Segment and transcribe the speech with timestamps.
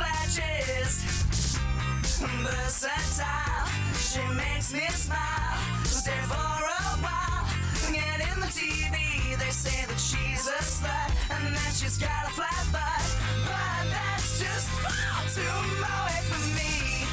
[0.00, 1.04] flashes.
[2.44, 5.58] Versatile, she makes me smile.
[5.84, 7.44] Stay for a while,
[7.92, 9.36] get in the TV.
[9.38, 13.04] They say that she's a slut and that she's got a flat butt,
[13.44, 17.04] but that's just far too away from me.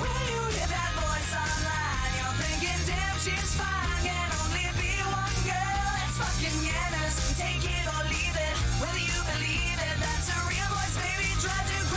[0.00, 4.00] When you hear that voice online, you're thinking, damn, she's fine.
[4.04, 5.88] Can only be one girl.
[6.04, 7.16] It's fucking Yanis.
[7.40, 9.96] Take it or leave it, whether you believe it.
[10.00, 11.28] That's a real voice, baby.
[11.32, 11.87] You crazy.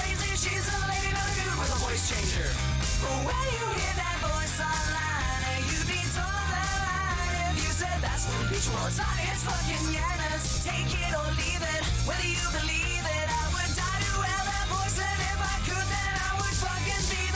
[0.41, 2.49] She's a lady, not a dude with a voice changer.
[2.49, 8.49] When you hear that voice online, you'd be that line if you said that's what
[8.49, 8.97] bitch was.
[8.97, 10.65] Honey, it's fucking Yanis.
[10.65, 13.27] Take it or leave it, whether you believe it.
[13.29, 17.03] I would die to have that voice, and if I could, then I would fucking
[17.13, 17.30] be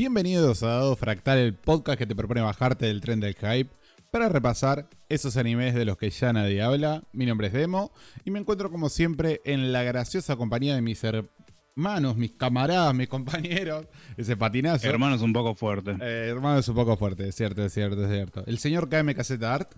[0.00, 3.68] Bienvenidos a Dado Fractal, el podcast que te propone bajarte del tren del hype
[4.10, 7.02] para repasar esos animes de los que ya nadie habla.
[7.12, 7.92] Mi nombre es Demo
[8.24, 13.08] y me encuentro como siempre en la graciosa compañía de mis hermanos, mis camaradas, mis
[13.10, 14.88] compañeros, ese patinazo.
[14.88, 15.90] Hermano es un poco fuerte.
[16.00, 18.42] Eh, hermano es un poco fuerte, es cierto, es cierto, es cierto.
[18.46, 19.70] El señor KM Caseta Art.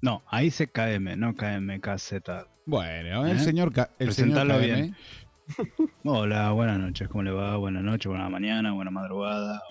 [0.00, 2.14] No, ahí se KM, no KM KZ.
[2.64, 3.40] Bueno, el ¿Eh?
[3.40, 4.58] señor, K- el señor KM.
[4.58, 4.96] bien.
[6.04, 7.56] Hola, buenas noches, ¿cómo le va?
[7.56, 9.62] Buenas noches, buena mañana, buena madrugada.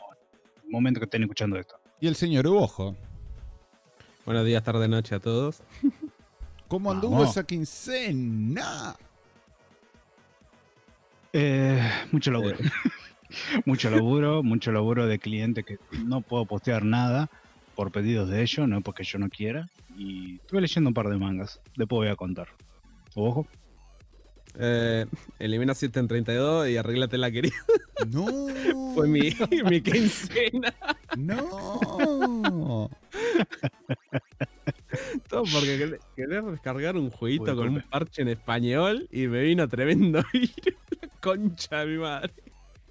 [0.70, 1.76] Momento que estén escuchando esto.
[2.00, 2.96] Y el señor Ubojo.
[4.26, 5.62] Buenos días, tarde, noche a todos.
[6.67, 7.32] ¿Cómo anduvo Vamos.
[7.32, 8.95] esa quincena?
[11.33, 11.82] Eh,
[12.12, 12.58] mucho laburo.
[13.66, 17.30] mucho laburo, mucho laburo de cliente que no puedo postear nada
[17.76, 19.67] por pedidos de ellos, no porque yo no quiera.
[19.98, 22.48] Y estuve leyendo un par de mangas, después voy a contar.
[23.16, 23.48] Ojo.
[24.59, 25.05] Eh,
[25.39, 27.55] elimina 7 en 32 y arréglate la querida.
[28.09, 28.27] No.
[28.95, 29.31] Fue mi,
[29.69, 30.73] mi quincena.
[31.17, 32.89] No.
[35.27, 39.41] Todo porque quer- querer descargar un jueguito Uy, con un parche en español y me
[39.41, 40.53] vino tremendo virus.
[41.02, 42.33] La concha de mi madre.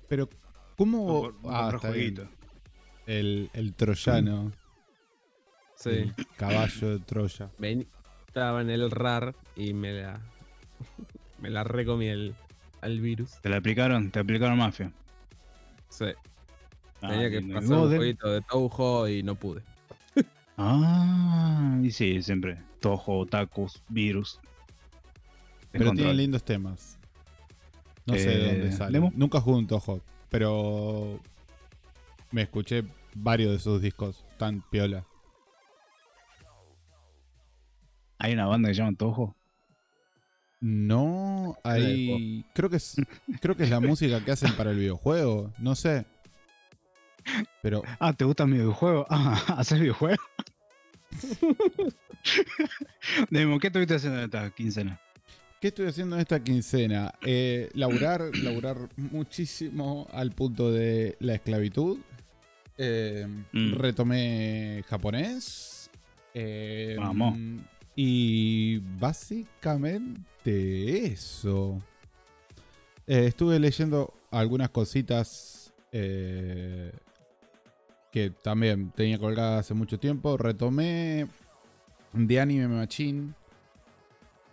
[0.09, 0.29] Pero,
[0.77, 1.33] ¿cómo.
[1.45, 2.27] Ah, otro jueguito.
[3.07, 4.53] El, el troyano.
[5.77, 5.91] Sí.
[5.91, 7.51] El caballo de Troya.
[7.59, 7.87] Ven-
[8.27, 10.21] estaba en el RAR y me la.
[11.43, 12.35] Me la recomí el,
[12.81, 13.33] al virus.
[13.43, 14.11] ¿Te la aplicaron?
[14.11, 14.91] ¿Te aplicaron mafia?
[15.91, 16.07] Sí.
[17.03, 17.99] Ah, Tenía que pasar un modem.
[17.99, 19.61] jueguito de Touhou y no pude.
[20.57, 22.59] Ah, y sí, siempre.
[22.81, 24.39] Tojo, otakus, virus.
[25.73, 26.17] Pero tiene Descontrol.
[26.17, 26.99] lindos temas.
[28.07, 29.01] No sé de Eh, dónde sale.
[29.15, 31.19] Nunca jugué un Toho, pero.
[32.31, 35.05] Me escuché varios de sus discos tan piola.
[38.19, 39.35] Hay una banda que se llama Tojo.
[40.63, 42.45] No, hay.
[42.55, 42.95] Creo que es.
[43.41, 45.53] Creo que es la música que hacen para el videojuego.
[45.59, 46.07] No sé.
[47.63, 49.05] Pero Ah, ¿te gusta mi videojuego?
[49.11, 50.23] Ah, ¿haces videojuego?
[53.31, 55.01] Demo, ¿qué estuviste haciendo en esta quincena?
[55.61, 57.13] ¿Qué estoy haciendo en esta quincena?
[57.23, 61.99] Eh, laburar, laburar muchísimo al punto de la esclavitud.
[62.79, 63.75] Eh, Mm.
[63.75, 65.91] Retomé japonés.
[66.35, 67.37] Eh, Vamos.
[67.95, 71.81] Y básicamente eso.
[73.07, 76.93] Eh, estuve leyendo algunas cositas eh,
[78.11, 80.37] que también tenía colgadas hace mucho tiempo.
[80.37, 81.27] Retomé
[82.27, 83.35] The Anime Machine,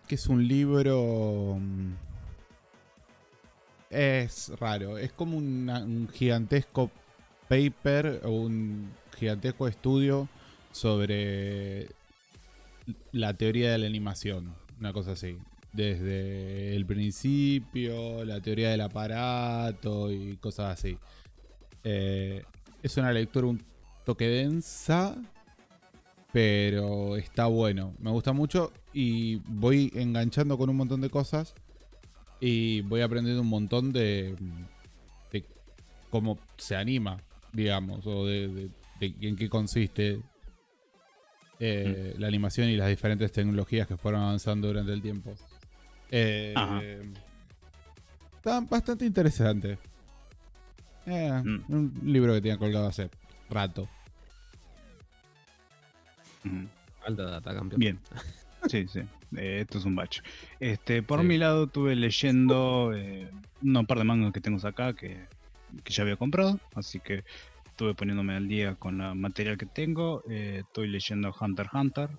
[0.08, 1.58] que es un libro...
[1.60, 1.94] mm,
[3.90, 6.92] Es raro, es como un gigantesco
[7.48, 10.28] paper o un gigantesco estudio
[10.72, 11.90] sobre
[13.12, 15.38] la teoría de la animación, una cosa así.
[15.74, 20.98] Desde el principio, la teoría del aparato y cosas así.
[21.84, 22.44] Eh,
[22.82, 23.62] es una lectura un
[24.06, 25.16] toque densa,
[26.32, 27.94] pero está bueno.
[28.00, 31.54] Me gusta mucho y voy enganchando con un montón de cosas
[32.40, 34.36] y voy aprendiendo un montón de,
[36.10, 37.18] cómo se anima,
[37.54, 38.70] digamos, o de, de-
[39.00, 40.22] de en qué consiste
[41.60, 45.36] eh, la animación y las diferentes tecnologías que fueron avanzando durante el tiempo.
[46.12, 46.54] Eh,
[48.38, 49.78] está bastante interesante.
[51.06, 51.64] Eh, Mm.
[51.70, 53.10] Un libro que tenía colgado hace
[53.50, 53.88] rato.
[56.46, 56.68] Ujú.
[57.06, 57.80] Alta data, campeón.
[57.80, 58.00] Bien.
[58.68, 59.00] Sí, sí.
[59.38, 60.22] eh, esto es un bacho.
[60.60, 61.26] Este, por Sí.
[61.26, 63.30] mi lado estuve leyendo eh,
[63.64, 65.26] un par de mangas que tengo acá que,
[65.84, 67.24] que ya había comprado, así que
[67.80, 70.22] estuve poniéndome al día con la material que tengo.
[70.30, 72.10] eh, estoy leyendo Hunter x Hunter.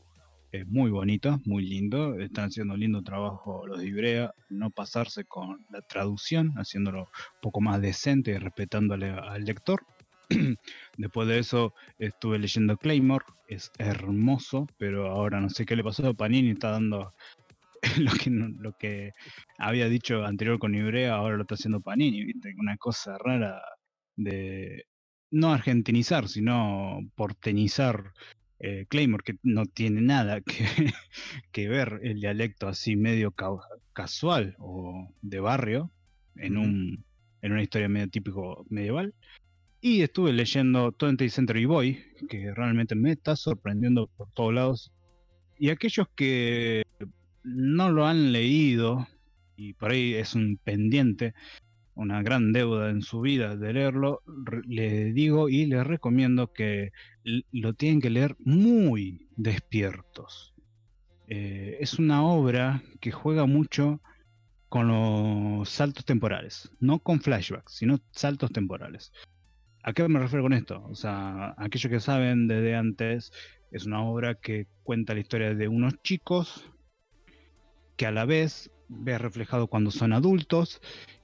[0.52, 2.18] Es muy bonito, muy lindo.
[2.18, 4.32] Están haciendo un lindo trabajo los de Ibrea.
[4.48, 9.82] No pasarse con la traducción, haciéndolo un poco más decente y respetándole al lector.
[10.96, 16.08] Después de eso estuve leyendo Claymore, es hermoso, pero ahora no sé qué le pasó
[16.08, 17.12] a Panini, está dando
[17.98, 19.12] lo que, lo que
[19.58, 22.54] había dicho anterior con Ibrea, ahora lo está haciendo Panini, ¿viste?
[22.58, 23.60] Una cosa rara
[24.16, 24.86] de
[25.31, 28.12] no argentinizar, sino porteñizar
[28.59, 30.93] eh, Claymore, que no tiene nada que,
[31.53, 33.50] que ver el dialecto así medio ca-
[33.93, 35.91] casual o de barrio
[36.37, 37.05] en, un,
[37.43, 39.15] en una historia medio típico medieval.
[39.81, 44.93] Y estuve leyendo 20th Century Boy, que realmente me está sorprendiendo por todos lados.
[45.59, 46.85] Y aquellos que
[47.43, 49.09] no lo han leído,
[49.56, 51.32] y por ahí es un pendiente,
[52.00, 54.23] una gran deuda en su vida de leerlo,
[54.67, 56.93] le digo y les recomiendo que
[57.52, 60.55] lo tienen que leer muy despiertos.
[61.29, 64.00] Eh, es una obra que juega mucho
[64.70, 69.12] con los saltos temporales, no con flashbacks, sino saltos temporales.
[69.82, 70.82] ¿A qué me refiero con esto?
[70.88, 73.31] O sea, aquellos que saben desde antes,
[73.73, 76.64] es una obra que cuenta la historia de unos chicos
[77.96, 80.81] que a la vez ve reflejado cuando son adultos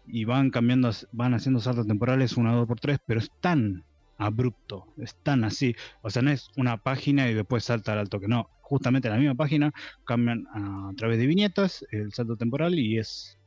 [0.09, 3.85] y van cambiando, van haciendo saltos temporales una, dos por tres, pero es tan
[4.19, 5.75] abrupto, es tan así.
[6.03, 8.49] O sea, no es una página y después salta al alto que no.
[8.63, 9.73] Justamente en la misma página
[10.05, 13.39] cambian a, través de viñetas el salto temporal y es.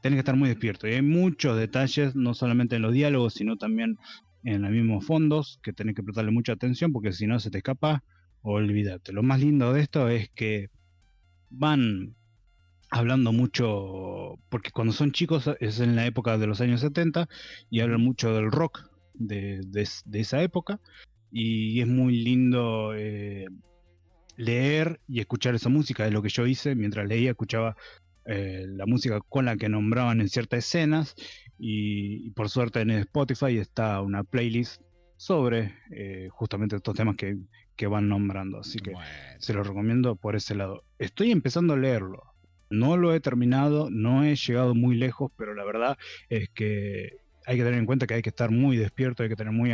[0.00, 0.86] Tienes que estar muy despierto.
[0.86, 3.98] Y hay muchos detalles, no solamente en los diálogos, sino también
[4.44, 7.58] en los mismos fondos, que tenés que prestarle mucha atención porque si no se te
[7.58, 8.04] escapa,
[8.42, 9.12] olvídate.
[9.12, 10.68] Lo más lindo de esto es que
[11.50, 12.14] van
[12.90, 17.28] hablando mucho, porque cuando son chicos es en la época de los años 70
[17.70, 18.80] y hablan mucho del rock
[19.14, 20.80] de, de es- de esa época
[21.30, 23.46] y es muy lindo eh,
[24.36, 27.76] leer y escuchar esa música, es lo que yo hice mientras leía, escuchaba
[28.24, 31.14] eh, la música con la que nombraban en ciertas escenas
[31.58, 34.80] y, y por suerte en Spotify está una playlist
[35.16, 37.36] sobre eh, justamente estos temas que,
[37.74, 39.08] que van nombrando, así que Bueno.
[39.38, 40.84] se lo recomiendo por ese lado.
[40.98, 42.22] Estoy empezando a leerlo.
[42.70, 45.98] No lo he terminado, no he llegado muy lejos, pero la verdad
[46.28, 47.16] es que
[47.46, 49.72] hay que tener en cuenta que hay que estar muy despierto, hay que tener muy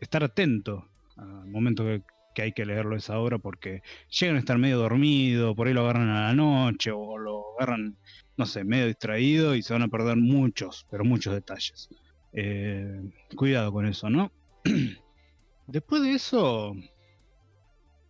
[0.00, 2.02] estar atento al momento que,
[2.34, 5.82] que hay que leerlo esa obra porque llegan a estar medio dormido, por ahí lo
[5.82, 7.96] agarran a la noche o lo agarran,
[8.36, 11.88] no sé, medio distraído y se van a perder muchos, pero muchos detalles.
[12.32, 13.00] Eh,
[13.36, 14.32] cuidado con eso, ¿no?
[15.66, 16.74] Después de eso,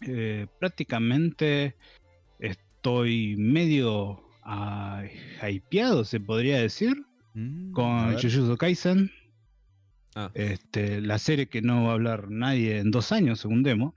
[0.01, 1.77] eh, prácticamente
[2.83, 5.05] estoy medio ah,
[5.49, 6.97] hypeado, se podría decir,
[7.35, 8.13] Mm, con.
[8.19, 9.11] Jujutsu Kaisen.
[10.15, 10.31] Ah.
[10.35, 13.95] Este, la serie que no va a hablar nadie en dos años, según demo.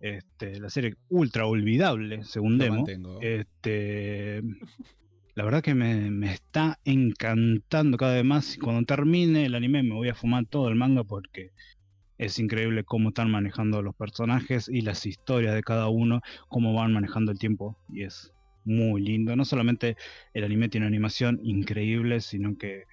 [0.00, 2.76] Este, la serie ultra olvidable, según Lo demo.
[2.78, 3.20] mantengo.
[3.20, 4.42] Este,
[5.34, 8.58] la verdad que me, me está encantando cada vez más.
[8.60, 11.52] Cuando termine el anime me voy a fumar todo el manga porque
[12.18, 16.92] es increíble cómo están manejando los personajes y las historias de cada uno, cómo van
[16.92, 17.76] manejando el tiempo.
[17.88, 18.32] Y es
[18.64, 19.34] muy lindo.
[19.36, 19.96] No solamente
[20.32, 22.84] el anime tiene animación increíble, sino que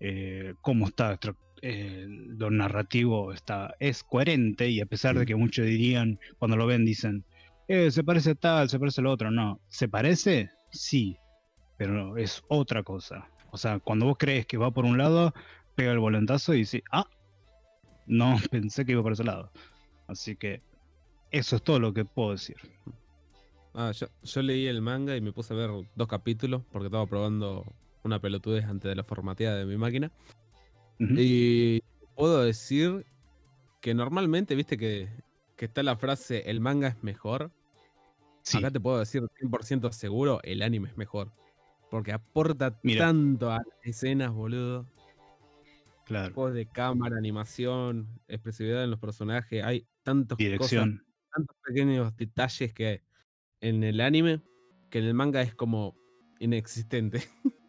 [0.00, 1.18] eh, cómo está
[1.62, 6.66] eh, lo narrativo está es coherente y a pesar de que muchos dirían cuando lo
[6.66, 7.24] ven dicen
[7.66, 11.16] "Eh, se parece a tal se parece lo otro no se parece sí
[11.76, 15.34] pero no, es otra cosa o sea cuando vos crees que va por un lado
[15.74, 17.08] pega el volantazo y dice ah
[18.08, 19.52] no pensé que iba por ese lado
[20.08, 20.62] así que
[21.30, 22.56] eso es todo lo que puedo decir
[23.80, 27.06] Ah, yo, yo leí el manga y me puse a ver dos capítulos porque estaba
[27.06, 27.64] probando
[28.02, 30.10] una pelotudez antes de la formateada de mi máquina.
[30.98, 31.80] Y
[32.16, 33.06] puedo decir
[33.80, 35.08] que normalmente, viste que,
[35.54, 37.52] que está la frase el manga es mejor.
[38.42, 41.30] sí Acá te puedo decir 100% seguro, el anime es mejor.
[41.88, 43.06] Porque aporta Mira.
[43.06, 44.86] tanto a las escenas, boludo.
[46.08, 49.62] Claro Juegos de cámara, animación, expresividad en los personajes.
[49.62, 53.04] Hay tantos cosas, dirección tantos pequeños detalles que
[53.60, 54.42] en el anime
[54.90, 55.96] que en el manga es como
[56.40, 57.22] inexistente.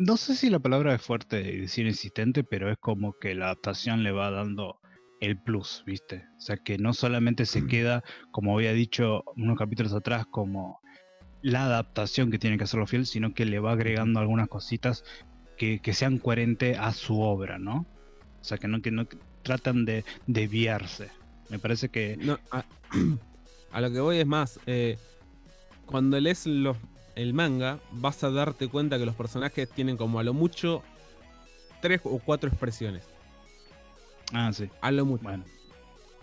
[0.00, 4.04] No sé si la palabra es fuerte decir insistente, pero es como que la adaptación
[4.04, 4.78] le va dando
[5.20, 6.24] el plus, ¿viste?
[6.36, 10.78] O sea, que no solamente se queda, como había dicho unos capítulos atrás, como
[11.42, 15.02] la adaptación que tiene que hacerlo fiel, sino que le va agregando algunas cositas
[15.58, 17.86] que, que sean coherentes a su obra, ¿no?
[18.40, 19.06] O sea, que no que no
[19.42, 21.10] tratan de desviarse.
[21.50, 22.64] Me parece que No, a,
[23.72, 24.60] a lo que voy es más.
[24.66, 24.98] eh,
[25.86, 26.76] cuando lees los,
[27.16, 30.82] el manga, vas a darte cuenta que los personajes tienen como a lo mucho
[31.80, 33.04] tres o cuatro expresiones.
[34.32, 34.68] Ah, sí.
[34.80, 35.22] A lo mucho.
[35.24, 35.44] Bueno.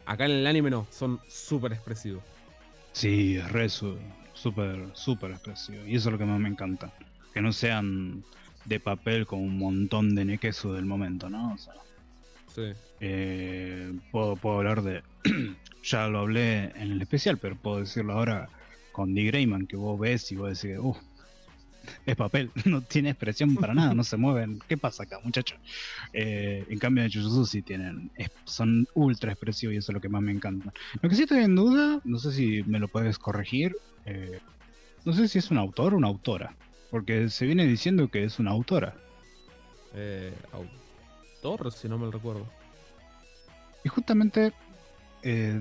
[0.05, 2.23] Acá en el anime no, son súper expresivos.
[2.91, 5.85] Sí, es re súper, súper expresivo.
[5.85, 6.93] Y eso es lo que más me encanta.
[7.33, 8.23] Que no sean
[8.65, 11.53] de papel con un montón de nequesu del momento, ¿no?
[11.53, 11.73] O sea,
[12.47, 12.73] Sí.
[12.99, 15.03] eh, puedo, puedo hablar de.
[15.83, 18.49] ya lo hablé en el especial, pero puedo decirlo ahora
[18.91, 19.23] con D.
[19.23, 20.97] Greyman, que vos ves y vos decís, uff,
[22.05, 24.59] es papel, no tiene expresión para nada, no se mueven.
[24.67, 25.59] ¿Qué pasa acá, muchachos?
[26.13, 30.01] Eh, en cambio de Jujutsu sí tienen, es- son ultra expresivos y eso es lo
[30.01, 30.71] que más me encanta.
[31.01, 34.39] Lo que sí estoy en duda, no sé si me lo puedes corregir, eh,
[35.03, 36.55] no sé si es un autor o una autora,
[36.95, 38.95] porque se viene diciendo que es una autora.
[39.95, 42.47] Eh, autor, si no me recuerdo.
[43.83, 44.53] Y justamente
[45.21, 45.59] eh,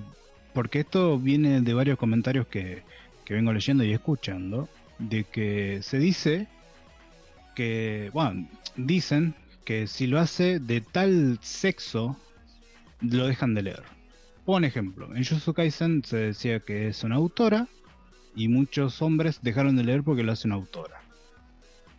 [0.52, 2.84] porque esto viene de varios comentarios que,
[3.24, 4.68] que vengo leyendo y escuchando,
[5.00, 6.46] de que se dice
[7.56, 12.16] que, bueno, dicen que si lo hace de tal sexo,
[13.00, 13.82] lo dejan de leer.
[14.44, 17.66] Por ejemplo, en Jujutsu Kaisen se decía que es una autora
[18.36, 21.03] y muchos hombres dejaron de leer porque lo hace una autora.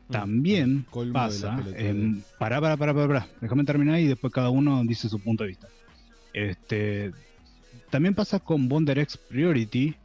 [0.10, 1.58] También Colmo pasa.
[1.76, 3.28] em, pará, pará, pará, pará, pará.
[3.42, 5.68] Déjame terminar y después cada uno dice su punto de vista.
[6.34, 7.12] Este,
[7.90, 9.96] también pasa con Bonder X Priority.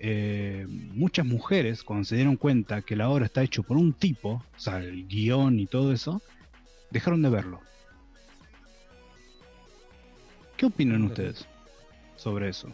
[0.00, 4.30] eh, muchas mujeres, cuando se dieron cuenta que la obra está hecho por un tipo,
[4.56, 6.22] o sea, el guion y todo eso,
[6.90, 7.60] dejaron de verlo.
[10.56, 11.46] ¿Qué opinan ustedes
[12.16, 12.68] sobre eso?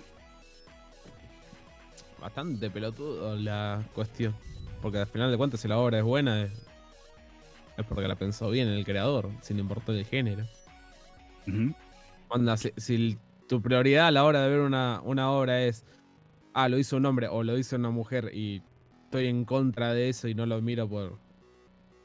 [2.21, 4.35] Bastante pelotudo la cuestión.
[4.81, 6.49] Porque al final de cuentas, si la obra es buena,
[7.77, 10.45] es, porque la pensó bien el creador, sin importar el género.
[12.29, 15.85] Onda, si, si tu prioridad a la hora de ver una, una obra es,
[16.55, 18.63] ah, lo hizo un hombre o lo hizo una mujer y
[19.05, 21.19] estoy en contra de eso y no lo miro por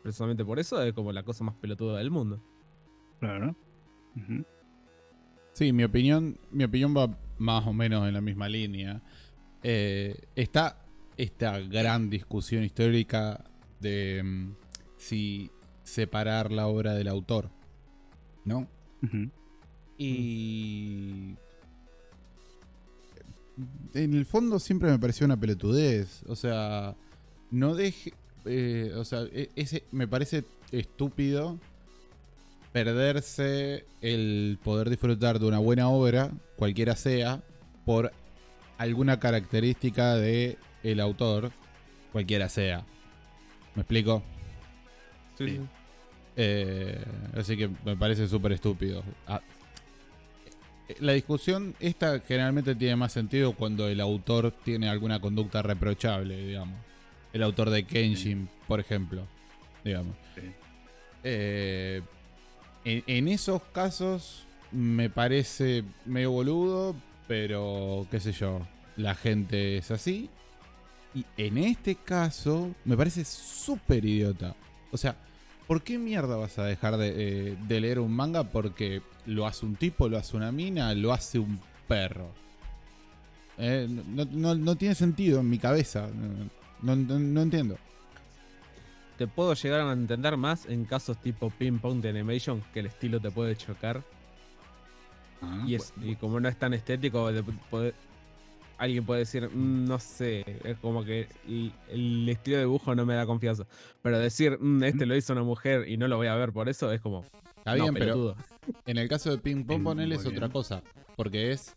[0.01, 2.41] precisamente por eso, es como la cosa más pelotuda del mundo.
[3.19, 3.55] Claro.
[5.53, 9.01] Sí, mi opinión, mi opinión va más o menos en la misma línea.
[9.61, 10.85] Eh, está
[11.17, 13.43] esta gran discusión histórica
[13.79, 14.51] de mm,
[14.97, 15.51] si
[15.89, 17.49] separar la obra del autor,
[18.45, 18.67] ¿no?
[19.97, 21.35] Y
[23.93, 26.23] en el fondo siempre me pareció una pelotudez.
[26.27, 26.95] O sea,
[27.51, 28.13] no deje.
[28.45, 31.59] eh, o sea, e- ese me parece estúpido
[32.71, 37.41] perderse el poder disfrutar de una buena obra, cualquiera sea,
[37.85, 38.11] por
[38.77, 41.51] alguna característica de el autor,
[42.13, 42.85] cualquiera sea.
[43.75, 44.23] ¿Me explico?
[45.37, 45.59] Sí, Sí.
[46.41, 46.97] Eh,
[47.35, 49.03] así que me parece súper estúpido.
[49.27, 49.41] Ah,
[51.01, 56.79] la discusión esta generalmente tiene más sentido cuando el autor tiene alguna conducta reprochable, digamos.
[57.33, 59.27] El autor de Kenshin, por ejemplo,
[59.83, 60.15] digamos.
[60.33, 60.41] Sí.
[61.25, 62.01] Eh,
[62.85, 66.95] en, en esos casos me parece medio boludo,
[67.27, 68.65] pero qué sé yo,
[68.95, 70.29] la gente es así.
[71.13, 74.55] Y en este caso me parece súper idiota.
[74.89, 75.17] O sea,
[75.69, 77.13] ¿por qué mierda vas a dejar de,
[77.51, 81.13] eh, de leer un manga porque lo hace un tipo, lo hace una mina, lo
[81.13, 82.27] hace un perro?
[83.59, 86.09] Eh, no, no- no tiene sentido en mi cabeza.
[86.81, 86.93] No,
[87.41, 87.77] entiendo.
[89.19, 92.87] Te puedo llegar a entender más en casos tipo ping pong de animation, que el
[92.87, 94.01] estilo te puede chocar.
[95.41, 97.29] Ah, y, es, y como no es tan estético,
[98.79, 103.05] alguien puede decir, "Mm, no sé, es como que el, el estilo de dibujo no
[103.05, 103.65] me da confianza.
[104.01, 106.67] Pero decir, "Mm, este lo hizo una mujer y no lo voy a ver por
[106.69, 107.23] eso, es como,
[107.57, 108.35] Está no, bien, pero.
[108.85, 110.81] En el caso de Ping Pong, ponele es otra cosa.
[111.17, 111.75] Porque es.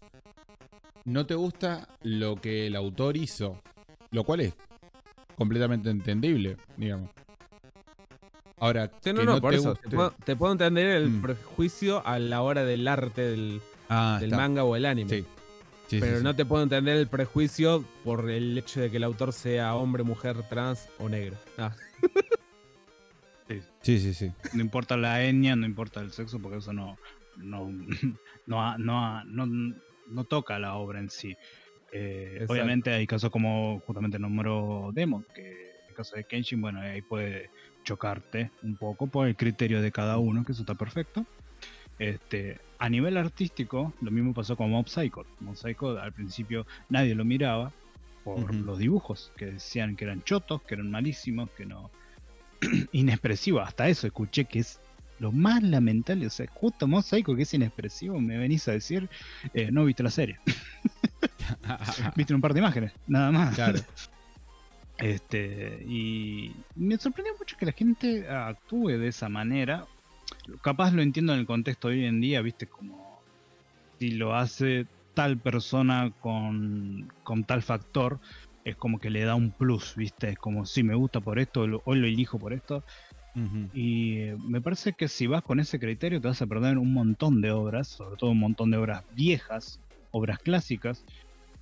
[1.04, 3.60] No te gusta lo que el autor hizo.
[4.12, 4.54] Lo cual es
[5.36, 7.10] completamente entendible, digamos.
[8.60, 9.70] Ahora, Sí, no, que no, por te eso.
[9.74, 11.22] guste- Te puedo, te puedo entender el Mm.
[11.22, 15.10] prejuicio a la hora del arte del, Ah, del manga o el anime.
[15.10, 15.24] Sí.
[15.92, 16.24] Sí, pero sí, sí.
[16.24, 20.02] no te puedo entender el prejuicio por el hecho de que el autor sea hombre,
[20.04, 21.36] mujer, trans o negro.
[21.58, 21.74] Ah,
[23.82, 24.32] Sí, sí, sí.
[24.54, 26.96] no importa la etnia, no importa el sexo, porque eso no,
[27.36, 27.68] no,
[28.46, 29.46] no, ha- no, no,
[30.06, 31.36] no toca la obra en sí.
[31.92, 36.80] Eh, obviamente hay casos como justamente nombró Demon, que en el caso de Kenshin, bueno,
[36.80, 37.50] ahí puede
[37.84, 41.26] chocarte un poco por el criterio de cada uno, que eso está perfecto.
[42.02, 45.24] Este, a nivel artístico, lo mismo pasó con Mob Psycho.
[45.38, 47.72] Mob Psycho al principio nadie lo miraba
[48.24, 51.92] por los dibujos, que decían que eran chotos, que eran malísimos, que no,
[52.92, 53.60] inexpresivo.
[53.60, 54.80] Hasta eso escuché que es
[55.20, 56.26] lo más lamentable.
[56.26, 59.08] O sea, justo Mob Psycho, que es inexpresivo, me venís a decir,
[59.54, 60.40] eh, no viste la serie.
[62.16, 63.54] viste un par de imágenes, nada más.
[63.54, 63.78] Claro.
[64.98, 69.86] Este, y me sorprendió mucho que la gente actúe de esa manera.
[70.62, 73.22] Capaz lo entiendo en el contexto de hoy en día, viste, como
[73.98, 78.20] si lo hace tal persona con, con tal factor,
[78.64, 81.66] es como que le da un plus, viste, es como si me gusta por esto,
[81.66, 82.84] lo- hoy lo elijo por esto.
[83.72, 86.92] Y eh, me parece que si vas con ese criterio te vas a perder un
[86.92, 89.80] montón de obras, sobre todo un montón de obras viejas,
[90.10, 91.04] obras clásicas,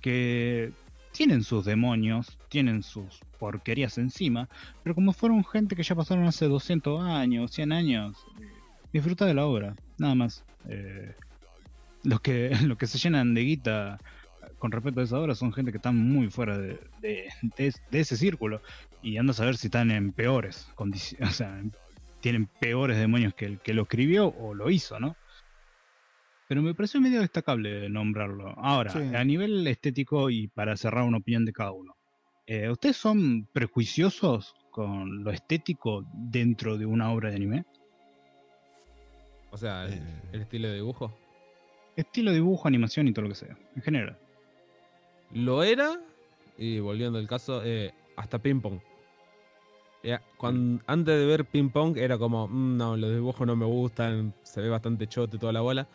[0.01, 0.71] que
[1.11, 4.47] tienen sus demonios, tienen sus porquerías encima,
[4.83, 8.50] pero como fueron gente que ya pasaron hace 200 años, 100 años, eh,
[8.93, 10.43] disfruta de la obra, nada más.
[10.69, 11.13] Eh,
[12.03, 13.99] los, que, los que se llenan de guita
[14.57, 17.99] con respecto a esa obra son gente que están muy fuera de, de- de- de
[17.99, 18.61] ese círculo
[19.01, 21.61] y andas a ver si están en peores condiciones, o sea,
[22.21, 25.15] tienen peores demonios que el que lo escribió o lo hizo, ¿no?
[26.47, 28.49] Pero me pareció medio destacable nombrarlo.
[28.57, 29.15] Ahora, Sí.
[29.15, 31.95] a nivel estético y para cerrar una opinión de cada uno,
[32.45, 37.63] eh, ¿ustedes son prejuiciosos con lo estético dentro de una obra de anime?
[39.51, 40.01] O sea, el, Eh.
[40.33, 41.11] el estilo de dibujo.
[41.95, 44.17] Estilo, dibujo, animación y todo lo que sea, en general.
[45.33, 45.99] Lo era,
[46.57, 48.79] y volviendo al caso, eh, hasta ping pong.
[50.03, 53.65] Ya, cuan- antes de ver ping pong era como, "Mm, no, los dibujos no me
[53.65, 55.87] gustan, se ve bastante chote toda la bola.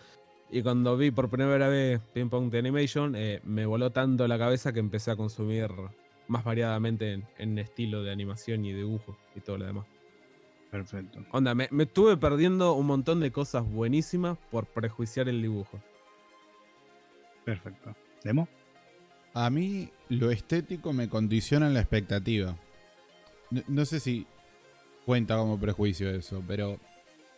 [0.51, 4.39] Y cuando vi por primera vez ping pong de animation, eh, me voló tanto la
[4.39, 5.69] cabeza que empecé a consumir
[6.29, 9.87] más variadamente en, en estilo de animación y dibujo y todo lo demás.
[10.71, 11.25] Perfecto.
[11.31, 15.81] Onda, me, me estuve perdiendo un montón de cosas buenísimas por prejuiciar el dibujo.
[17.45, 17.95] Perfecto.
[18.25, 18.49] ¿Demo?
[19.35, 22.57] A mí lo estético me condiciona en la expectativa.
[23.51, 24.27] No, no sé si
[25.05, 26.79] cuenta como prejuicio eso, pero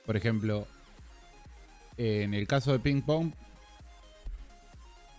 [0.07, 0.67] por ejemplo,
[1.99, 3.31] en el caso de Ping Pong,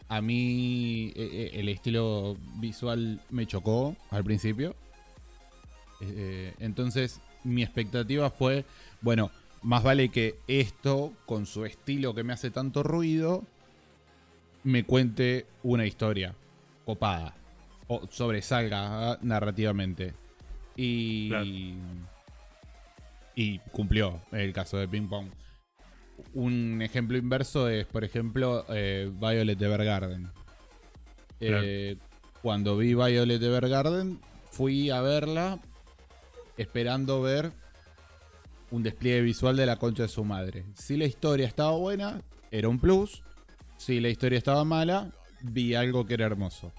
[0.07, 4.75] a mí eh, eh, el estilo visual me chocó al principio.
[6.01, 8.65] Eh, entonces mi expectativa fue,
[9.01, 9.31] bueno,
[9.61, 13.43] más vale que esto, con su estilo que me hace tanto ruido,
[14.63, 16.35] me cuente una historia
[16.85, 17.33] copada
[17.87, 20.13] o sobresalga ah, narrativamente.
[20.75, 21.45] Y, Claro.
[23.35, 25.27] y cumplió el caso de Ping Pong.
[26.33, 30.29] Un ejemplo inverso es, por ejemplo, eh, Violet Evergarden.
[31.39, 31.95] Eh,
[32.41, 34.19] cuando vi Violet Evergarden,
[34.51, 35.59] fui a verla
[36.61, 37.51] esperando ver
[38.71, 40.65] un despliegue visual de la concha de su madre.
[40.75, 43.23] Si la historia estaba buena, era un plus.
[43.77, 45.09] Si la historia estaba mala,
[45.41, 46.71] vi algo que era hermoso.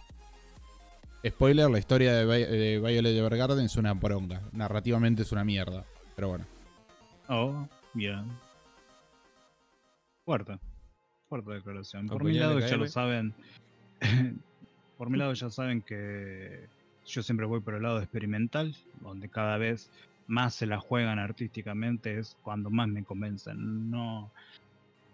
[1.26, 4.42] Spoiler, la historia de, Vi- de Violet Evergarden es una poronga.
[4.52, 5.84] Narrativamente es una mierda.
[6.14, 6.46] Pero bueno.
[7.28, 8.24] Oh, bien.
[10.24, 10.58] Fuerte.
[11.28, 12.06] Fuerte declaración.
[12.08, 13.34] Por mi lado ya lo saben.
[14.98, 16.66] por mi lado ya saben que
[17.10, 19.90] yo siempre voy por el lado experimental, donde cada vez
[20.26, 23.90] más se la juegan artísticamente, es cuando más me convencen.
[23.90, 24.30] No.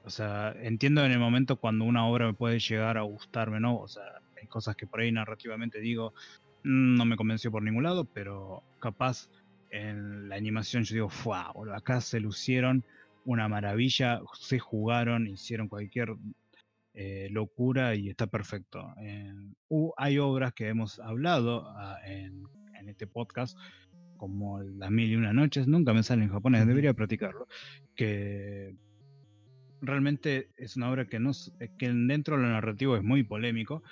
[0.04, 3.76] O sea, entiendo en el momento cuando una obra me puede llegar a gustarme, ¿no?
[3.78, 4.04] O sea,
[4.40, 6.12] hay cosas que por ahí narrativamente digo,
[6.64, 9.28] "Mm, no me convenció por ningún lado, pero capaz
[9.70, 11.10] en la animación yo digo,
[11.54, 12.84] boludo, Acá se lucieron
[13.24, 16.14] una maravilla, se jugaron, hicieron cualquier
[16.96, 18.92] eh, locura y está perfecto.
[19.00, 19.32] Eh,
[19.96, 22.42] hay obras que hemos hablado ah, en,
[22.80, 23.56] en este podcast,
[24.16, 27.46] como Las Mil y Una Noches, nunca me sale en japonés, debería practicarlo,
[27.94, 28.74] que
[29.82, 33.82] realmente es una obra que, no, eh, que dentro de lo narrativo es muy polémico,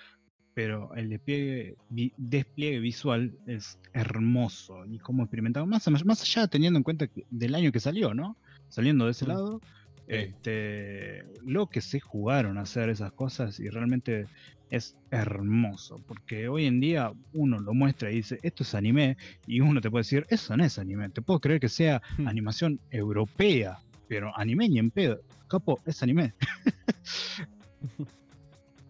[0.54, 6.78] pero el despliegue, vi- despliegue visual es hermoso y como experimentado, más, más allá teniendo
[6.78, 8.36] en cuenta que- del año que salió, ¿no?
[8.68, 9.60] Saliendo de ese lado,
[10.06, 14.26] este, lo que se jugaron a hacer esas cosas y realmente
[14.70, 19.60] es hermoso, porque hoy en día uno lo muestra y dice, esto es anime, y
[19.60, 22.28] uno te puede decir, eso no es anime, te puedo creer que sea Hmm.
[22.28, 26.34] animación europea, pero anime ni en pedo, capo, es anime.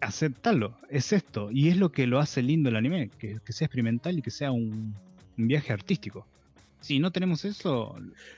[0.01, 3.65] Aceptalo, es esto, y es lo que lo hace lindo el anime, que, que sea
[3.65, 4.95] experimental y que sea un,
[5.37, 6.27] un viaje artístico.
[6.81, 7.95] Si no tenemos eso,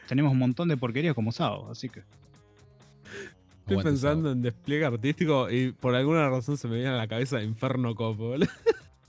[0.08, 2.04] tenemos un montón de porquería como Sao, así que...
[3.68, 7.08] Estoy Aguante, pensando en despliegue artístico y por alguna razón se me viene a la
[7.08, 8.48] cabeza Inferno Cop, boludo.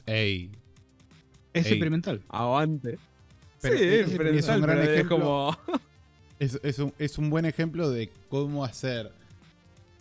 [0.05, 0.51] Ey.
[1.53, 1.73] Es Ey.
[1.73, 2.23] experimental.
[2.29, 2.99] Aguante.
[3.63, 5.17] Pero sí, es- es un experimental, pero es ejemplo.
[5.19, 5.57] como...
[6.41, 9.11] Es, es un, es un buen ejemplo de cómo hacer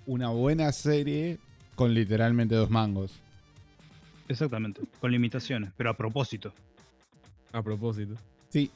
[0.05, 1.37] una buena serie
[1.75, 3.13] con literalmente dos mangos.
[4.27, 6.53] Exactamente, con limitaciones, pero a propósito.
[7.51, 8.15] A propósito.
[8.49, 8.69] Sí,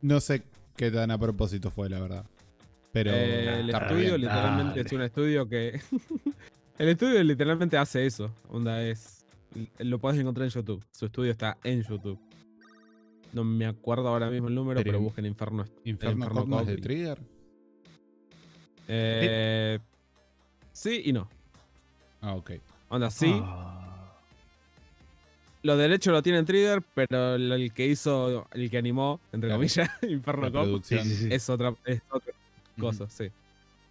[0.00, 0.42] no sé
[0.76, 2.24] qué tan a propósito fue, la verdad.
[2.92, 5.80] Pero Eh, el estudio literalmente es un estudio que.
[6.78, 8.30] el estudio literalmente hace eso.
[8.48, 9.24] Onda es.
[9.78, 10.84] Lo puedes encontrar en YouTube.
[10.90, 12.18] Su estudio está en YouTube.
[13.32, 15.64] No me acuerdo ahora mismo el número, Pero busquen Inferno.
[15.84, 17.18] Inferno Inferno de Trigger.
[18.88, 19.78] Eh,
[20.72, 21.28] sí y no.
[22.20, 22.52] Ah, ok.
[22.90, 23.32] Onda, sí.
[23.42, 24.12] Ah,
[25.62, 30.52] Los derechos lo tienen Trigger, pero el, que hizo, el que animó, entre comillas, Inferno
[30.52, 31.04] Cop, producción.
[31.04, 31.28] sí, sí, sí.
[31.30, 32.32] es otra, es otra
[32.72, 32.80] Ujú.
[32.86, 33.26] cosa, sí.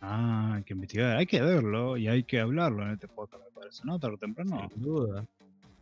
[0.01, 3.51] Ah, hay que investigar, hay que verlo y hay que hablarlo en este podcast, me
[3.51, 3.99] parece, ¿no?
[3.99, 4.67] Tarde o temprano.
[4.73, 5.25] Sin duda.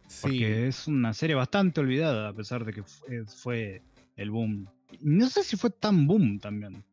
[0.07, 3.81] Sí, Porque es una serie bastante olvidada, a pesar de que fue, fue
[4.17, 4.67] el boom.
[5.01, 6.83] No sé si fue tan boom también.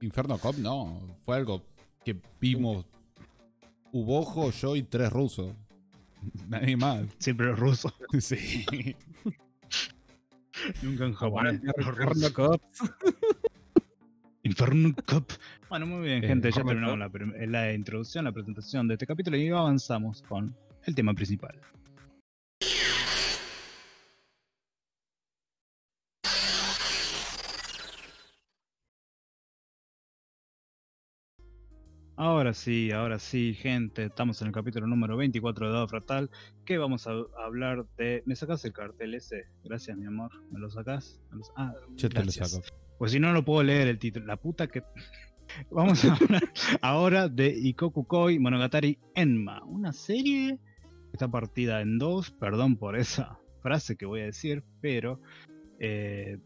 [0.00, 1.00] Inferno Cop no.
[1.24, 1.62] Fue algo
[2.04, 2.84] que vimos
[3.92, 5.52] Ubojo, yo y tres rusos.
[6.48, 7.06] Nadie más.
[7.18, 8.64] Siempre los rusos, Sí.
[10.82, 11.60] nunca en japonés.
[11.62, 12.32] Inferno.
[12.34, 12.62] Cop.
[14.44, 15.26] Inferno Cup.
[15.68, 16.50] Bueno, muy bien, Eh, gente.
[16.50, 20.54] Ya terminamos la, prim- la introducción, la presentación de este capítulo y avanzamos con
[20.86, 21.58] el tema principal.
[32.16, 34.04] Ahora sí, ahora sí, gente.
[34.04, 36.30] Estamos en el capítulo número 24 de Dado Fratal.
[36.64, 37.12] Que vamos a
[37.44, 38.22] hablar de.
[38.24, 39.46] ¿Me sacas el cartel ese?
[39.64, 40.30] Gracias, mi amor.
[40.52, 41.20] ¿Me lo sacas?
[41.32, 42.62] ¿Me lo- Ah, Yo te lo saco.
[42.98, 44.26] Pues si no, no puedo leer el título.
[44.26, 44.82] La puta que.
[45.70, 46.42] Vamos a hablar
[46.80, 49.62] ahora de Ikoku Koi Monogatari Enma.
[49.64, 50.58] Una serie
[51.10, 52.30] que está partida en dos.
[52.30, 55.20] Perdón por esa frase que voy a decir, pero.
[55.78, 56.38] eh,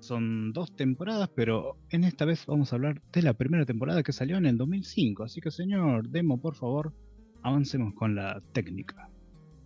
[0.00, 4.12] son dos temporadas, pero en esta vez vamos a hablar de la primera temporada que
[4.12, 5.24] salió en el 2005.
[5.24, 6.94] Así que, señor Demo, por favor,
[7.42, 9.10] avancemos con la técnica.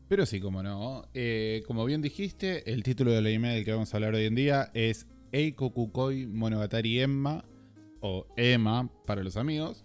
[0.09, 1.05] Pero sí, como no.
[1.15, 4.35] Eh, como bien dijiste, el título del anime del que vamos a hablar hoy en
[4.35, 7.45] día es Eikokukoi Monogatari Emma,
[8.01, 9.85] o Emma para los amigos.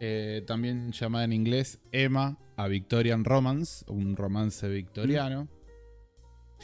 [0.00, 5.48] Eh, también llamada en inglés Emma a Victorian Romance, un romance victoriano.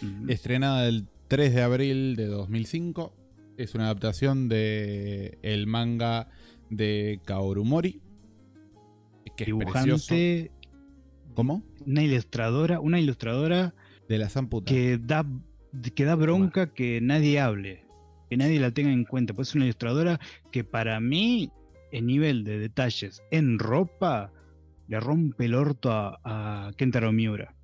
[0.01, 0.31] Mm.
[0.31, 3.15] Estrenada el 3 de abril de 2005.
[3.59, 6.29] Es una adaptación de el manga
[6.69, 8.01] de Kaoru Mori.
[9.37, 10.15] Que es precioso.
[10.15, 10.51] Dibujante,
[11.35, 11.63] ¿Cómo?
[11.87, 13.75] una ilustradora, una ilustradora
[14.09, 14.73] De la Zamputa.
[14.73, 15.27] que da,
[15.95, 17.86] que da bronca que nadie hable,
[18.29, 19.35] que nadie la tenga en cuenta.
[19.35, 21.51] Pues es una ilustradora que para mí,
[21.93, 24.33] en nivel de detalles en ropa,
[24.89, 27.55] le rompe el orto a, a Kentaro Miura.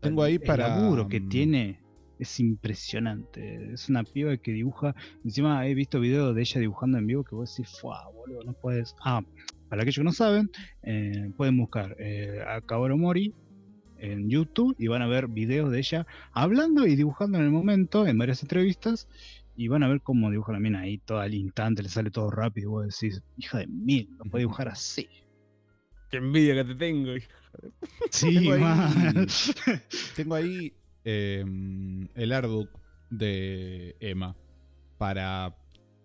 [0.00, 1.80] Tengo ahí el para, laburo que mm, tiene
[2.18, 3.72] es impresionante.
[3.72, 4.94] Es una piba que dibuja.
[5.24, 8.44] Encima he visto videos de ella dibujando en vivo que vos decís, ¡fuah, boludo!
[8.44, 8.94] No puedes.
[9.04, 9.22] Ah,
[9.68, 10.50] para aquellos que no saben,
[10.82, 13.34] eh, pueden buscar eh, a Kaoru Mori
[14.04, 18.06] en YouTube y van a ver videos de ella hablando y dibujando en el momento,
[18.06, 19.08] en varias entrevistas.
[19.56, 22.28] Y van a ver cómo dibuja la mina ahí todo al instante, le sale todo
[22.30, 22.64] rápido.
[22.64, 25.08] Y vos decís, hija de mil, no puede dibujar así.
[26.10, 27.16] Qué envidia que te tengo.
[27.16, 27.28] hija.
[28.10, 29.26] Sí, Tengo ahí-.
[30.16, 30.72] Tengo ahí
[31.04, 31.44] eh,
[32.14, 32.68] el artbook
[33.10, 34.36] de Emma
[34.98, 35.56] para,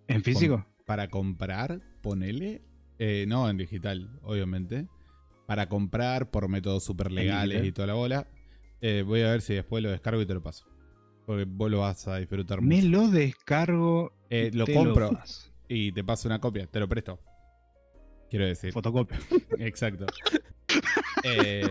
[0.07, 0.65] ¿En físico?
[0.85, 2.61] para comprar, ponele.
[2.99, 4.87] Eh, no en digital, obviamente.
[5.49, 8.27] Para comprar por métodos super legales y toda la bola.
[8.81, 10.67] Eh, voy a ver si después lo descargo y te lo paso.
[11.25, 12.87] Porque vos lo vas a disfrutar Me mucho.
[12.87, 14.13] lo descargo.
[14.29, 15.09] Eh, lo te compro
[15.67, 17.19] y te paso una copia, te lo presto.
[18.29, 18.71] Quiero decir.
[18.71, 19.19] Fotocopia.
[19.59, 20.05] Exacto.
[21.23, 21.67] Eh,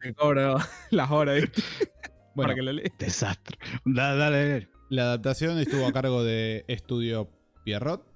[0.00, 0.56] Te cobro
[0.90, 1.42] las horas
[2.34, 2.92] bueno, para que lo leas.
[2.98, 3.58] Desastre.
[3.84, 4.68] Da- dale, dale.
[4.90, 7.28] La adaptación estuvo a cargo de Estudio
[7.64, 8.06] Pierrot.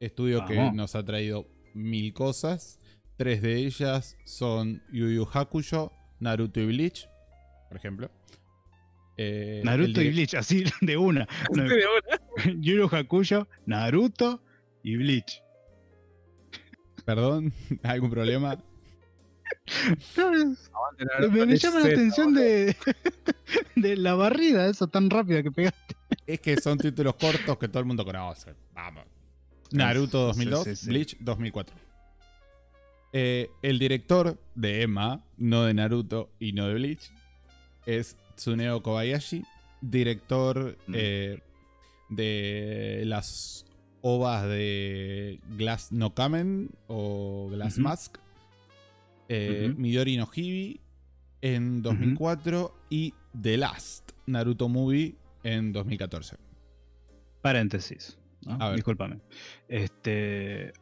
[0.00, 2.78] Estudio que nos ha traído mil cosas.
[3.16, 7.08] Tres de ellas son Yu Yu Hakusho, Naruto y Bleach,
[7.68, 8.10] por ejemplo.
[9.16, 11.26] Eh, Naruto y Bleach, así de una.
[11.54, 12.54] No, De una.
[12.60, 14.42] Yu Yu Hakusho, Naruto
[14.82, 15.42] y Bleach.
[17.04, 17.52] Perdón,
[17.82, 18.58] ¿algún problema?
[21.30, 22.76] Me, me llama la atención de,
[23.76, 25.96] de la barrida esa tan rápida que pegaste.
[26.26, 28.54] Es que son títulos cortos que todo el mundo conoce.
[28.74, 29.04] Vamos.
[29.72, 30.88] Naruto Sí, 2002, sí, sí.
[30.88, 31.85] Bleach 2004.
[33.18, 37.10] Eh, el director de Emma, no de Naruto y no de Bleach,
[37.86, 39.42] es Tsuneo Kobayashi,
[39.80, 40.94] director Mm.
[40.94, 41.40] eh,
[42.10, 43.64] de las
[44.02, 47.78] ovas de Glass no Kamen o Glass.
[47.78, 48.18] Mask,
[49.30, 49.72] eh.
[49.74, 50.80] Midori no Hibi
[51.40, 56.36] en 2004 y The Last Naruto Movie en 2014.
[57.40, 58.18] Paréntesis.
[58.42, 58.74] ¿no?
[58.74, 59.20] Discúlpame.
[59.68, 60.74] Este,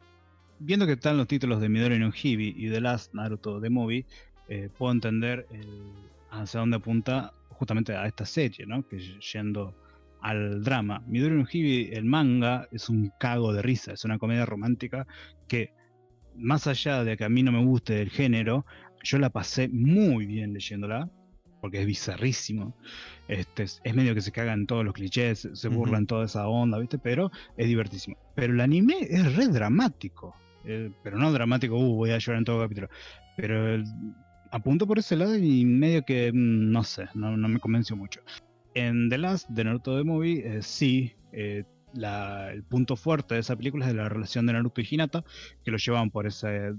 [0.59, 4.05] viendo que están los títulos de Midori no Hibi y The Last Naruto The Movie,
[4.47, 5.83] eh, puedo entender el-
[6.31, 8.87] hacia dónde apunta justamente a esta serie, ¿no?
[8.87, 8.99] Que
[9.33, 9.75] yendo
[10.21, 11.01] al drama.
[11.07, 15.07] Midori no Hibi, el manga, es un cago de risa, es una comedia romántica
[15.47, 15.71] que,
[16.35, 18.65] más allá de que a mí no me guste el género,
[19.03, 21.09] yo la pasé muy bien leyéndola,
[21.61, 22.75] porque es bizarrísimo.
[23.27, 26.77] Este, es, es medio que se cagan todos los clichés, se burlan toda esa onda,
[26.77, 26.97] ¿viste?
[26.99, 28.17] Pero es divertísimo.
[28.35, 30.35] Pero el anime es re dramático.
[30.65, 32.89] Eh, pero no dramático, uh, voy a llorar en todo capítulo.
[33.37, 33.85] Pero el-
[34.51, 38.21] apunto por ese lado y medio que, mm, no sé, no, no me convenció mucho.
[38.73, 43.39] En The Last de Naruto The Movie, eh, sí, eh, la- el punto fuerte de
[43.41, 45.23] esa película es de la relación de Naruto y Hinata,
[45.63, 46.73] que lo llevan por ese,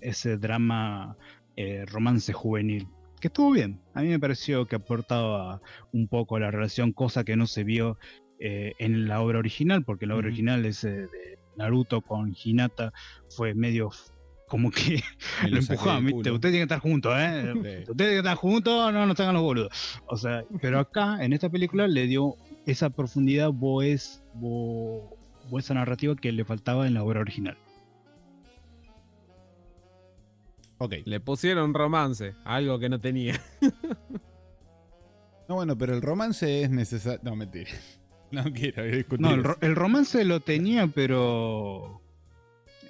[0.00, 1.16] ese drama
[1.56, 2.86] eh, romance juvenil.
[3.20, 3.80] Que estuvo bien.
[3.92, 5.60] A mí me pareció que aportaba
[5.92, 7.98] un poco a la relación, cosa que no se vio
[8.38, 12.92] eh, en la obra original, porque la obra original ese de Naruto con Hinata
[13.28, 13.90] fue medio
[14.48, 15.02] como que
[15.48, 16.30] lo empujaban, ¿viste?
[16.30, 17.42] Ustedes tienen que estar juntos, ¿eh?
[17.52, 17.58] Sí.
[17.58, 20.00] Ustedes tienen que estar juntos, no nos hagan los boludos.
[20.06, 22.34] O sea, pero acá, en esta película, le dio
[22.66, 25.16] esa profundidad, voz, bo,
[25.48, 27.56] bo esa narrativa que le faltaba en la obra original.
[30.78, 30.94] Ok.
[31.04, 33.40] Le pusieron romance, algo que no tenía.
[35.48, 37.18] No, bueno, pero el romance es necesario.
[37.24, 37.72] No, mentira.
[38.44, 39.20] No quiero discutir.
[39.20, 39.48] No, el, eso.
[39.48, 42.00] ro- el romance lo tenía, pero.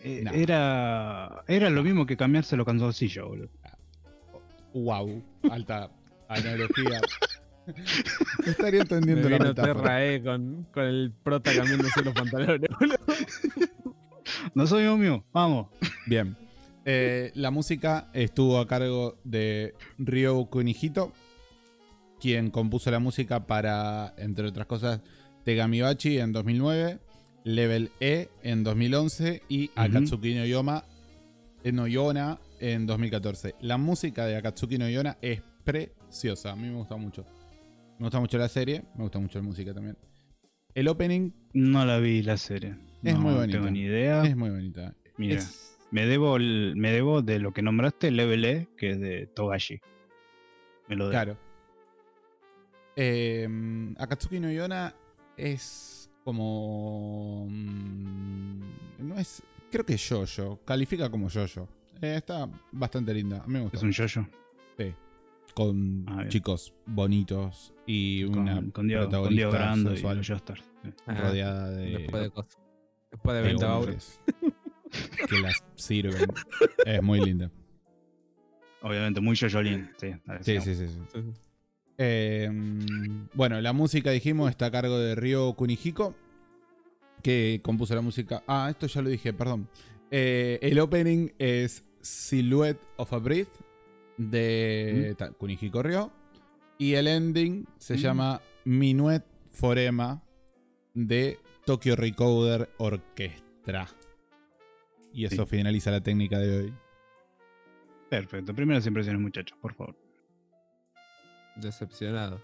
[0.05, 0.33] eh, No.
[0.33, 3.49] Era, era lo mismo que cambiarse los calzoncillos, boludo.
[4.75, 5.23] Wow.
[5.51, 5.91] Alta
[6.29, 7.01] analogía.
[8.47, 9.75] Estaría entendiendo Me la metáfora.
[9.75, 12.97] Terra E con, con el prota cambiándose los pantalones, boludo.
[14.55, 15.69] No soy mío, vamos.
[16.07, 16.37] Bien.
[16.85, 21.13] Eh, la música estuvo a cargo de Ryo Kunihito,
[22.21, 25.01] quien compuso la música para, entre otras cosas,
[25.45, 26.99] Tegamibachi en 2009,
[27.45, 29.71] Level E en 2011 y.
[29.75, 30.85] Akatsuki no Yoma
[31.73, 33.55] no Yona en 2014.
[33.61, 36.53] La música de Akatsuki no Yona es preciosa.
[36.53, 37.25] A mí me gusta mucho.
[37.99, 39.97] Me gusta mucho la serie, me gusta mucho la música también.
[40.75, 42.77] El opening No la vi la serie.
[43.03, 43.59] Es No muy bonita.
[43.59, 44.23] tengo ni idea.
[44.25, 44.95] es muy bonita.
[45.17, 45.37] Mira.
[45.37, 49.27] Es- Me debo, el- me debo de lo que nombraste, Level E, que es de
[49.27, 49.81] Togashi.
[50.89, 51.11] Me lo debo.
[51.13, 51.37] Claro.
[52.97, 53.49] Eh,
[53.99, 54.95] Akatsuki no Yona
[55.41, 57.47] es como.
[57.49, 58.61] mm,
[59.01, 59.43] No es.
[59.71, 60.59] Creo que es Jojo.
[60.65, 61.69] Califica como Jojo.
[62.03, 63.43] Eh, está bastante linda.
[63.43, 63.77] A mí me gusta.
[63.77, 64.27] Es un yoyo.
[64.79, 64.95] Sí.
[65.55, 70.59] Con Ah, chicos bonitos y una Con, con Diego, con protagonista Diego Brando y los.
[70.83, 70.91] Sí.
[71.07, 72.59] rodeada de, Después de cosas.
[73.11, 73.77] Después de de 20 horas.
[73.77, 74.21] hombres
[75.29, 76.33] que las sirven.
[76.87, 77.51] Es muy linda.
[78.83, 79.91] Obviamente, muy yoyolín.
[79.99, 80.89] Sí, Sí, sí, sí.
[80.89, 81.21] sí.
[82.03, 82.51] Eh,
[83.35, 86.15] bueno, la música dijimos está a cargo de Ryo Kunihiko,
[87.23, 88.43] que compuso la música.
[88.47, 89.69] Ah, esto ya lo dije, perdón.
[90.11, 93.51] Eh, el opening es Silhouette of a Breath
[94.17, 96.11] de ta- Kunihiko Ryo.
[96.79, 97.99] Y el ending se Mm.
[97.99, 100.23] llama Minuet Forema
[100.95, 103.87] de Tokyo Recoder Orchestra.
[105.13, 105.51] Y eso Sí.
[105.51, 106.75] finaliza la técnica de hoy.
[108.09, 108.55] Perfecto.
[108.55, 109.95] Primeras impresiones, muchachos, por favor.
[111.57, 112.41] Decepcionado.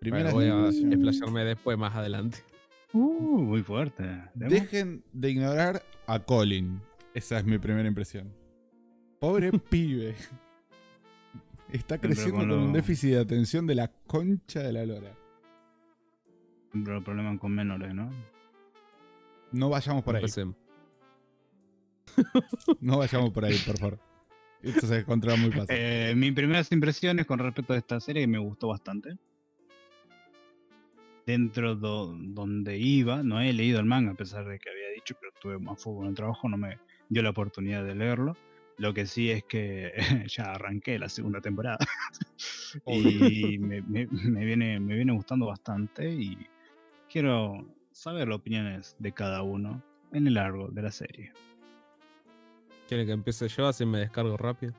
[0.00, 2.38] Primeras Bueno, voy a explayarme después, más adelante.
[2.92, 4.24] Uh, muy fuerte.
[4.34, 6.80] Dejen de ignorar a Colin.
[7.14, 8.32] Esa es mi primera impresión.
[9.18, 10.14] Pobre pibe.
[11.68, 15.14] Está creciendo con con un déficit de atención de la concha de la lora.
[16.72, 18.10] Siempre lo problemas con menores, ¿no?
[19.52, 20.24] No vayamos por ahí.
[22.80, 24.09] No vayamos por ahí, por favor.
[24.62, 25.76] Esto se descontrola muy fácil.
[25.78, 29.16] Eh, mis primeras impresiones con respecto a esta serie me gustó bastante.
[31.26, 35.14] Dentro do- donde iba, no he leído el manga a pesar de que había dicho,
[35.20, 38.36] pero tuve más foco en el trabajo, no me dio la oportunidad de leerlo.
[38.78, 39.92] Lo que sí es que
[40.28, 41.78] ya arranqué la segunda temporada
[42.86, 46.36] y me, me- me viene, me viene gustando bastante y
[47.10, 51.32] quiero saber las opiniones de cada uno en el largo de la serie.
[52.90, 53.68] ¿Quieren que empiece yo?
[53.68, 54.72] Así me descargo rápido.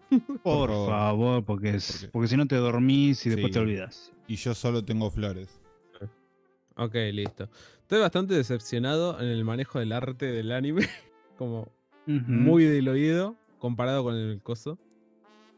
[0.44, 0.90] Por, favor.
[0.90, 3.52] favor, porque, es- Porque- porque si no te dormís y después Sí.
[3.54, 4.12] te olvidas.
[4.28, 5.62] Y yo solo tengo flores.
[6.76, 7.48] Ok, listo.
[7.84, 10.82] Estoy bastante decepcionado en el manejo del arte del anime.
[11.38, 11.70] Como
[12.06, 14.78] muy del oído comparado con el coso,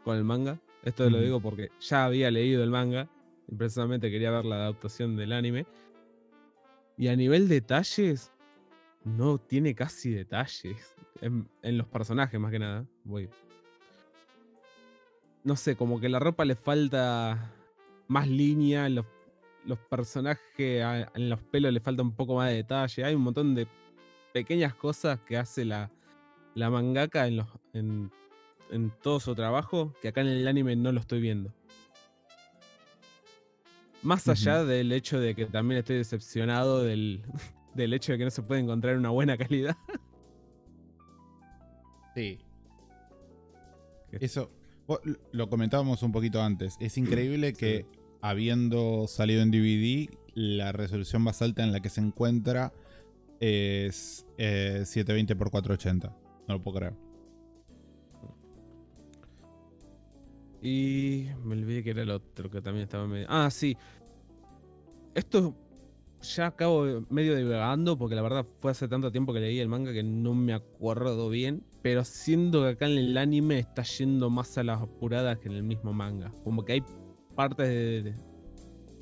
[0.04, 0.60] con el manga.
[0.84, 1.26] Esto lo Ujú.
[1.26, 3.10] digo porque ya había leído el manga
[3.48, 5.66] y precisamente quería ver la adaptación del anime.
[7.00, 8.32] Y a nivel detalles,
[9.04, 10.96] no tiene casi detalles.
[11.22, 12.86] En, en los personajes, más que nada.
[13.04, 13.30] Voy.
[15.44, 17.52] No sé, como que la ropa le falta
[18.08, 18.88] más línea.
[18.90, 19.06] Los,
[19.66, 23.04] los personajes, a- en los pelos le falta un poco más de detalle.
[23.06, 23.68] Hay un montón de
[24.34, 25.92] pequeñas cosas que hace la,
[26.56, 28.12] la mangaka en, los, en,
[28.72, 31.54] en todo su trabajo que acá en el anime no lo estoy viendo.
[34.02, 37.24] Más allá del hecho de que también estoy decepcionado del,
[37.74, 39.78] del hecho de que no se puede encontrar una buena calidad.
[42.16, 42.40] Sí.
[44.12, 44.52] Eso,
[45.32, 46.78] lo comentábamos un poquito antes.
[46.80, 47.86] Es increíble que
[48.22, 52.74] habiendo salido en DVD, la resolución más alta en la que se encuentra
[53.40, 56.16] es eh, 720x480.
[56.48, 56.94] No lo puedo creer.
[60.62, 63.28] Y me olvidé que era el otro que también estaba medio.
[63.30, 63.76] Ah, sí.
[65.14, 65.54] Esto
[66.22, 69.92] ya acabo medio divagando porque la verdad fue hace tanto tiempo que leí el manga
[69.92, 71.64] que no me acuerdo bien.
[71.84, 75.56] Pero siento que acá en el anime está yendo más a las apuradas que en
[75.56, 76.34] el mismo manga.
[76.44, 76.84] Como que hay
[77.36, 78.16] partes de, de-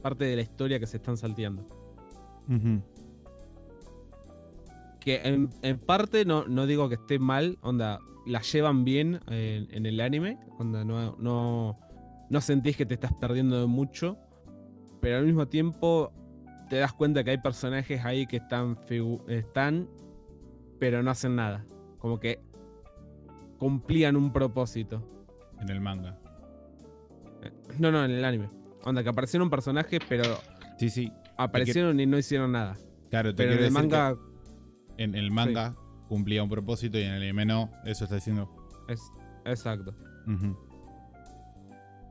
[0.01, 1.67] parte de la historia que se están salteando.
[4.99, 9.67] Que en, en parte no, no digo que esté mal, onda, la llevan bien en,
[9.71, 11.79] en el anime, onda, no, no,
[12.29, 14.17] no sentís que te estás perdiendo de mucho,
[15.01, 16.11] pero al mismo tiempo
[16.69, 18.77] te das cuenta que hay personajes ahí que están,
[19.27, 19.87] están
[20.79, 21.65] pero no hacen nada.
[21.97, 22.39] Como que
[23.71, 25.07] cumplían un propósito.
[25.59, 26.17] En el manga.
[27.77, 28.49] No, no, en el anime.
[28.83, 30.23] Onda, que aparecieron personajes, pero
[30.79, 31.11] Sí, sí.
[31.37, 32.75] aparecieron y no hicieron nada.
[33.11, 34.17] Claro, te Pero en el manga
[34.97, 35.75] en el manga
[36.07, 37.69] cumplía un propósito y en el anime no.
[37.85, 38.49] Eso está diciendo.
[38.87, 38.99] es
[39.45, 39.93] exacto.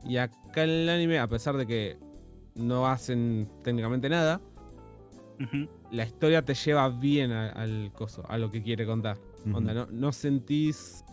[0.05, 1.99] Y acá en el anime, a pesar de que
[2.55, 4.39] no hacen técnicamente nada,
[5.91, 9.17] la historia te lleva bien a- al coso, a lo que quiere contar.
[9.53, 11.03] Onda, no, no sentís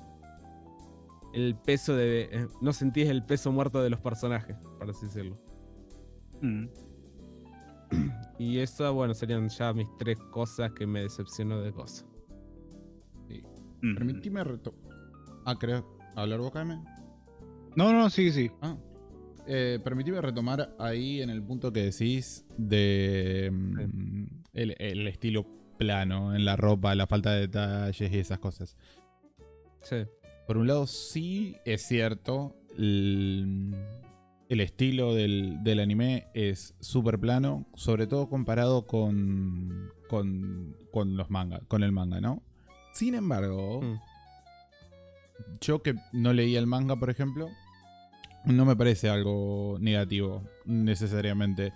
[1.32, 2.28] el peso de.
[2.32, 5.38] eh, no sentís el peso muerto de los personajes, por así decirlo.
[6.40, 6.66] Mm.
[8.38, 12.06] Y eso, bueno, serían ya mis tres cosas que me decepcionó de cosas.
[13.80, 13.94] Mm.
[13.94, 14.74] Permitime reto...
[15.44, 15.86] Ah, creo.
[16.14, 16.82] ¿Hablar vos, Jaime?
[17.76, 18.50] No, no, sí, sí.
[18.60, 18.76] Ah.
[19.46, 25.46] Eh, permitime retomar ahí en el punto que decís de mm, el, el estilo
[25.78, 28.76] plano en la ropa, la falta de detalles y esas cosas.
[29.82, 30.04] Sí.
[30.48, 33.76] Por un lado, sí es cierto, el,
[34.48, 41.28] el estilo del, del anime es súper plano, sobre todo comparado con, con, con los
[41.30, 42.42] manga, con el manga, ¿no?
[42.94, 44.00] Sin embargo, Mm.
[45.60, 47.48] yo que no leía el manga, por ejemplo,
[48.46, 51.74] no me parece algo negativo necesariamente.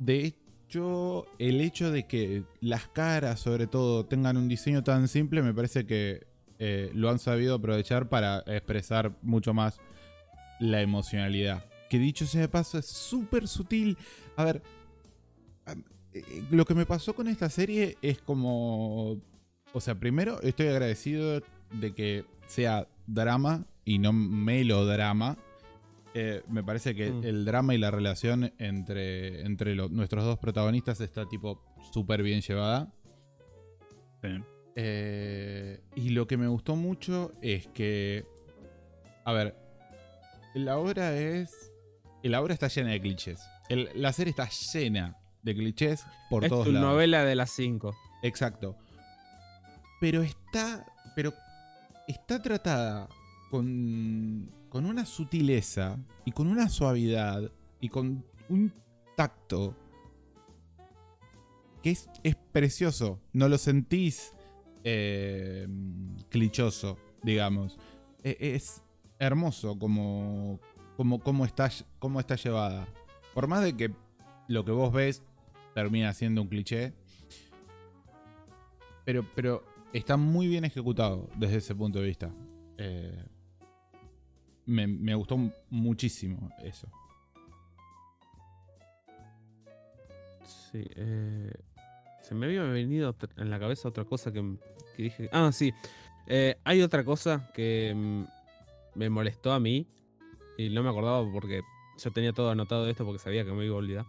[0.00, 5.42] De hecho, el hecho de que las caras, sobre todo, tengan un diseño tan simple,
[5.42, 6.33] me parece que
[6.66, 9.78] eh, lo han sabido aprovechar para expresar mucho más
[10.60, 11.62] la emocionalidad.
[11.90, 13.98] Que dicho sea de paso, es súper sutil.
[14.36, 14.62] A ver,
[15.66, 15.72] a-
[16.14, 19.20] eh, lo que me pasó con esta serie es como...
[19.74, 25.36] O sea, primero estoy agradecido de que sea drama y no melodrama.
[26.14, 27.24] Eh, me parece que Mm.
[27.24, 31.60] el drama y la relación entre, entre lo- nuestros dos protagonistas está tipo
[31.92, 32.90] súper bien llevada.
[34.22, 34.28] Sí.
[34.76, 38.26] Eh, y lo que me gustó mucho es que.
[39.24, 39.56] A ver.
[40.54, 41.72] La obra es.
[42.22, 43.40] La obra está llena de clichés.
[43.68, 46.88] El- la serie está llena de clichés por es todos tu lados.
[46.90, 47.94] novela de las cinco.
[48.22, 48.76] Exacto.
[50.00, 50.86] Pero está.
[51.14, 51.32] Pero
[52.08, 53.08] está tratada
[53.50, 54.50] con.
[54.68, 58.72] con una sutileza y con una suavidad y con un
[59.16, 59.76] tacto
[61.82, 63.20] que es, es precioso.
[63.32, 64.32] No lo sentís
[64.84, 65.66] eh,
[66.28, 67.78] clichoso, digamos.
[68.22, 68.82] E- Es
[69.18, 70.60] hermoso como,
[70.96, 72.86] como, está, como está llevada.
[73.34, 73.90] Por más de que
[74.48, 75.22] lo que vos ves
[75.74, 76.92] termina siendo un cliché.
[79.04, 82.30] Pero, pero está muy bien ejecutado desde ese punto de vista.
[82.78, 83.24] Eh,
[84.66, 85.36] me, me gustó
[85.70, 86.88] muchísimo eso.
[90.44, 91.52] Sí, eh,
[92.24, 94.56] se me había venido en la cabeza otra cosa que,
[94.96, 95.28] dije.
[95.30, 95.74] Ah, sí.
[96.26, 98.24] Eh, hay otra cosa que mm,
[98.94, 99.86] me molestó a mí
[100.56, 101.60] y no me acordaba porque
[102.02, 104.06] yo tenía todo anotado de esto porque sabía que me iba a olvidar.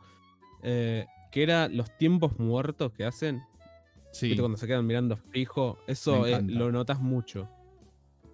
[0.64, 3.44] Eh, que era los tiempos muertos que hacen.
[4.12, 4.42] Sí, ¿viste?
[4.42, 5.78] Cuando se quedan mirando fijo.
[5.86, 7.50] Eso eh, lo notas mucho.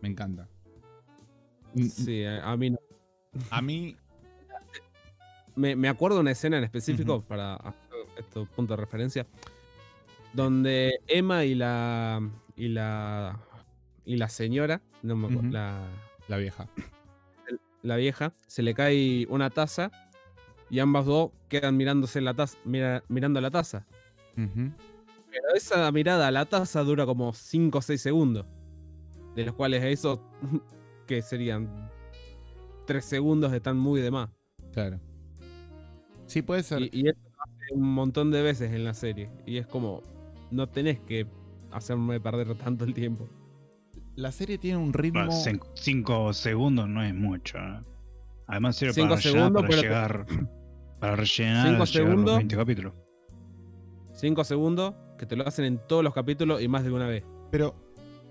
[0.01, 0.47] me encanta.
[1.73, 2.77] Mm, Sí, a, mí no.
[3.49, 3.97] A mí,
[5.55, 7.25] me, me acuerdo una escena en específico Ujú.
[7.25, 9.25] para hacer estos puntos de referencia.
[10.33, 12.21] Donde Emma y la.
[12.55, 13.39] y la.
[14.05, 14.81] y la señora.
[15.03, 15.49] No me acuerdo.
[15.51, 15.87] La,
[16.27, 16.67] la vieja.
[17.81, 18.33] la vieja.
[18.47, 19.91] Se le cae una taza.
[20.69, 22.57] Y ambas dos quedan mirándose la taza.
[22.63, 23.85] mira- mirando la taza.
[24.35, 28.45] Pero esa mirada a la taza dura como 5 o 6 segundos.
[29.35, 30.21] De los cuales eso.
[31.07, 31.89] que serían
[32.85, 34.29] 3 segundos están muy de más.
[34.71, 34.99] Claro.
[36.25, 36.81] Sí, puede ser.
[36.83, 39.29] Y, y eso lo hace un montón de veces en la serie.
[39.45, 40.01] Y es como,
[40.51, 41.25] no tenés que
[41.71, 43.27] hacerme perder tanto el tiempo.
[44.15, 45.25] La serie tiene un ritmo.
[45.25, 47.57] Bueno, cin- cinco segundos no es mucho.
[47.57, 47.79] ¿eh?
[48.47, 50.25] Además sirve Cinco para, segundos, para pero te- llegar.
[50.99, 52.37] Para rellenar Cinco los segundos.
[52.37, 52.93] 20 capítulos.
[54.13, 57.23] 5 segundos que te lo hacen en todos los capítulos y más de una vez.
[57.49, 57.73] Pero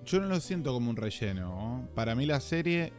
[0.05, 1.49] yo no lo siento como un relleno.
[1.49, 1.89] ¿no?
[1.95, 2.93] Para mí la serie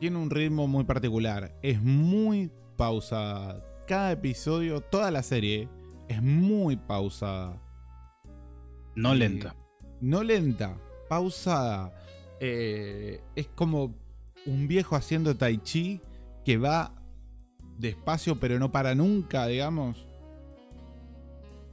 [0.00, 1.54] tiene un ritmo muy particular.
[1.62, 3.62] Es muy pausada.
[3.86, 5.68] Cada episodio, toda la serie
[6.08, 7.60] es muy pausada.
[8.94, 9.54] No Eh, lenta.
[10.00, 10.76] No lenta,
[11.08, 11.92] pausada.
[12.40, 13.94] Eh, es como
[14.46, 16.00] un viejo haciendo tai chi
[16.44, 16.94] que va
[17.78, 20.06] despacio pero no para nunca, digamos.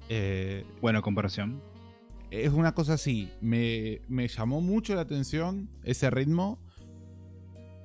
[0.09, 1.61] Eh, Buena comparación.
[2.31, 3.31] es una cosa así.
[3.41, 6.59] Me, me llamó mucho la atención ese ritmo.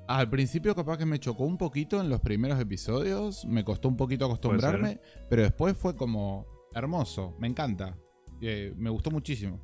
[0.06, 3.46] Al principio capaz que me chocó un poquito en los primeros episodios.
[3.46, 5.00] Me costó un poquito acostumbrarme.
[5.30, 7.34] Pero después fue como hermoso.
[7.38, 7.96] Me encanta.
[8.76, 9.60] Me gustó muchísimo.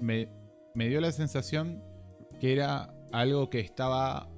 [0.00, 0.28] Me,
[0.74, 1.82] me dio la sensación
[2.40, 4.28] que era algo que estaba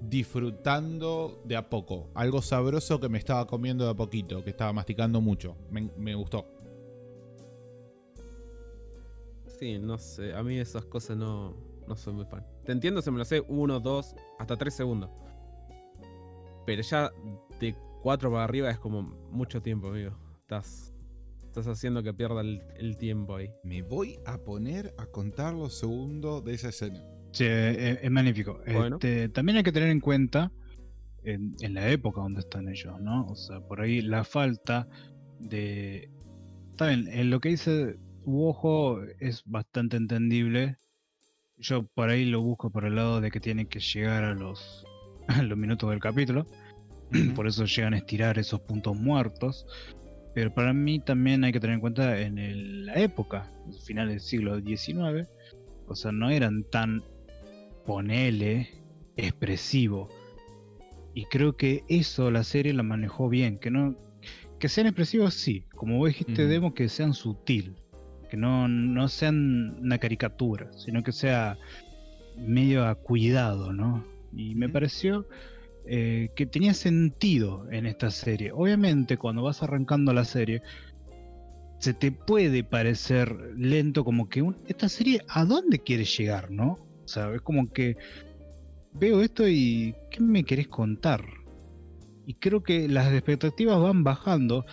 [0.00, 2.10] disfrutando de a poco.
[2.14, 4.42] Algo sabroso que me estaba comiendo de a poquito.
[4.42, 5.56] Que estaba masticando mucho.
[5.70, 6.46] Me, me gustó.
[9.58, 10.34] Sí, no sé.
[10.34, 11.56] A mí esas cosas no,
[11.86, 12.46] no soy muy fan.
[12.64, 15.10] Te entiendo, se me lo sé uno, dos, hasta tres segundos.
[16.66, 17.12] Pero ya
[17.60, 20.12] de cuatro para arriba es como mucho tiempo, amigo.
[20.40, 20.93] Estás,
[21.58, 23.48] estás haciendo que pierda el, el tiempo ahí.
[23.62, 27.00] Me voy a poner a contar los segundos de esa escena.
[27.30, 28.60] Sí, es, es magnífico.
[28.66, 28.96] Bueno.
[28.96, 30.50] Este, también hay que tener en cuenta
[31.22, 33.26] en, en la época donde están ellos, ¿no?
[33.26, 34.88] O sea, por ahí la falta
[35.38, 36.10] de.
[36.72, 40.78] Está bien, en lo que dice ojo es bastante entendible.
[41.56, 44.84] Yo por ahí lo busco por el lado de que tiene que llegar a los,
[45.28, 46.46] a los minutos del capítulo.
[47.36, 49.66] Por eso llegan a estirar esos puntos muertos.
[50.34, 53.52] Pero para mí también hay que tener en cuenta en el- la época,
[53.84, 55.28] final del siglo XIX.
[55.86, 57.02] O sea, no eran tan,
[57.86, 58.68] ponele,
[59.16, 60.08] expresivo.
[61.14, 63.58] Y creo que eso la serie la manejó bien.
[63.58, 63.96] Que no
[64.58, 65.64] que sean expresivos, sí.
[65.74, 66.46] Como vos dijiste.
[66.46, 67.76] Demo, que sean sutil.
[68.30, 71.58] Que no, no sean una caricatura, sino que sea
[72.36, 74.04] medio a cuidado, ¿no?
[74.34, 75.28] Y me pareció
[75.86, 78.52] eh, que tenía sentido en esta serie.
[78.52, 80.62] Obviamente, cuando vas arrancando la serie,
[81.78, 86.78] se te puede parecer lento, como que esta serie, ¿a dónde quiere llegar, no?
[87.04, 87.98] O sea, es como que
[88.94, 91.22] veo esto y ¿qué me querés contar?
[92.26, 94.64] Y creo que las expectativas van bajando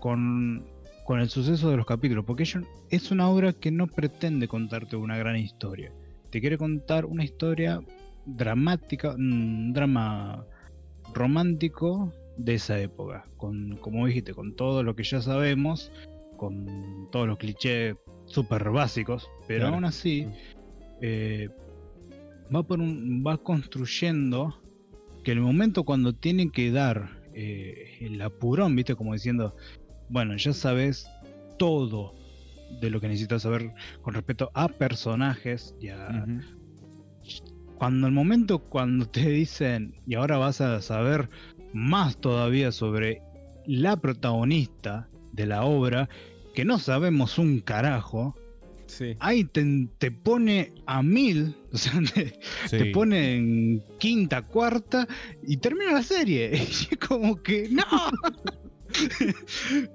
[0.00, 0.66] con,
[1.06, 2.44] con el suceso de los capítulos, porque
[2.90, 5.90] es una obra que no pretende contarte una gran historia.
[6.30, 7.80] Te quiere contar una historia
[8.26, 10.44] dramática, un drama
[11.12, 15.92] romántico de esa época, con, como dijiste, con todo lo que ya sabemos,
[16.36, 17.96] con todos los clichés
[18.26, 19.74] súper básicos, pero Claro.
[19.76, 20.26] aún así
[21.00, 21.48] eh,
[22.54, 24.60] va, por un, va construyendo
[25.22, 29.54] que el momento cuando tiene que dar eh, el apurón, viste, como diciendo,
[30.08, 31.08] bueno, ya sabes
[31.58, 32.14] todo
[32.80, 33.72] de lo que necesitas saber
[34.02, 36.26] con respecto a personajes y a.
[37.78, 41.28] cuando el momento cuando te dicen y ahora vas a saber
[41.72, 43.20] más todavía sobre
[43.66, 46.08] la protagonista de la obra
[46.54, 48.36] que no sabemos un carajo
[48.86, 49.16] Sí.
[49.18, 52.78] ahí te, te pone a mil o sea te, Sí.
[52.78, 55.08] te pone en quinta cuarta
[55.42, 57.82] y termina la serie y es como que no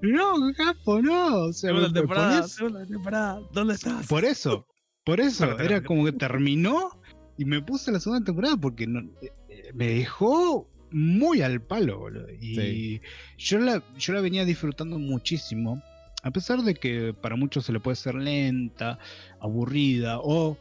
[0.01, 3.41] no capo no o sea, Segunda temporada, segunda temporada.
[3.53, 4.07] ¿Dónde estás?
[4.07, 4.65] por eso,
[5.05, 6.98] por eso, era como que terminó
[7.39, 12.29] y me puse la segunda temporada porque no- eh, me dejó muy al palo, boludo.
[12.33, 13.01] Y Sí.
[13.37, 15.81] yo, la, yo la venía disfrutando muchísimo,
[16.21, 18.99] a pesar de que para muchos se le puede ser lenta,
[19.39, 20.57] aburrida o,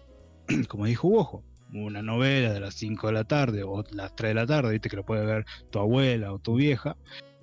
[0.69, 1.43] como dijo Ojo,
[1.75, 4.89] una novela de las 5 de la tarde o las 3 de la tarde, viste
[4.89, 6.97] que lo puede ver tu abuela o tu vieja.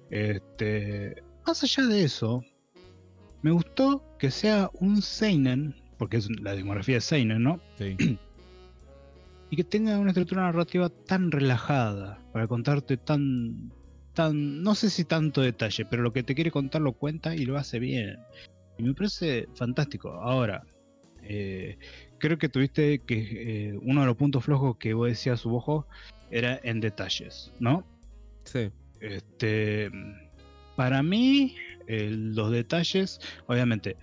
[0.09, 2.41] Este, más allá de eso,
[3.41, 7.59] me gustó que sea un Seinen, porque es la demografía de Seinen, ¿no?
[7.77, 7.97] Sí.
[9.55, 13.71] Y que tenga una estructura narrativa tan relajada, para contarte tan,
[14.13, 17.45] tan, no sé si tanto detalle, pero lo que te quiere contar lo cuenta y
[17.45, 18.17] lo hace bien.
[18.77, 20.09] Y me parece fantástico.
[20.09, 20.65] Ahora,
[21.23, 21.77] eh,
[22.17, 25.87] creo que tuviste que eh, uno de los puntos flojos que vos decías, su ojo,
[26.31, 27.87] era en detalles, ¿no?
[28.43, 28.71] Sí.
[28.99, 29.89] Este,
[30.75, 31.55] para mí,
[31.87, 33.95] eh, los detalles, obviamente,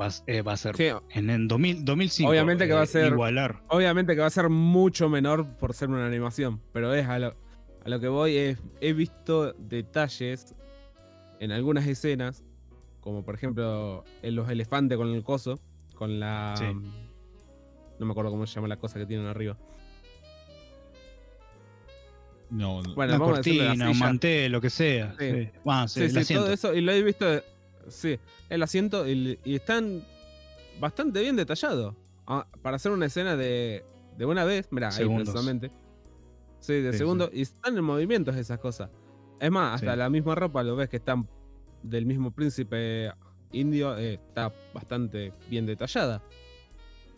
[0.00, 2.30] va, a s- eh, va a ser Sí, en, en 2000, 2005.
[2.30, 3.62] Obviamente que va a eh, ser- Igualar.
[3.68, 7.34] Obviamente que va a ser mucho menor por ser una animación, pero es a lo,
[7.84, 10.54] a lo que voy, es, he visto detalles
[11.40, 12.44] en algunas escenas,
[13.00, 15.58] como por ejemplo en los elefantes con el coso,
[15.94, 16.54] con la...
[16.58, 16.64] Sí.
[17.98, 19.58] No me acuerdo cómo se llama la cosa que tienen arriba.
[22.50, 22.94] No, no.
[22.94, 24.06] Bueno, Una cortina, un silla.
[24.06, 25.14] mantel, lo que sea.
[25.18, 25.30] Sí.
[25.30, 25.48] Sí.
[25.66, 27.26] Ah, sí, todo eso, y lo he visto,
[27.88, 28.18] sí,
[28.48, 30.02] el asiento, y, y están
[30.80, 31.94] bastante bien detallados.
[32.26, 33.84] Ah, para hacer una escena de,
[34.16, 35.70] de una vez, mira, ahí precisamente.
[36.60, 38.90] Sí, de Sí, segundo, y están en movimientos esas cosas.
[39.40, 39.98] Es más, hasta Sí.
[39.98, 41.26] la misma ropa lo ves que están
[41.82, 43.10] del mismo príncipe
[43.52, 46.22] indio, eh, está bastante bien detallada.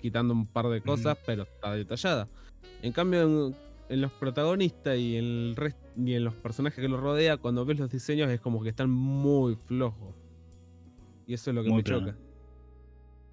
[0.00, 2.28] Quitando un par de cosas, pero está detallada.
[2.80, 3.56] En cambio, en,
[3.88, 7.64] en los protagonistas y en, el rest- y en los personajes que los rodea, cuando
[7.64, 10.14] ves los diseños es como que están muy flojos.
[11.32, 12.06] Y eso es lo que Muy me plano.
[12.08, 12.18] choca.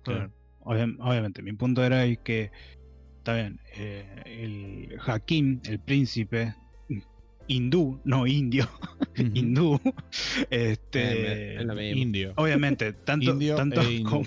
[0.04, 0.32] Claro.
[0.62, 2.50] Obviamente, mi punto era que,
[3.18, 6.56] está bien, eh, el Hakim, el príncipe
[7.47, 8.70] hindú, no indio,
[9.18, 9.82] hindú,
[10.50, 11.97] Eh, este, es.
[11.97, 12.32] Indio.
[12.38, 14.24] obviamente, tanto, Indio tanto, e como,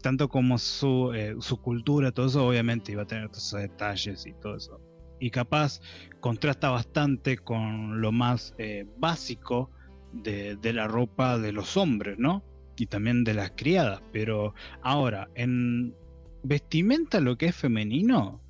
[0.00, 4.26] tanto como su, eh, su cultura, todo eso, obviamente iba a tener todos esos detalles
[4.26, 4.80] y todo eso.
[5.20, 5.82] Y capaz
[6.20, 9.70] contrasta bastante con lo más eh, básico
[10.12, 12.42] de, la ropa de los hombres, ¿no?
[12.76, 14.02] Y también de las criadas.
[14.12, 15.94] Pero ahora, en
[16.42, 18.40] vestimenta lo que es femenino,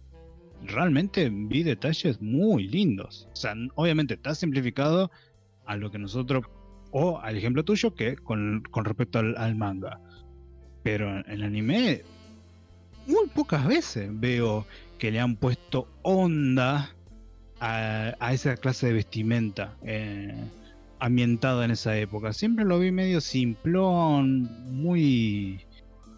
[0.63, 3.29] realmente vi detalles muy lindos.
[3.33, 5.11] O sea, obviamente está simplificado
[5.67, 6.45] a lo que nosotros,
[6.91, 10.01] o al ejemplo tuyo, que con, respecto al, manga.
[10.83, 12.03] Pero en el anime,
[13.07, 14.67] muy pocas veces veo
[14.99, 16.95] que le han puesto onda
[17.59, 20.35] a, a esa clase de vestimenta eh,
[21.01, 22.33] ambientada en esa época.
[22.33, 25.61] Siempre lo vi medio simplón, muy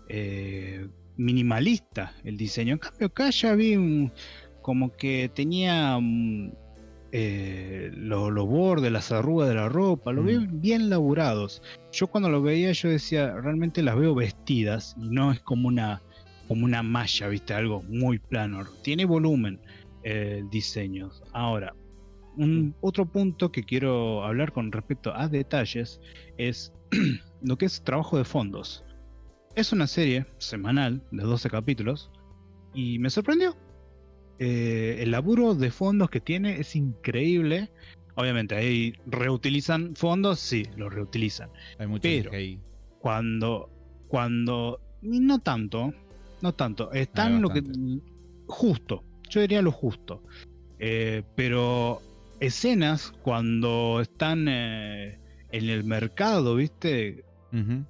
[0.08, 2.74] eh, minimalista el diseño.
[2.74, 4.12] En cambio, acá ya vi un-
[4.60, 6.52] como que tenía mm,
[7.14, 10.26] eh, lo- los bordes, las arrugas de la ropa, lo Mm.
[10.26, 11.62] veo bien laburados.
[11.92, 16.00] Yo cuando lo veía, yo decía, realmente las veo vestidas y no es como una,
[16.48, 17.52] como una malla, ¿viste?
[17.54, 18.64] Algo muy plano.
[18.82, 19.60] Tiene volumen
[20.04, 21.10] eh, el diseño.
[21.32, 21.74] Ahora,
[22.36, 26.00] un otro punto que quiero hablar con respecto a detalles
[26.38, 26.72] es
[27.42, 28.84] lo que es trabajo de fondos.
[29.54, 32.10] Es una serie semanal de 12 capítulos
[32.74, 33.56] y me sorprendió.
[34.38, 37.70] Eh, el laburo de fondos que tiene es increíble.
[38.14, 41.50] Obviamente ahí reutilizan fondos, sí, los reutilizan.
[41.78, 42.30] Hay mucho Pero-.
[42.98, 43.70] Cuando,
[44.08, 45.92] cuando, no tanto,
[46.40, 47.62] no tanto, están lo que
[48.46, 50.22] justo, yo diría lo justo.
[50.78, 52.00] Eh, pero
[52.42, 55.20] escenas cuando están eh,
[55.52, 57.24] en el mercado, ¿viste?
[57.52, 57.84] Ujú.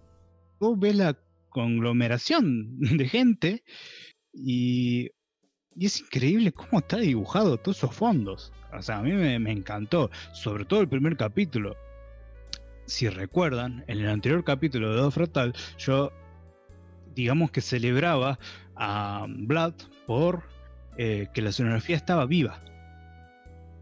[0.59, 1.17] vos ves la
[1.49, 3.65] conglomeración de gente
[4.33, 5.11] y,
[5.75, 8.53] y es increíble cómo está dibujado todos esos fondos.
[8.73, 11.77] O sea, a mí me, me encantó, sobre todo el primer capítulo.
[12.87, 16.13] Si recuerdan, en el anterior capítulo de Dos Frontal, yo,
[17.15, 18.39] digamos que celebraba
[18.77, 19.75] a Blood
[20.07, 20.43] por
[20.99, 22.63] eh, que la escenografía estaba viva,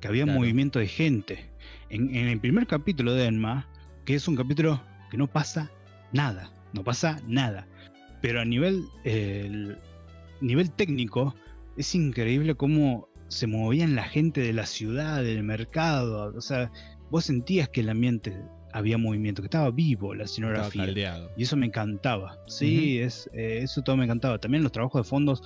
[0.01, 0.39] que había Claro.
[0.39, 1.51] movimiento de gente.
[1.89, 3.69] En, en el primer capítulo de Enma,
[4.05, 4.81] que es un capítulo
[5.11, 5.71] que no pasa
[6.13, 7.67] nada, no pasa nada.
[8.23, 9.79] Pero a nivel, eh, el
[10.41, 11.35] nivel técnico,
[11.77, 16.33] es increíble cómo se movían la gente de la ciudad, del mercado.
[16.37, 16.71] O sea,
[17.11, 18.37] vos sentías que el ambiente
[18.73, 21.29] había movimiento, que estaba vivo la escenografía.
[21.37, 22.39] Y eso me encantaba.
[22.47, 24.39] Sí, es, eh, eso todo me encantaba.
[24.39, 25.43] También los trabajos de fondos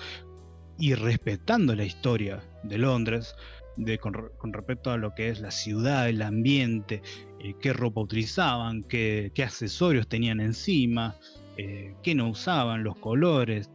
[0.79, 3.35] y respetando la historia de Londres,
[3.77, 7.03] de, con, re- con respecto a lo que es la ciudad, el ambiente,
[7.41, 11.16] eh, qué ropa utilizaban, qué, qué accesorios tenían encima,
[11.57, 13.70] eh, qué no usaban, los colores,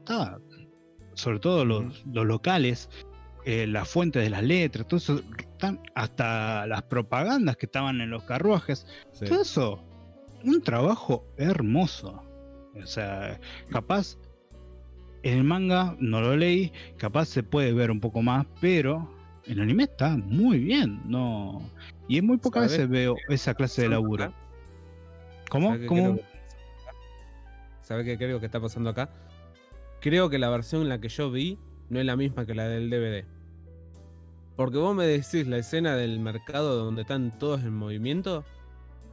[1.14, 2.90] sobre todo los, los locales,
[3.46, 5.22] eh, las fuentes de las letras, todo eso,
[5.58, 9.26] tan- hasta las propagandas que estaban en los carruajes, Sí.
[9.26, 9.84] todo eso,
[10.44, 12.24] un trabajo hermoso.
[12.82, 13.40] O sea,
[13.70, 14.18] capaz
[15.24, 19.10] en el manga no lo leí, capaz se puede ver un poco más, pero
[19.50, 21.62] el anime está muy bien, no.
[22.08, 24.26] Y en muy pocas ¿Sabes veces veo esa clase de laburo.
[24.26, 24.34] acá?
[25.50, 25.68] ¿Cómo?
[25.70, 26.02] ¿Sabe qué ¿Cómo?
[26.04, 26.24] creo que-
[27.82, 29.10] ¿Sabe qué creo que está pasando acá?
[30.00, 31.58] Creo que la versión en la que yo vi
[31.90, 33.26] no es la misma que la del DVD.
[34.56, 38.46] Porque vos me decís la escena del mercado donde están todos en movimiento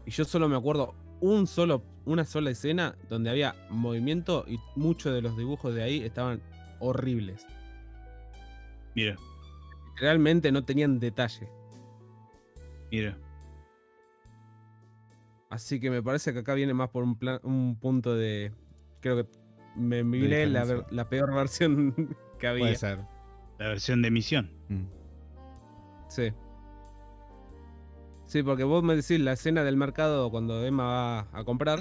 [0.05, 5.15] y yo solo me acuerdo un solo, una sola escena donde había movimiento y muchos
[5.15, 6.43] de los dibujos de ahí estaban
[6.81, 7.47] horribles.
[8.95, 9.17] Mira,
[9.97, 11.49] Realmente no tenían detalle.
[12.91, 13.19] mira.
[15.49, 18.53] Así que me parece que acá viene más por un, plan, un punto de...
[19.01, 19.31] Creo que
[19.77, 22.65] me miré la, la peor versión que había.
[22.65, 22.99] Puede ser.
[23.59, 24.51] La versión de emisión.
[24.69, 24.85] Mm.
[26.09, 26.33] Sí.
[28.27, 31.79] Sí, porque vos me decís la escena del mercado cuando Emma va a comprar.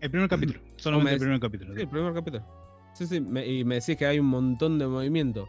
[0.00, 1.74] El primer capítulo, solamente el me- primer capítulo.
[1.74, 2.44] Sí, el primer capítulo.
[2.94, 5.48] Sí, sí, me- y me decís que hay un montón de movimiento.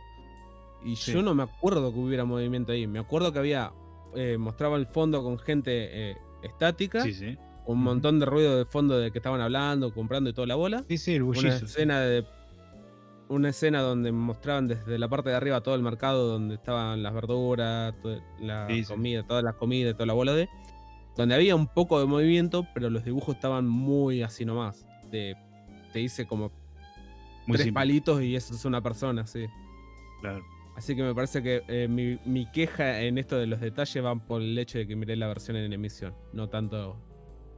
[0.88, 1.12] Y Sí.
[1.14, 2.88] yo no me acuerdo que hubiera movimiento ahí.
[2.88, 3.72] Me acuerdo que había.
[4.16, 5.72] eh, mostraba el fondo con gente
[6.12, 7.02] eh, estática.
[7.02, 7.38] Sí, sí.
[7.66, 10.84] Un montón de ruido de fondo de que estaban hablando, comprando y toda la bola.
[10.88, 11.60] Sí, sí, el Una bullizo.
[11.60, 11.66] sí.
[11.66, 12.26] escena de.
[13.30, 17.14] Una escena donde mostraban desde la parte de arriba todo el mercado donde estaban las
[17.14, 20.48] verduras, to- la comida, todas las comidas, toda la bola de.
[21.18, 24.88] Donde había un poco de movimiento, pero los dibujos estaban muy así nomás.
[25.12, 25.36] De,
[25.92, 26.50] te hice como
[27.46, 29.46] Muy tres simple, palitos y eso es una persona, sí.
[30.22, 30.42] claro.
[30.78, 34.20] Así que me parece que eh, mi, mi queja en esto de los detalles van
[34.20, 37.02] por el hecho de que miré la versión en emisión, no tanto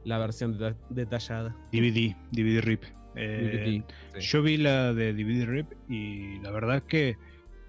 [0.04, 1.54] la versión deta- detallada.
[1.70, 2.82] DVD, DVD RIP.
[3.16, 4.26] Eh, DVD, sí.
[4.26, 7.16] Yo vi la de DVD RIP y la verdad es que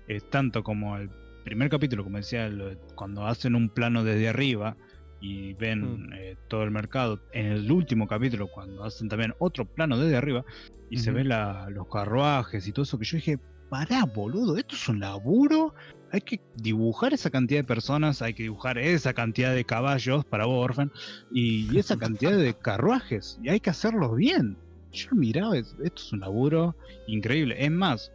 [0.08, 1.10] eh, tanto como el
[1.43, 4.78] primer capítulo, como decía, lo cuando hacen un plano desde arriba
[5.20, 6.14] y ven Mm.
[6.14, 10.45] eh, todo el mercado, en el último capítulo, cuando hacen también otro plano desde arriba
[10.89, 13.38] y se ven la- los carruajes y todo eso, que yo dije,
[13.72, 15.74] pará, boludo, esto es un laburo.
[16.12, 20.46] Hay que dibujar esa cantidad de personas, hay que dibujar esa cantidad de caballos para
[20.46, 20.92] vos, Orphan,
[21.32, 24.58] y, y esa cantidad de carruajes, y hay que hacerlos bien.
[24.92, 26.76] Yo miraba, es- esto es un laburo
[27.08, 27.56] increíble.
[27.58, 28.12] Es más,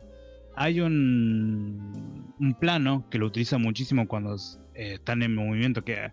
[0.57, 4.37] hay un, un plano que lo utiliza muchísimo cuando
[4.75, 6.13] eh, están en movimiento, que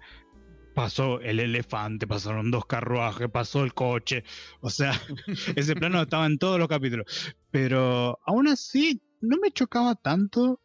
[0.74, 4.24] pasó el elefante, pasaron dos carruajes, pasó el coche.
[4.62, 4.94] O sea,
[5.58, 7.34] ese plano estaba en todos los capítulos.
[7.52, 10.59] Pero aún así, no me chocaba tanto.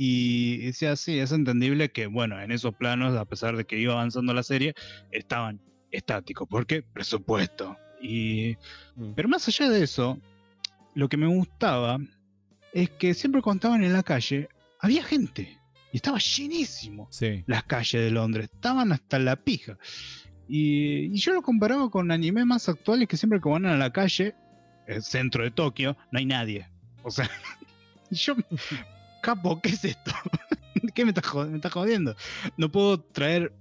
[0.00, 3.94] Y decía, sí, es entendible que, bueno, en esos planos, a pesar de que iba
[3.94, 4.74] avanzando la serie,
[5.10, 6.46] estaban estáticos.
[6.48, 6.82] ¿Por qué?
[6.82, 7.76] Presupuesto.
[8.00, 8.56] Y
[8.94, 9.12] Mm.
[9.16, 10.18] pero más allá de eso,
[10.94, 11.98] lo que me gustaba
[12.72, 14.48] es que siempre cuando estaban en la calle,
[14.80, 15.58] había gente.
[15.92, 17.08] Y estaba llenísimo.
[17.10, 17.42] Sí.
[17.46, 18.50] Las calles de Londres.
[18.52, 19.78] Estaban hasta la pija.
[20.46, 23.92] Y, y yo lo comparaba con animes más actuales que siempre que van a la
[23.92, 24.34] calle,
[24.86, 26.68] el centro de Tokio, no hay nadie.
[27.02, 27.28] O sea,
[28.10, 28.34] y yo,
[29.22, 30.12] capo, ¿qué es esto?
[30.94, 32.14] ¿Qué me estás jod- jodiendo?
[32.56, 33.52] No puedo traer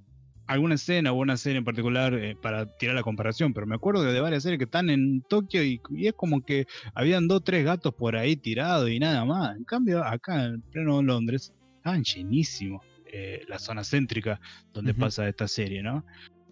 [0.46, 4.04] alguna escena o una serie en particular eh, para tirar la comparación, pero me acuerdo
[4.04, 7.66] de varias series que están en Tokio y, y es como que habían dos tres
[7.66, 9.58] gatos por ahí tirados y nada más.
[9.58, 12.82] En cambio, acá en pleno Londres estaban llenísimos
[13.12, 14.40] eh, la zona céntrica
[14.74, 16.06] donde pasa esta serie, ¿no?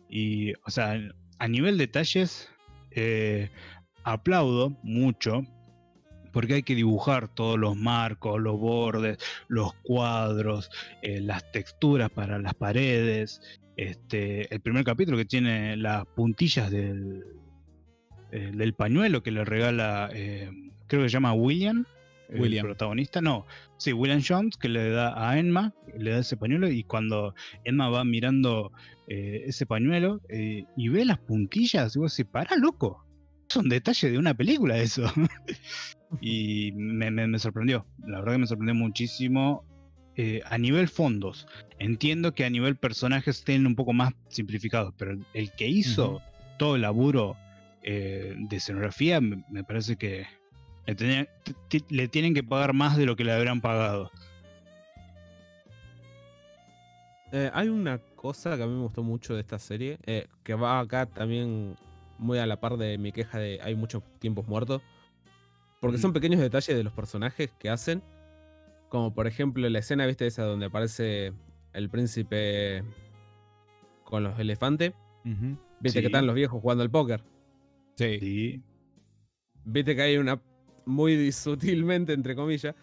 [0.09, 0.99] Y, o sea,
[1.39, 2.49] a nivel detalles,
[2.91, 3.49] eh,
[4.03, 5.41] aplaudo mucho
[6.35, 9.17] porque hay que dibujar todos los marcos, los bordes,
[9.47, 10.69] los cuadros,
[11.01, 13.41] eh, las texturas para las paredes.
[13.77, 17.23] Este, el primer capítulo que tiene las puntillas del,
[18.33, 20.51] eh, del pañuelo que le regala, eh,
[20.87, 21.85] creo que se llama William,
[22.27, 22.65] el William.
[22.65, 23.45] protagonista, no,
[23.77, 27.33] sí, William Jones, que le da a Emma, le da ese pañuelo y cuando
[27.63, 28.73] Emma va mirando
[29.07, 33.05] eh, ese pañuelo eh, y ve las puntillas, y vos decís, pará, loco,
[33.49, 35.09] es un detalle de una película eso.
[36.21, 39.63] y me, me- me sorprendió, la verdad que me sorprendió muchísimo.
[40.17, 41.45] eh, a nivel fondos,
[41.77, 46.21] entiendo que a nivel personajes estén un poco más simplificados, pero el, el que hizo
[46.57, 47.35] todo el laburo
[47.83, 50.25] eh, de escenografía me, me parece que
[50.87, 51.27] le, tenía-
[52.09, 54.09] tienen que pagar más de lo que le habrán pagado.
[57.31, 59.97] Eh, hay una cosa que a mí me gustó mucho de esta serie,
[60.43, 61.75] que va acá también
[62.17, 64.81] muy a la par de mi queja de hay muchos tiempos muertos.
[65.85, 66.01] Porque Mm.
[66.01, 68.01] son pequeños detalles de los personajes que hacen.
[68.89, 71.31] Como por ejemplo la escena, viste, esa donde aparece
[71.73, 72.83] el príncipe
[74.03, 74.93] con los elefantes.
[75.79, 77.23] Viste que están los viejos jugando al póker.
[77.95, 78.17] Sí.
[78.19, 78.63] Sí,
[79.63, 80.41] Viste que hay una,
[80.85, 82.75] muy sutilmente, entre comillas,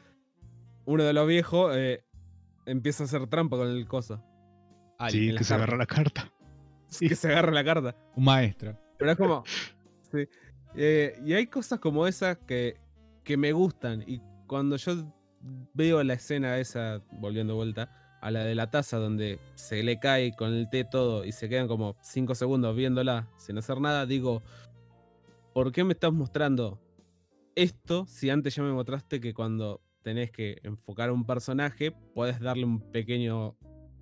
[0.84, 2.04] uno de los viejos eh,
[2.66, 4.22] empieza a hacer trampa con el coso.
[5.08, 6.30] Sí, que se agarra la carta.
[6.88, 7.08] Sí.
[7.08, 7.96] Que se agarra la carta.
[8.16, 8.78] Un maestro.
[8.98, 9.44] Pero es como.
[10.12, 10.28] sí.
[10.74, 12.76] Eh, y hay cosas como esas que,
[13.24, 14.02] que me gustan.
[14.06, 15.12] Y cuando yo
[15.74, 19.98] veo la escena esa, volviendo de vuelta, a la de la taza, donde se le
[19.98, 24.06] cae con el té todo y se quedan como 5 segundos viéndola sin hacer nada,
[24.06, 24.42] digo.
[25.52, 26.80] ¿Por qué me estás mostrando
[27.56, 32.40] esto si antes ya me mostraste que cuando tenés que enfocar a un personaje, puedes
[32.40, 33.56] darle un pequeño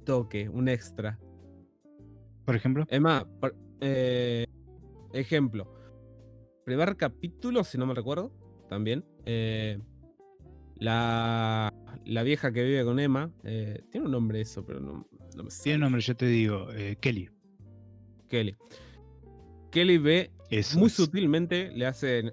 [0.04, 1.18] toque, un extra?
[2.44, 2.84] Por ejemplo.
[2.88, 4.46] Es más, por- eh,
[5.12, 5.72] ejemplo.
[6.64, 8.30] Primer capítulo, si no me recuerdo,
[8.70, 9.04] también.
[9.26, 9.78] eh,
[10.76, 11.74] la,
[12.06, 13.30] la vieja que vive con Emma.
[13.44, 15.06] eh, tiene un nombre eso, pero no,
[15.36, 15.78] no me Tiene sale.
[15.78, 17.28] nombre, ya te digo, eh, Kelly.
[18.28, 18.56] Kelly.
[19.70, 20.94] Kelly ve Eso muy es.
[20.94, 22.32] sutilmente, le hace.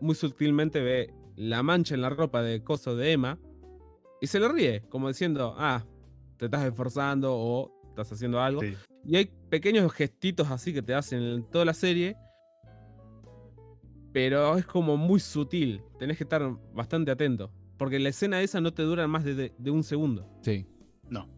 [0.00, 3.38] Muy sutilmente ve la mancha en la ropa de coso de Emma.
[4.20, 5.84] Y se le ríe, como diciendo, ah,
[6.38, 8.62] te estás esforzando o estás haciendo algo.
[8.62, 8.74] Sí.
[9.04, 12.16] Y hay pequeños gestitos así que te hacen en toda la serie.
[14.14, 15.82] Pero es como muy sutil.
[15.98, 16.40] Tenés que estar
[16.72, 17.50] bastante atento.
[17.76, 20.26] Porque la escena esa no te dura más de, de- de un segundo.
[20.40, 20.64] Sí.
[21.10, 21.28] No.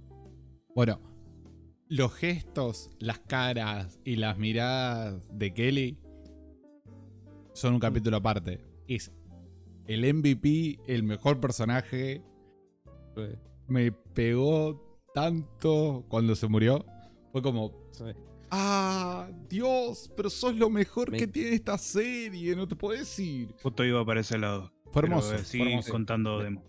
[0.74, 1.00] Bueno,
[1.88, 5.98] los gestos, las caras y las miradas de Kelly
[7.54, 8.60] son un capítulo aparte.
[8.86, 9.10] Es
[9.86, 12.22] el MVP, el mejor personaje.
[13.66, 16.84] Me pegó tanto cuando se murió.
[17.32, 18.04] Fue como, sí.
[18.50, 23.54] Ah, Dios, pero sos lo mejor Me- que tiene esta serie, no te puedo decir.
[23.62, 24.72] Justo iba para ese lado.
[24.92, 25.34] Fue Pero, hermoso.
[25.34, 25.92] eh, fue sigue hermoso.
[25.92, 26.64] contando demo.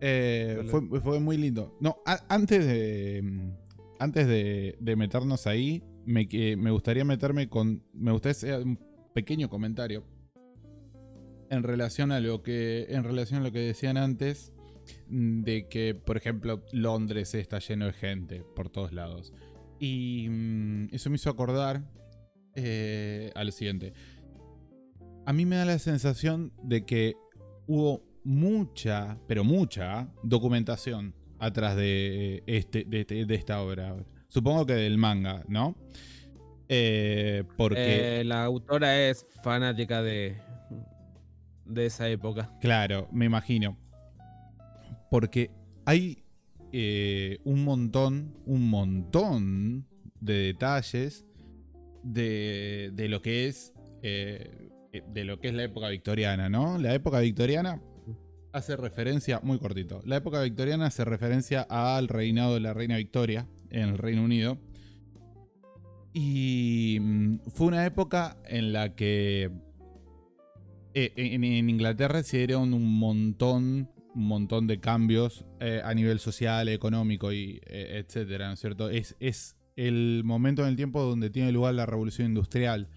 [0.00, 1.76] Eh, fue, fue muy lindo.
[1.80, 3.20] No, a- antes de.
[3.22, 3.50] mm,
[3.98, 6.28] Antes de, de meternos ahí, me,
[6.58, 7.82] me gustaría meterme con.
[7.94, 8.78] Me gustaría hacer un
[9.14, 10.04] pequeño comentario.
[11.48, 12.86] En relación a lo que.
[12.90, 14.52] En relación a lo que decían antes.
[15.08, 19.32] mm, De que, por ejemplo, Londres está lleno de gente por todos lados.
[19.78, 21.82] Y mm, eso me hizo acordar
[22.54, 23.92] eh, a lo siguiente.
[25.26, 27.14] A mí me da la sensación de que
[27.66, 33.96] hubo mucha, pero mucha documentación atrás de, este, de, este- de esta obra.
[34.28, 35.76] Supongo que del manga, ¿no?
[36.68, 40.36] Eh, porque, Eh, la autora es fanática de,
[41.64, 42.50] de esa época.
[42.60, 43.76] claro, me imagino.
[45.10, 45.50] Porque
[45.84, 46.24] hay
[46.72, 49.86] eh, un montón, un montón
[50.20, 51.24] de detalles
[52.02, 54.70] de, de lo que es eh,
[55.08, 56.78] de lo que es la época victoriana, ¿no?
[56.78, 57.82] La época victoriana
[58.52, 63.46] hace referencia, muy cortito, la época victoriana hace referencia al reinado de la reina Victoria
[63.70, 64.58] en el Reino Unido.
[66.14, 69.50] Y mm, fue una época en la que
[70.94, 76.18] eh, en, en Inglaterra se dieron un montón, un montón de cambios eh, a nivel
[76.18, 78.88] social, económico y eh, etcétera, ¿no es cierto?
[78.88, 82.88] Es, es el momento en el tiempo donde tiene lugar la revolución industrial,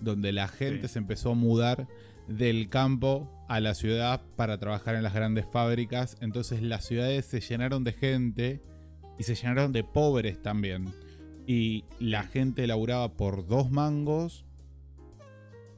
[0.00, 0.94] donde la gente Sí.
[0.94, 1.88] se empezó a mudar
[2.28, 6.16] del campo a la ciudad para trabajar en las grandes fábricas.
[6.20, 8.60] Entonces las ciudades se llenaron de gente
[9.18, 10.92] y se llenaron de pobres también.
[11.46, 14.44] Y la gente laburaba por dos mangos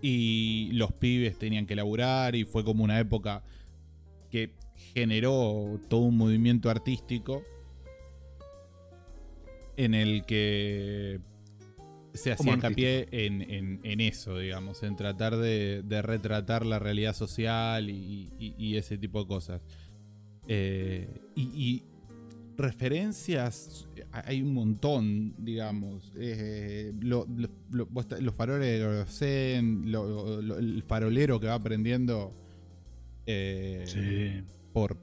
[0.02, 3.42] y los pibes tenían que laburar y fue como una época
[4.30, 4.54] que
[4.94, 7.42] generó todo un movimiento artístico
[9.76, 11.20] en el que
[12.12, 17.14] se hacía hincapié en, en- en eso, digamos, en tratar de, de retratar la realidad
[17.14, 19.62] social y, y- y ese tipo de cosas.
[20.48, 21.82] Eh, y, y
[22.56, 26.12] referencias, hay un montón, digamos.
[26.18, 27.26] Eh, lo-
[27.70, 29.06] los faroles de
[30.58, 32.32] el farolero que va aprendiendo
[33.26, 34.42] eh, Sí.
[34.72, 34.96] Por...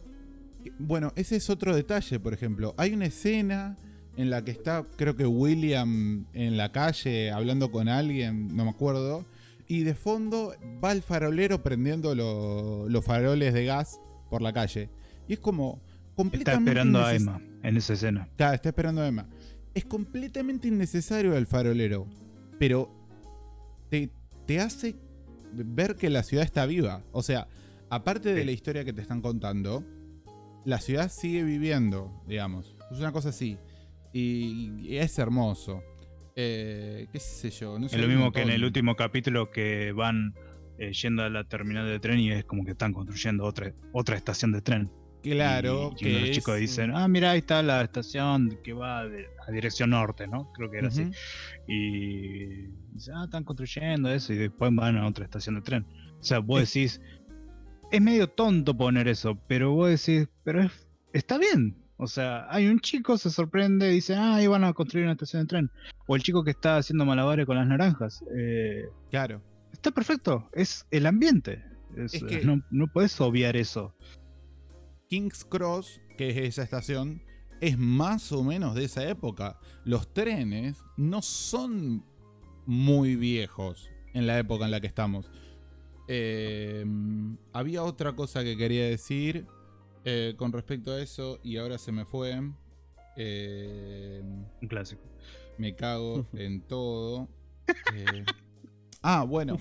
[0.79, 2.73] Bueno, ese es otro detalle, por ejemplo.
[2.77, 3.77] Hay una escena
[4.17, 8.71] en la que está, creo que William en la calle hablando con alguien, no me
[8.71, 9.25] acuerdo,
[9.67, 10.53] y de fondo
[10.83, 13.99] va el farolero prendiendo lo- los faroles de gas
[14.29, 14.89] por la calle.
[15.27, 18.27] Y es como Está completamente esperando a Emma en esa escena.
[18.37, 19.27] Claro, está esperando a Emma.
[19.73, 22.07] Es completamente innecesario el farolero,
[22.57, 22.89] pero
[23.89, 24.09] te,
[24.47, 24.95] te hace
[25.53, 27.03] ver que la ciudad está viva.
[27.11, 27.47] O sea,
[27.89, 29.83] aparte de la historia que te están contando,
[30.65, 32.75] la ciudad sigue viviendo, digamos.
[32.91, 33.57] Es una cosa así.
[34.13, 35.81] Y, y es hermoso.
[36.35, 37.79] Eh, ¿Qué sé yo?
[37.79, 40.33] No sé, Es lo mismo que en el último capítulo que van
[40.77, 44.15] eh, yendo a la terminal de tren y es como que están construyendo otra, otra
[44.15, 44.91] estación de tren.
[45.23, 48.71] Claro, y, y que los es- chicos dicen, ah, mira, ahí está la estación que
[48.73, 50.51] va a dirección norte, ¿no?
[50.53, 51.09] Creo que era así.
[51.67, 55.85] Y dice, ah, están construyendo eso y después van a otra estación de tren.
[56.19, 57.01] O sea, vos decís,
[57.91, 60.71] es medio tonto poner eso, pero vos decís, pero es,
[61.13, 61.77] está bien.
[61.99, 65.43] O sea, hay un chico, se sorprende, dice, ah, ahí van a construir una estación
[65.43, 65.71] de tren.
[66.05, 68.23] O el chico que está haciendo malabares con las naranjas.
[68.37, 69.41] Eh, Claro.
[69.73, 71.63] está perfecto, es el ambiente.
[71.95, 73.95] Es- Es que- no, no puedes obviar eso.
[75.09, 77.23] King's Cross, que es esa estación,
[77.61, 79.57] es más o menos de esa época.
[79.83, 82.03] Los trenes no son
[82.67, 85.31] muy viejos en la época en la que estamos.
[86.07, 86.85] Eh,
[87.53, 89.45] había otra cosa que quería decir
[90.05, 92.39] eh, con respecto a eso y ahora se me fue.
[93.15, 94.21] Eh,
[94.61, 95.01] Un clásico.
[95.57, 97.27] me cago en todo.
[97.93, 98.23] Eh,
[99.01, 99.57] ah, bueno.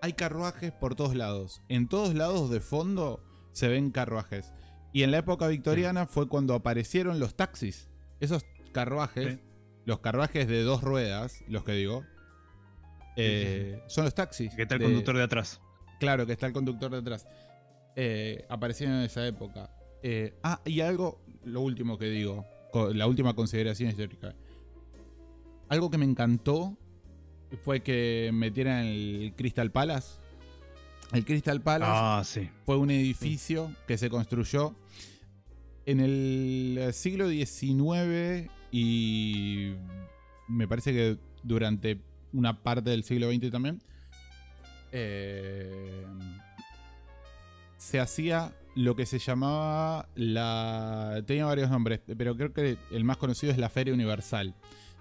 [0.00, 1.60] Hay carruajes por todos lados.
[1.68, 3.22] En todos lados de fondo
[3.52, 4.52] se ven carruajes.
[4.92, 7.88] Y en la época victoriana fue cuando aparecieron los taxis.
[8.20, 9.40] Esos carruajes, Sí.
[9.84, 12.04] los carruajes de dos ruedas, los que digo,
[13.16, 14.54] eh, son los taxis.
[14.54, 15.60] Que está el de- conductor de atrás.
[15.98, 17.26] Claro, que está el conductor detrás.
[17.96, 19.70] Eh, aparecieron en esa época.
[20.02, 22.46] Eh, ah, y algo, lo último que digo,
[22.94, 24.34] la última consideración histórica.
[25.68, 26.76] algo que me encantó
[27.64, 30.18] fue que metieran el Crystal Palace.
[31.12, 32.48] El Crystal Palace Ah, sí.
[32.64, 34.74] fue un edificio que se construyó
[35.86, 39.72] en el siglo XIX y
[40.46, 42.00] me parece que durante
[42.34, 43.82] una parte del siglo XX también.
[44.92, 46.04] Eh,
[47.76, 51.22] se hacía lo que se llamaba la...
[51.26, 54.54] Tenía varios nombres, pero creo que el más conocido es la Feria Universal,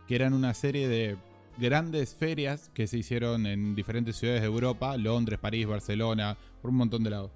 [0.08, 1.18] que eran una serie de
[1.58, 6.78] grandes ferias que se hicieron en diferentes ciudades de Europa, Londres, París, Barcelona, por un
[6.78, 7.32] montón de lados.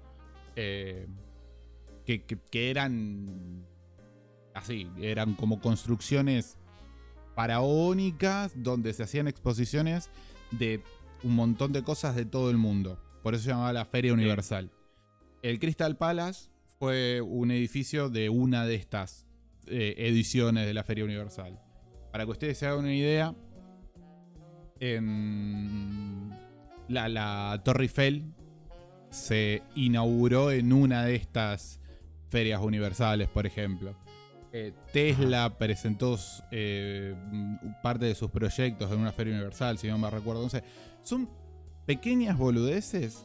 [0.56, 1.06] Eh,
[2.06, 3.64] que, que- que eran
[4.54, 6.56] así, eran como construcciones
[7.34, 10.10] faraónicas donde se hacían exposiciones
[10.50, 10.82] de
[11.22, 12.98] un montón de cosas de todo el mundo.
[13.22, 14.70] Por eso se llamaba la Feria Universal.
[15.42, 19.26] El Crystal Palace fue un edificio de una de estas
[19.66, 21.60] eh, ediciones de la Feria Universal.
[22.10, 23.34] Para que ustedes se hagan una idea,
[24.80, 26.30] en
[26.88, 28.34] la, la Torre Eiffel
[29.10, 31.80] se inauguró en una de estas
[32.30, 33.94] ferias universales, por ejemplo.
[34.54, 36.18] Eh, Tesla presentó
[36.50, 37.14] eh,
[37.82, 40.42] parte de sus proyectos en una feria universal, si no me recuerdo.
[40.42, 40.68] Entonces,
[41.02, 41.28] son
[41.86, 43.24] pequeñas boludeces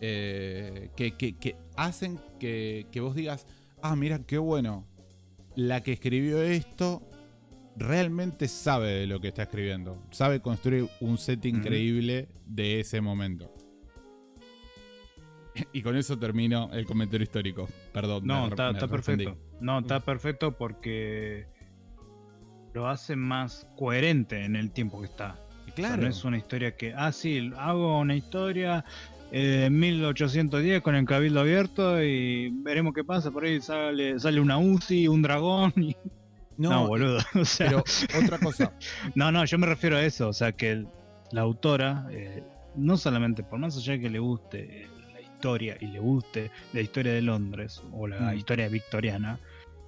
[0.00, 3.46] eh, que, que- que hacen que, que vos digas,
[3.82, 4.86] ah, mira, qué bueno.
[5.56, 7.02] La que escribió esto
[7.76, 10.02] realmente sabe de lo que está escribiendo.
[10.10, 13.52] Sabe construir un set increíble de ese momento.
[15.72, 17.68] Y con eso termino el comentario histórico.
[17.92, 18.26] Perdón.
[18.26, 19.36] No, me- está, perfecto.
[19.60, 21.46] No, está perfecto porque
[22.72, 25.38] lo hace más coherente en el tiempo que está.
[25.72, 26.02] O sea, Claro.
[26.02, 28.84] no es una historia que, ah, sí, hago una historia
[29.32, 33.30] eh, en 1810 con el cabildo abierto y veremos qué pasa.
[33.30, 35.72] Por ahí sale, sale una UCI, un dragón.
[35.76, 35.96] Y...
[36.56, 37.18] No, No, boludo.
[37.40, 37.84] O sea, pero
[38.22, 38.72] otra cosa.
[39.14, 40.28] no, no, yo me refiero a eso.
[40.28, 40.88] O sea, que el-
[41.32, 42.42] la autora, eh,
[42.74, 46.50] no solamente por más allá de que le guste eh, la historia y le guste
[46.72, 48.36] la historia de Londres o la Mm.
[48.36, 49.38] historia victoriana,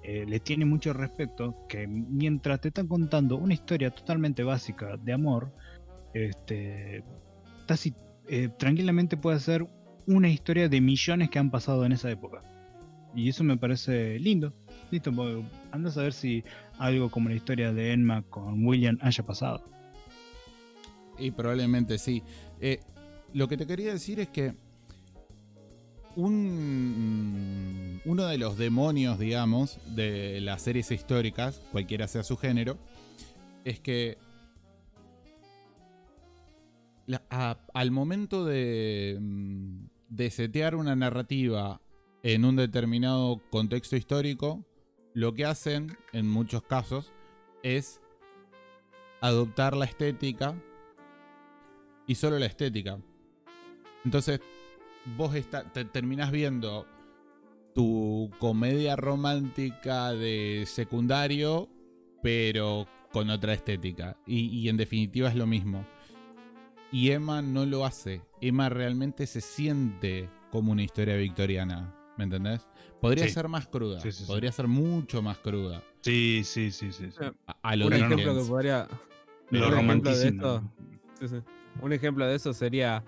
[0.05, 5.13] eh, le tiene mucho respeto que mientras te están contando una historia totalmente básica de
[5.13, 5.51] amor,
[6.13, 7.03] este,
[7.67, 7.93] casi
[8.27, 9.67] eh, tranquilamente puede ser
[10.07, 12.41] una historia de millones que han pasado en esa época.
[13.15, 14.53] Y eso me parece lindo.
[14.91, 15.11] Listo,
[15.71, 16.43] anda a saber si
[16.77, 19.63] algo como la historia de Enma con William haya pasado.
[21.17, 22.23] Y probablemente sí.
[22.59, 22.79] Eh,
[23.33, 24.55] lo que te quería decir es que
[26.15, 32.77] un, uno de los demonios, digamos, de las series históricas, cualquiera sea su género,
[33.63, 34.17] es que
[37.73, 41.81] al momento de, mm, de setear una narrativa
[42.23, 44.65] en un determinado contexto histórico,
[45.13, 47.11] lo que hacen, en muchos casos,
[47.61, 48.01] es
[49.21, 50.55] adoptar la estética
[52.07, 52.99] y solo la estética.
[54.05, 54.41] Entonces,
[55.17, 56.85] vos está, te terminás viendo
[57.73, 61.69] tu comedia romántica de secundario,
[62.21, 64.17] pero con otra estética.
[64.25, 65.85] Y en definitiva es lo mismo.
[66.93, 68.21] Y Emma no lo hace.
[68.39, 71.93] Emma realmente se siente como una historia victoriana.
[72.17, 72.67] ¿Me entendés?
[73.01, 73.31] Podría Sí.
[73.31, 73.99] ser más cruda.
[73.99, 74.27] Sí, sí, sí.
[74.27, 75.81] podría ser mucho más cruda.
[76.01, 77.09] Sí, sí, sí, sí.
[77.11, 77.17] sí.
[77.47, 78.87] A, a lo Un ejemplo que podría.
[79.49, 80.55] Lo un ejemplo de romanticismo.
[80.55, 80.63] esto-
[81.19, 81.35] sí, sí.
[81.81, 83.03] Un ejemplo de eso sería.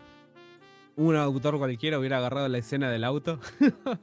[0.96, 3.40] Un autor cualquiera hubiera agarrado la escena del auto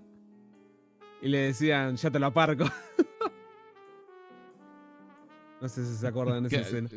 [1.23, 2.65] y le decían, ya te lo aparco.
[5.61, 6.89] no sé si se acuerdan de esa escena.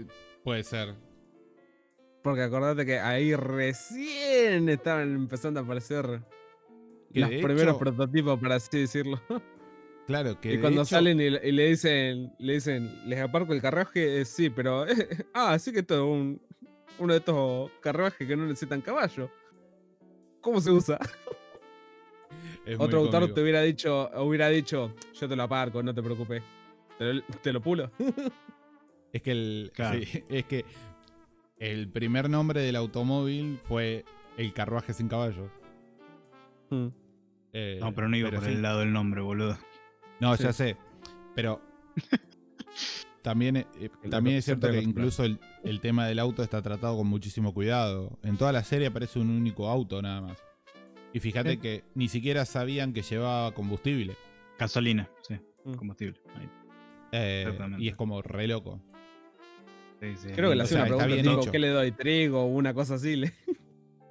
[0.43, 0.93] Puede ser.
[2.25, 6.21] Porque acordate que ahí recién estaban empezando a aparecer
[7.13, 9.21] Que los primeros hecho- prototipos, por así decirlo.
[10.07, 13.61] Claro, que y cuando hecho- salen y, y le dicen, le dicen, les aparco el
[13.61, 14.85] carruaje, Eh, sí, pero.
[15.35, 16.41] ah, sí que esto es un,
[16.97, 19.29] uno de estos carruajes que no necesitan caballo.
[20.41, 20.97] ¿Cómo se usa?
[22.79, 26.41] Otro autor te hubiera dicho, hubiera dicho, yo te lo aparco, no te preocupes.
[26.97, 27.91] Te lo, te lo pulo.
[29.13, 29.71] Es que el.
[29.73, 29.99] Claro.
[30.03, 30.65] sí, es que
[31.57, 34.03] el primer nombre del automóvil fue
[34.37, 35.49] el carruaje sin caballos.
[36.69, 36.87] Mm.
[37.53, 38.51] Eh, No, pero no iba por sí.
[38.51, 39.57] el lado del nombre, boludo.
[40.19, 40.43] No, Sí.
[40.43, 40.77] ya sé.
[41.35, 41.61] Pero.
[43.21, 43.65] También, eh,
[44.11, 48.19] también es cierto que incluso el, el tema del auto está tratado con muchísimo cuidado.
[48.21, 50.37] En toda la serie aparece un único auto nada más.
[51.11, 51.57] Y fíjate Sí.
[51.57, 54.15] que ni siquiera sabían que llevaba combustible.
[54.59, 55.73] Gasolina, sí, Mm.
[55.73, 56.19] combustible.
[56.35, 56.47] Ahí.
[57.13, 58.79] Eh, y es como re loco.
[60.13, 61.51] Sí, sí, Creo que le O hace sea, una pregunta bien tipo, hecho.
[61.51, 61.91] ¿qué le doy?
[61.91, 63.15] ¿Trigo o una cosa así?
[63.15, 63.33] Le-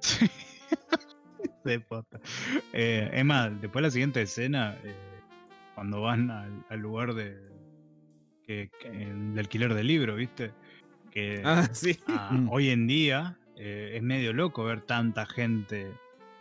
[1.63, 2.19] de posta.
[2.73, 4.93] Eh, es más, después la siguiente escena, eh,
[5.73, 7.37] cuando van al, al lugar de
[8.45, 10.51] que, que- el de alquiler del libro, ¿viste?
[11.11, 11.97] Que Ah, sí.
[12.07, 12.49] a- Mm.
[12.51, 15.91] hoy en día eh, es medio loco ver tanta gente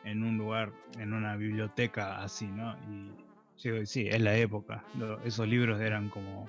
[0.05, 2.76] en un lugar, en una biblioteca así, ¿no?
[2.86, 4.84] Y sí, es la época.
[4.98, 6.48] Lo- esos libros eran como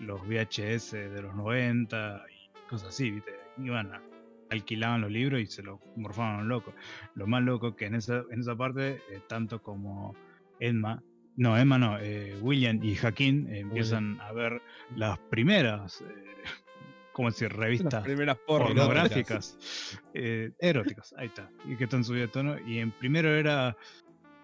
[0.00, 2.33] los VHS de los 90 y
[2.68, 3.32] cosas así, ¿viste?
[3.58, 4.02] Iban a,
[4.50, 6.72] alquilaban los libros y se los morfaban a un loco.
[7.14, 10.14] Lo más loco que en esa, en esa parte, eh, tanto como
[10.60, 11.02] Emma,
[11.36, 14.62] no, Emma no, eh, William y Jaquín eh, empiezan a ver
[14.96, 16.04] las primeras,
[17.12, 17.50] ¿cómo decir?
[17.50, 18.68] Las Revistas primeras porno.
[18.68, 19.58] pornográficas,
[20.12, 22.56] eróticas, ahí está, y que están subidas de tono.
[22.66, 23.76] Y en primero era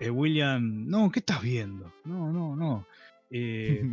[0.00, 1.92] William, no, ¿qué estás viendo?
[2.04, 2.86] No, no, no.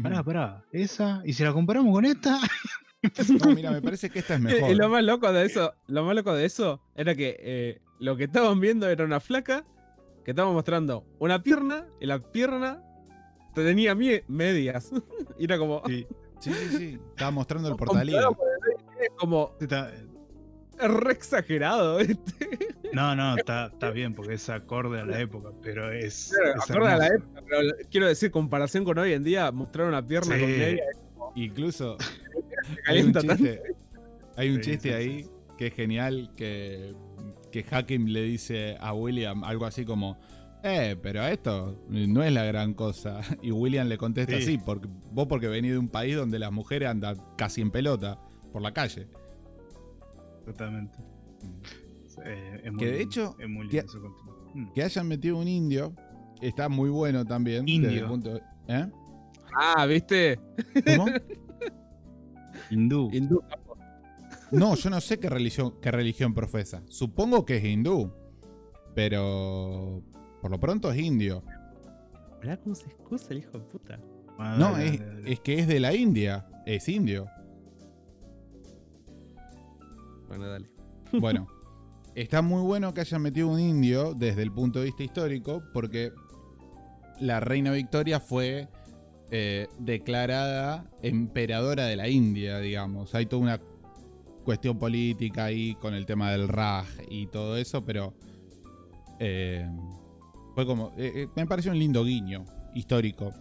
[0.02, 2.40] Pará, pará, esa, y si la comparamos con esta,
[3.44, 4.72] No, mira, me parece que esta es mejor.
[4.72, 8.16] Y lo más loco de eso, lo más loco de eso era que eh, lo
[8.18, 9.66] que estaban viendo era una flaca
[10.26, 12.84] que estaba mostrando una pierna y la pierna
[13.54, 14.92] tenía medias.
[15.38, 16.08] y era como, sí,
[16.40, 17.00] Sí, sí, sí.
[17.10, 17.76] Estaba mostrando el
[19.00, 21.98] es como está- es re exagerado.
[21.98, 22.60] ¿viste?
[22.94, 26.70] no, no, está, está bien porque es acorde a la época, pero es, Claro, es
[26.70, 30.36] acorde a la época, pero quiero decir, comparación con hoy en día, mostrar una pierna
[30.36, 30.42] Sí.
[30.42, 30.84] con media
[31.36, 31.98] Incluso
[32.88, 33.62] hay un chiste,
[34.36, 35.30] hay un Sí, chiste sí, ahí sí.
[35.58, 36.94] que es genial que,
[37.52, 40.18] que Hakim le dice a William algo así como,
[40.64, 43.20] eh, pero esto no es la gran cosa.
[43.42, 44.44] Y William le contesta, Sí.
[44.44, 48.20] sí, porque, vos porque venís de un país donde las mujeres andan casi en pelota
[48.52, 49.08] por la calle.
[50.46, 50.98] Totalmente.
[52.26, 53.84] Eh, es muy Que de lindo, hecho, es muy que-.
[54.54, 54.74] Mm.
[54.74, 55.94] Que hayan metido un indio
[56.42, 57.66] está muy bueno también.
[57.66, 58.08] desde el Indio.
[58.08, 58.88] punto de- ¿Eh?
[59.56, 60.40] Ah, ¿viste?
[60.86, 61.06] ¿Cómo?
[62.70, 63.10] Hindú.
[63.12, 63.44] Hindú.
[64.52, 66.82] No, yo no sé qué religión, qué religión profesa.
[66.88, 68.12] Supongo que es hindú.
[68.96, 70.02] Pero
[70.42, 71.44] por lo pronto es indio.
[72.42, 74.00] Mirá cómo se excusa el hijo de puta.
[74.58, 76.48] No, es, es que es de la India.
[76.66, 77.28] Es indio.
[80.28, 80.70] Bueno, dale.
[81.14, 81.48] Bueno,
[82.16, 86.12] está muy bueno que hayan metido un indio desde el punto de vista histórico, porque
[87.20, 88.68] la reina Victoria fue
[89.32, 93.14] eh, declarada emperadora de la India, digamos.
[93.16, 93.62] Hay toda una
[94.44, 98.14] cuestión política ahí con el tema del Raj y todo eso, pero
[99.20, 99.70] eh,
[100.56, 100.94] fue como.
[100.98, 103.34] eh, me pareció un lindo guiño histórico.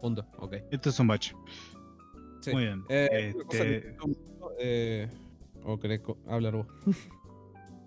[0.00, 0.26] Punto.
[0.38, 0.54] Ok.
[0.70, 1.34] Esto es un bache.
[2.40, 2.52] Sí.
[2.52, 2.82] Muy bien.
[2.88, 3.96] Eh, Este,
[4.58, 5.08] eh,
[5.62, 6.66] ¿O querés hablar vos?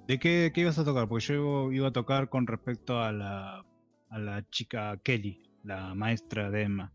[0.07, 1.07] ¿De qué, qué ibas a tocar?
[1.07, 3.65] Porque yo iba a tocar con respecto a la,
[4.14, 6.91] a la chica Kelly, la maestra de Emma.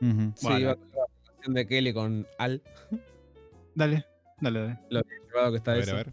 [0.00, 0.06] Sí,
[0.42, 0.58] Bueno.
[0.58, 2.62] iba a la relación de Kelly con Al.
[3.74, 4.04] Dale,
[4.40, 4.78] dale, dale.
[4.90, 5.02] Lo
[5.50, 5.92] que está A ver, eso.
[5.92, 6.12] a ver.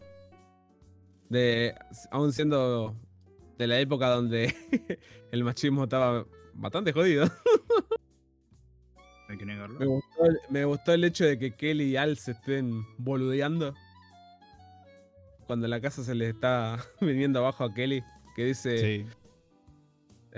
[1.29, 1.75] De,
[2.11, 2.95] aún siendo
[3.57, 4.53] de la época donde
[5.31, 7.25] el machismo estaba bastante jodido.
[9.27, 9.77] Hay que negarlo.
[9.79, 13.73] Me gustó, el, me gustó el hecho de que Kelly y Al se estén boludeando.
[15.47, 18.03] Cuando la casa se le está viniendo abajo a Kelly.
[18.35, 18.77] Que dice.
[18.77, 19.05] Sí.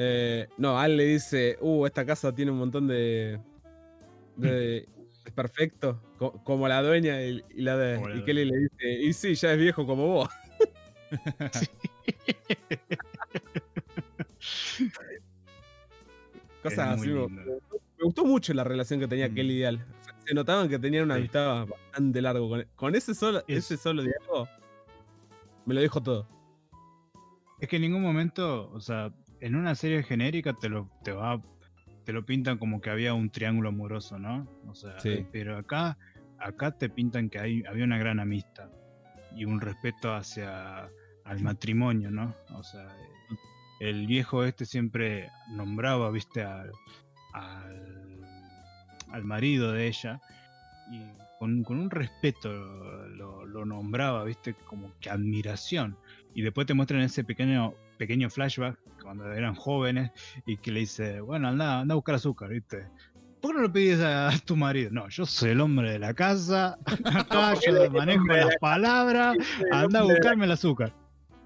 [0.01, 1.57] Eh, no, Al le dice.
[1.61, 3.39] Uh, esta casa tiene un montón de.
[4.37, 4.87] de
[5.35, 5.97] perfectos.
[6.17, 8.17] co- como la dueña y, y la de.
[8.17, 8.91] Y Kelly le dice.
[9.03, 10.29] Y sí, ya es viejo como vos.
[16.63, 17.09] Cosas así.
[17.09, 17.25] Me,
[18.01, 19.33] gustó mucho la relación que tenía Mm.
[19.35, 19.75] Kelly y Al.
[19.75, 21.19] O sea, se notaban que tenían una Sí.
[21.21, 22.49] amistad bastante largo.
[22.49, 24.47] Con, con ese solo, Es- ese solo diálogo.
[25.65, 26.27] Me lo dijo todo.
[27.59, 31.41] Es que en ningún momento, o sea, en una serie genérica te lo, te va,
[32.05, 34.47] te lo pintan como que había un triángulo amoroso, ¿no?
[34.67, 35.25] O sea, Sí.
[35.31, 35.97] pero acá,
[36.39, 38.69] acá te pintan que hay, había una gran amistad
[39.35, 40.89] y un respeto hacia
[41.25, 42.35] al matrimonio, ¿no?
[42.55, 42.87] O sea,
[43.79, 46.71] el viejo este siempre nombraba, viste, al,
[47.33, 48.21] al,
[49.11, 50.19] al marido de ella
[50.91, 51.01] y
[51.37, 55.97] con, con un respeto lo, lo nombraba, viste, como que admiración.
[56.33, 60.09] Y después te muestran ese pequeño, pequeño flashback cuando eran jóvenes
[60.45, 62.87] y que le dice, bueno, anda, anda a buscar azúcar, viste.
[63.41, 64.89] ¿Por qué no lo pides a tu marido?
[64.91, 69.37] No, yo soy el hombre de la casa, acá yo manejo las palabras,
[69.71, 70.95] anda a buscarme el azúcar.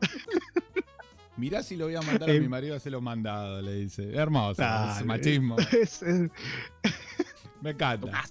[1.38, 4.14] Mirá si lo voy a mandar a Eh, mi marido a hacerlo mandado, le dice.
[4.16, 5.04] Hermoso, Dale.
[5.06, 5.56] machismo.
[5.72, 6.06] Es-
[7.62, 8.24] Me encanta.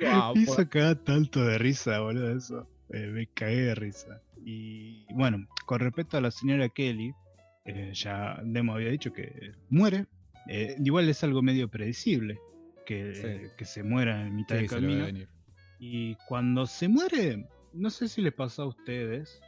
[0.00, 2.68] Wow, hizo cagar tanto de risa, boludo, eso.
[2.90, 4.20] Eh, me cagué de risa.
[4.44, 7.14] Y bueno, con respecto a la señora Kelly,
[7.64, 10.06] eh, ya Demo había dicho que muere.
[10.48, 12.38] Eh, igual es algo medio predecible
[12.84, 13.50] que, Sí.
[13.56, 15.06] que se muera en mitad Sí, del camino.
[15.78, 19.40] Y cuando se muere, no sé si les pasó a ustedes,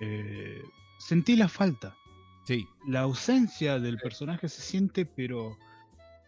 [0.00, 0.60] eh,
[0.98, 1.96] sentí la falta.
[2.46, 5.56] Sí, La ausencia del personaje se siente, pero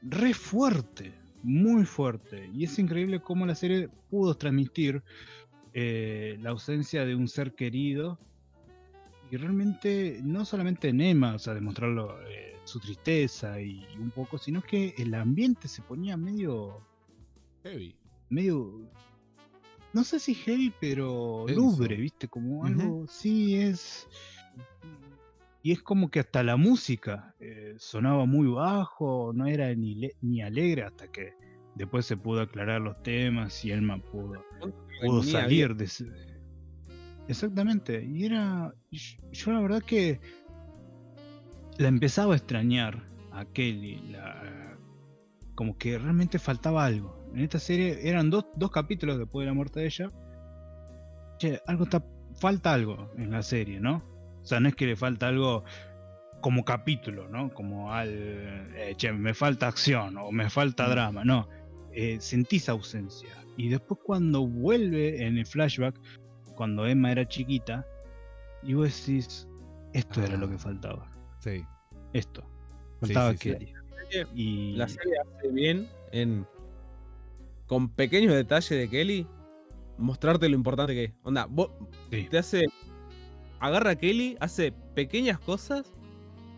[0.02, 1.12] re fuerte.
[1.42, 2.50] muy fuerte.
[2.54, 5.02] Y es increíble cómo la serie pudo transmitir
[5.74, 8.18] eh, la ausencia de un ser querido.
[9.30, 14.38] Y realmente, no solamente en Emma, o sea, demostrarlo eh, su tristeza y un poco,
[14.38, 16.80] sino que el ambiente se ponía medio.
[17.64, 17.96] Heavy.
[18.28, 18.88] medio.
[19.92, 21.60] No sé si heavy, pero Denso.
[21.60, 22.28] lubre, ¿viste?
[22.28, 23.06] Como algo.
[23.08, 24.06] Sí, es.
[25.62, 30.14] Y es como que hasta la música eh, sonaba muy bajo, no era ni, le-
[30.20, 31.32] ni alegre hasta que
[31.74, 34.44] después se pudo aclarar los temas y Elma pudo,
[35.00, 36.04] pudo salir de ese...
[37.28, 38.72] Exactamente, y era...
[38.90, 40.20] Yo, yo la verdad que
[41.78, 43.02] la empezaba a extrañar
[43.32, 44.78] a Kelly, la-
[45.54, 47.28] como que realmente faltaba algo.
[47.34, 50.10] En esta serie eran dos, dos capítulos después de la muerte de ella.
[51.38, 52.04] Che, algo está,
[52.38, 54.02] falta algo en la serie, ¿no?
[54.42, 55.64] O sea, no es que le falta algo
[56.40, 57.52] como capítulo, ¿no?
[57.52, 61.48] Como al, eh, che, me falta acción o me falta drama, no.
[61.92, 63.30] Eh, sentís ausencia.
[63.56, 65.98] Y después cuando vuelve en el flashback,
[66.56, 67.86] cuando Emma era chiquita,
[68.62, 69.46] y vos decís,
[69.92, 70.50] esto era lo Ah.
[70.50, 71.12] que faltaba.
[71.38, 71.64] Sí.
[72.12, 72.44] Esto.
[73.00, 73.54] Faltaba sí.
[74.34, 76.46] Y La serie hace bien en.
[77.66, 79.26] Con pequeños detalles de Kelly.
[79.98, 81.12] Mostrarte lo importante que es.
[81.22, 81.70] Onda, vos
[82.10, 82.66] sí, te hace.
[83.60, 85.92] Agarra a Kelly, hace pequeñas cosas.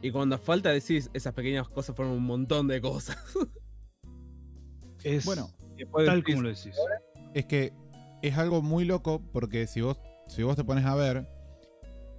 [0.03, 3.17] Y cuando falta decís, esas pequeñas cosas fueron un montón de cosas.
[5.05, 5.51] es Bueno,
[6.05, 6.77] tal como lo decís.
[7.35, 7.73] Es que
[8.23, 11.27] es algo muy loco porque si vos, si vos te pones a ver,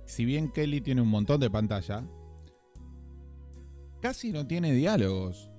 [0.06, 2.04] si bien Kelly tiene un montón de pantalla,
[4.02, 5.50] casi no tiene diálogos.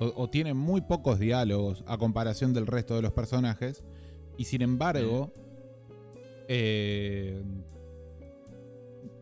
[0.00, 3.82] O, o tiene muy pocos diálogos a comparación del resto de los personajes.
[4.36, 5.32] Y sin embargo,
[6.46, 7.42] eh,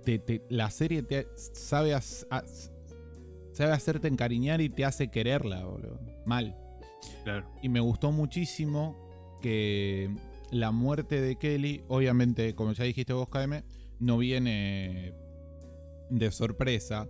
[0.05, 5.99] te- te- la serie te sabe, a- sabe hacerte encariñar y te hace quererla, boludo.
[6.27, 6.55] Mal.
[7.25, 7.47] Claro.
[7.63, 8.97] Y me gustó muchísimo
[9.41, 10.15] que
[10.51, 13.63] la muerte de Kelly, obviamente, como ya dijiste vos, KM,
[13.99, 15.15] no viene
[16.11, 17.09] de sorpresa.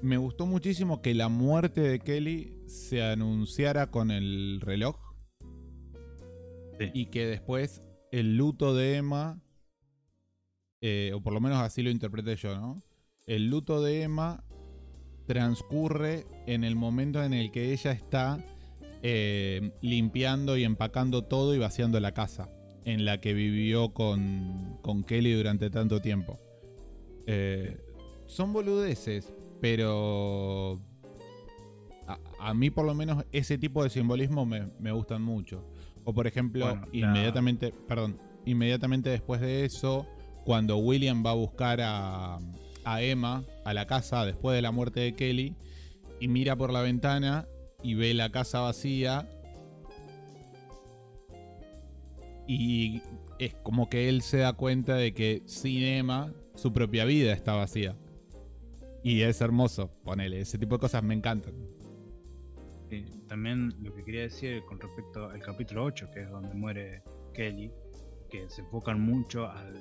[0.00, 4.96] Me gustó muchísimo que la muerte de Kelly se anunciara con el reloj.
[6.78, 6.90] Sí.
[6.94, 9.42] Y que después el luto de Emma,
[10.80, 12.82] eh, o por lo menos así lo interpreté yo, ¿no?
[13.26, 14.44] El luto de Emma
[15.28, 18.42] transcurre en el momento en el que ella está
[19.02, 22.48] eh, limpiando y empacando todo y vaciando la casa
[22.86, 26.40] en la que vivió con, con Kelly durante tanto tiempo.
[27.26, 27.78] Eh,
[28.24, 30.80] son boludeces, pero
[32.06, 35.62] a, a mí por lo menos ese tipo de simbolismo me, me gustan mucho.
[36.04, 40.06] O por ejemplo, Bueno, inmediatamente, perdón, inmediatamente después de eso,
[40.46, 42.38] cuando William va a buscar a,
[42.92, 45.54] a Emma a la casa después de la muerte de Kelly
[46.20, 47.46] y mira por la ventana
[47.82, 49.28] y ve la casa vacía
[52.46, 53.02] y
[53.38, 57.54] es como que él se da cuenta de que sin Emma su propia vida está
[57.54, 57.94] vacía.
[59.04, 61.54] Y es hermoso, ponele, ese tipo de cosas me encantan.
[63.28, 67.02] También lo que quería decir con respecto al capítulo 8, que es donde muere
[67.34, 67.70] Kelly,
[68.30, 69.74] que se enfocan mucho al,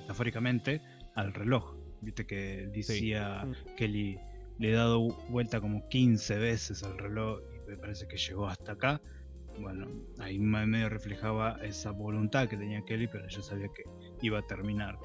[0.00, 0.80] metafóricamente
[1.14, 1.75] al reloj.
[2.02, 3.46] Viste que decía
[3.76, 4.18] Kelly
[4.58, 8.72] le he dado vuelta como 15 veces al reloj y me parece que llegó hasta
[8.72, 9.00] acá.
[9.60, 9.86] Bueno,
[10.18, 13.84] ahí me- medio reflejaba esa voluntad que tenía Kelly, pero yo sabía que
[14.22, 14.98] iba a terminar.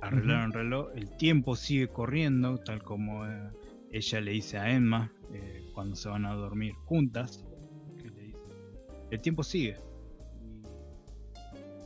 [0.00, 3.50] Arreglaron el reloj, el tiempo sigue corriendo, tal como eh,
[3.90, 7.44] ella le dice a Emma eh, cuando se van a dormir juntas.
[8.00, 8.38] que le dice,
[9.10, 9.76] el tiempo sigue.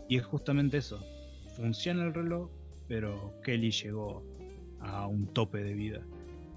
[0.09, 1.03] Y es justamente eso.
[1.57, 2.51] Funciona el reloj,
[2.89, 4.23] pero Kelly llegó
[4.83, 6.01] a un tope de vida.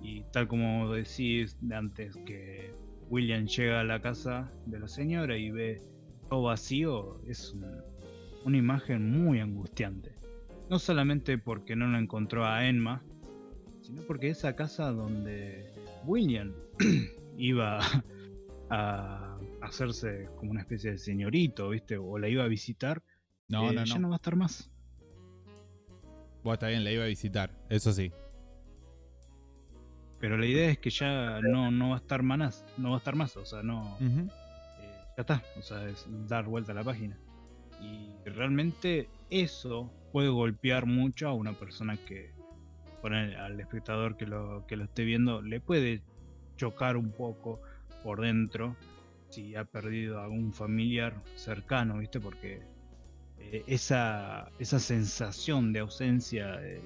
[0.02, 2.72] Y tal como decís de antes que
[3.10, 5.82] William llega a la casa de la señora y ve
[6.30, 7.82] todo vacío, es un-
[8.46, 10.12] una imagen muy angustiante.
[10.70, 13.04] No solamente porque no la encontró a Emma,
[13.82, 15.72] sino porque esa casa donde
[16.06, 16.54] William
[17.38, 17.80] iba
[18.70, 21.98] a hacerse como una especie de señorito, ¿viste?
[21.98, 23.04] O la iba a visitar,
[23.48, 24.72] No, eh, no, ya no va a estar más.
[26.46, 28.12] Bueno, está bien, la iba a visitar, eso sí.
[30.20, 33.00] Pero la idea es que ya no, no va a estar más, no va a
[33.00, 34.28] estar más, o sea, no, eh,
[35.18, 37.18] ya está, o sea, es dar vuelta a la página.
[37.82, 42.32] Y realmente eso puede golpear mucho a una persona que,
[43.02, 46.04] poner al espectador que lo, que lo esté viendo, le puede
[46.58, 47.60] chocar un poco
[48.04, 48.76] por dentro
[49.30, 52.20] si ha perdido a algún familiar cercano, ¿viste?
[52.20, 52.75] Porque
[53.52, 56.82] eh, esa, esa sensación de ausencia eh,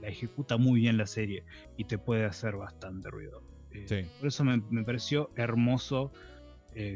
[0.00, 1.44] la ejecuta muy bien la serie
[1.76, 3.42] y te puede hacer bastante ruido.
[3.72, 4.06] Eh, Sí.
[4.18, 6.12] Por eso me, me pareció hermoso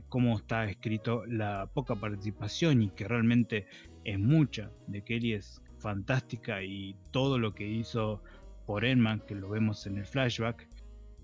[0.09, 3.67] cómo está escrito la poca participación y que realmente
[4.05, 8.23] es mucha de Kelly es fantástica y todo lo que hizo
[8.67, 10.69] por Emma, que lo vemos en el flashback,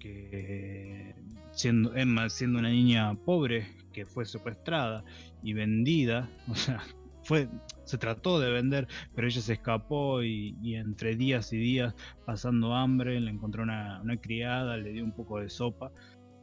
[0.00, 1.14] que
[1.52, 5.04] siendo Emma siendo una niña pobre que fue secuestrada
[5.42, 6.82] y vendida, o sea,
[7.22, 7.48] fue
[7.84, 11.94] se trató de vender, pero ella se escapó y, y entre días y días
[12.24, 15.90] pasando hambre, le encontró una, una criada, le dio un poco de sopa,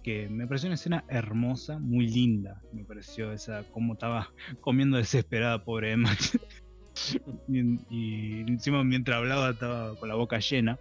[0.04, 4.30] que me pareció una escena hermosa, muy linda, me pareció esa, cómo estaba
[4.62, 6.10] comiendo desesperada, pobre Emma.
[7.48, 7.60] y,
[7.90, 10.78] y encima mientras hablaba estaba con la boca llena.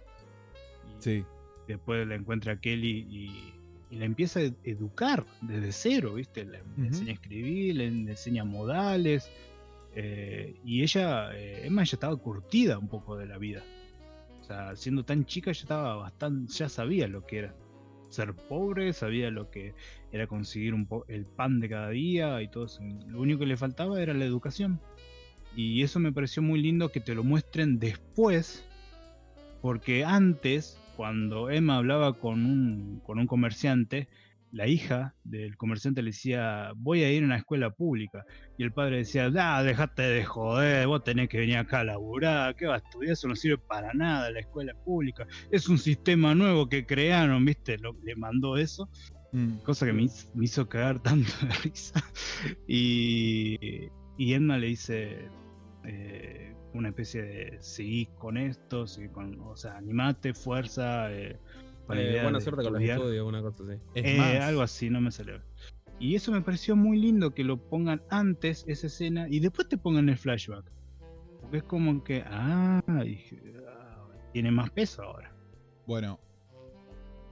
[0.99, 1.25] Y Sí.
[1.67, 3.53] Después la encuentra a Kelly y,
[3.89, 6.45] y la empieza a ed- educar desde cero, ¿viste?
[6.45, 9.29] Le, enseña a escribir, le, le enseña modales.
[9.99, 13.63] Eh, y ella, eh, Emma ya estaba curtida un poco de la vida.
[14.41, 17.55] O sea, siendo tan chica ya estaba bastante, ya sabía lo que era
[18.09, 19.73] ser pobre, sabía lo que
[20.11, 22.79] era conseguir un po- el pan de cada día y todo eso.
[23.07, 24.79] Lo único que le faltaba era la educación.
[25.55, 28.63] Y eso me pareció muy lindo que te lo muestren después,
[29.61, 34.07] porque antes, cuando Emma hablaba con un, con un comerciante,
[34.51, 38.25] la hija del comerciante le decía, voy a ir a una escuela pública.
[38.57, 42.55] Y el padre decía, ah, dejate de joder, vos tenés que venir acá a laburar,
[42.55, 43.13] ¿qué vas a estudiar?
[43.13, 45.27] Eso no sirve para nada la escuela pública.
[45.51, 47.77] Es un sistema nuevo que crearon, ¿viste?
[47.77, 48.89] Lo- le mandó eso
[49.33, 49.57] Mm.
[49.57, 52.01] cosa que me hizo, me hizo cagar tanto de risa.
[52.65, 55.27] Y, y Edna le dice
[55.83, 61.11] eh, una especie de seguí con esto, seguí con, o sea, animate, fuerza.
[61.13, 61.37] Eh,
[61.87, 63.81] con la Eh, idea buena de suerte con los estudios, una cosa así.
[63.95, 65.41] Es Eh, más, algo así, no me salió.
[65.99, 69.77] Y eso me pareció muy lindo que lo pongan antes, esa escena, y después te
[69.77, 70.65] pongan el flashback.
[71.41, 75.33] Porque es como que, ah, dije, ah, tiene más peso ahora.
[75.87, 76.19] Bueno,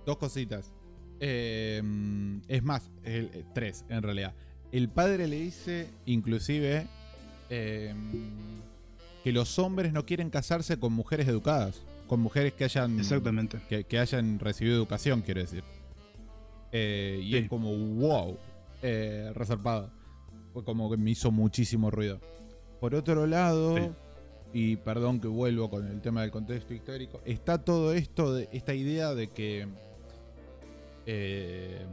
[0.06, 0.74] dos cositas.
[1.20, 1.82] Eh,
[2.48, 4.34] es más, el- eh, tres en realidad.
[4.72, 6.88] El padre le dice, inclusive,
[7.50, 7.94] eh,
[9.24, 13.60] que los hombres no quieren casarse con mujeres educadas, con mujeres que hayan, Exactamente.
[13.70, 15.64] que, que hayan recibido educación, quiero decir.
[16.72, 17.38] Eh, y Sí.
[17.38, 18.38] es como, wow,
[18.82, 19.32] eh.
[20.54, 22.20] Fue como que me hizo muchísimo ruido.
[22.80, 23.90] Por otro lado, Sí.
[24.54, 28.74] y perdón que vuelvo con el tema del contexto histórico, está todo esto, de, esta
[28.74, 29.68] idea de que.
[31.06, 31.86] eh,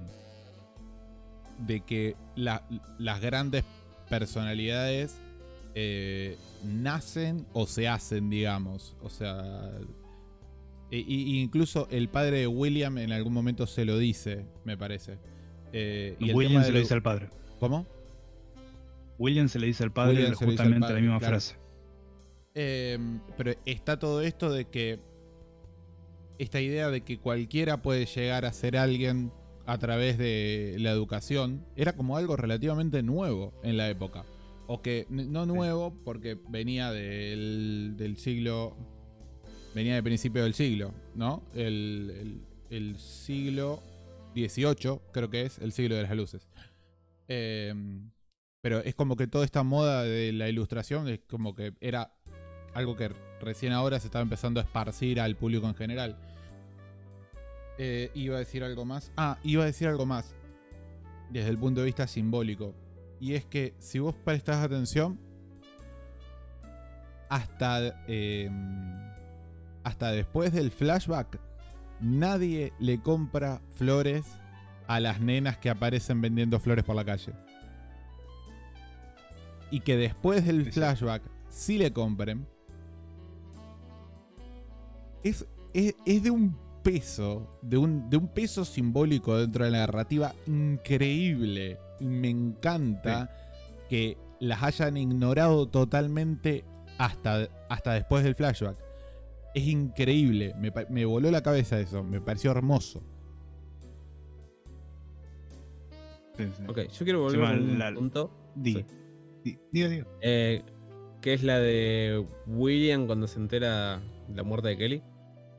[1.59, 2.67] de que la-
[2.99, 3.63] las grandes
[4.09, 5.15] personalidades
[5.75, 8.97] eh, nacen o se hacen, digamos.
[9.03, 9.71] O sea.
[10.93, 15.19] E- y- incluso el padre de William en algún momento se lo dice, me parece.
[15.73, 17.29] Eh, y William se lo lo- dice al padre.
[17.59, 17.87] ¿Cómo?
[19.19, 21.33] William se le dice al padre William al justamente padre, la misma claro.
[21.35, 21.55] frase.
[22.55, 22.99] Eh,
[23.37, 25.01] pero está todo esto de que.
[26.39, 29.31] Esta idea de que cualquiera puede llegar a ser alguien
[29.65, 34.25] a través de la educación era como algo relativamente nuevo en la época.
[34.67, 38.77] O que no nuevo porque venía del, del siglo.
[39.75, 41.43] Venía de principio del siglo, ¿no?
[41.55, 42.41] El,
[42.71, 43.81] el- siglo
[44.35, 46.49] XVIII, creo que es, el siglo de las luces.
[47.29, 47.75] Eh,
[48.63, 52.13] pero es como que toda esta moda de la ilustración es como que era
[52.75, 56.17] algo que recién ahora se estaba empezando a esparcir al público en general.
[57.79, 59.11] Eh, iba a decir algo más.
[59.17, 60.35] Ah, iba a decir algo más.
[61.31, 62.75] Desde el punto de vista simbólico.
[63.21, 65.19] Y es que si vos prestás atención,
[67.29, 68.49] hasta, eh,
[69.85, 71.39] hasta después del flashback,
[72.01, 74.25] nadie le compra flores
[74.87, 77.33] a las nenas que aparecen vendiendo flores por la calle.
[79.71, 82.47] Y que después del flashback sí le compren.
[85.23, 89.79] Es, es, es de un peso, de un, de un peso simbólico dentro de la
[89.79, 91.79] narrativa increíble.
[92.01, 93.31] Y me encanta
[93.89, 96.65] que las hayan ignorado totalmente
[96.99, 98.77] hasta, hasta después del flashback.
[99.55, 100.55] Es increíble,
[100.89, 103.03] me, voló la cabeza eso, me pareció hermoso.
[106.37, 106.63] Sí, sí.
[106.67, 108.31] Ok, yo quiero volver a un la- punto.
[108.55, 108.85] Di, Sí.
[109.45, 110.07] di- diga, diga.
[110.23, 110.63] eh,
[111.21, 115.03] que es la de William cuando se entera de la muerte de Kelly.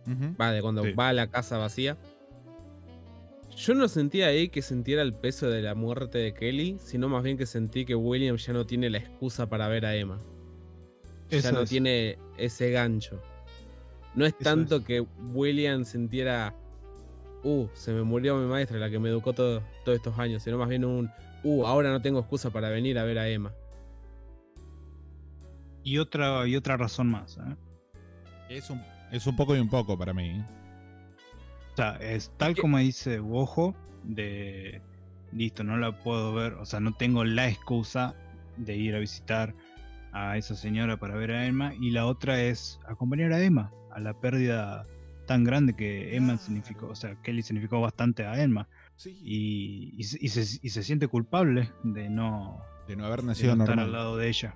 [0.08, 0.36] Ujú.
[0.40, 0.92] Va, de cuando Sí.
[0.94, 1.98] va a la casa vacía.
[3.56, 7.24] Yo no sentí ahí que sintiera el peso de la muerte de Kelly, sino más
[7.24, 10.18] bien que sentí que William ya no tiene la excusa para ver a Emma.
[11.30, 11.70] Ya no es.
[11.70, 13.22] tiene ese gancho.
[14.16, 14.84] No es Eso tanto es.
[14.84, 15.02] que
[15.34, 16.54] William sintiera,
[17.44, 20.58] uh, se me murió mi maestra, la que me educó todo- todos estos años, sino
[20.58, 21.10] más bien un,
[21.44, 23.52] uh, ahora no tengo excusa para venir a ver a Emma.
[25.84, 27.38] Y otra, y otra razón más.
[27.38, 27.56] ¿eh?
[28.50, 28.82] Es un,
[29.12, 30.42] es un poco y un poco para mí.
[31.74, 34.82] O sea, es tal como dice Wojo, de
[35.32, 38.14] listo, no la puedo ver, o sea, no tengo la excusa
[38.58, 39.56] de ir a visitar
[40.12, 44.00] a esa señora para ver a Emma, y la otra es acompañar a Emma a
[44.00, 44.84] la pérdida
[45.28, 49.18] tan grande que Emma significó, o sea, Kelly significó bastante a Emma, Sí.
[49.24, 53.28] y, y se- y se, y se siente culpable de no, de no haber de
[53.28, 53.96] nacido no estar normal.
[53.96, 54.56] al lado de ella.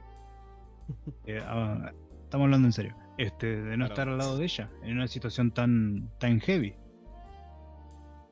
[1.26, 1.92] Eh, ah,
[2.24, 2.96] estamos hablando en serio.
[3.18, 3.94] Este, de no Claro.
[3.94, 6.76] estar al lado de ella en una situación tan, tan heavy.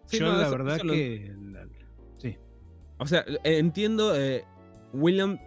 [0.05, 1.67] Sí, Yo no, la eso- verdad eso lo- que la-
[2.17, 2.37] sí,
[2.97, 4.45] O sea, entiendo, eh,
[4.93, 5.37] William,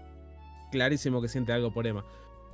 [0.72, 2.04] clarísimo que siente algo por Emma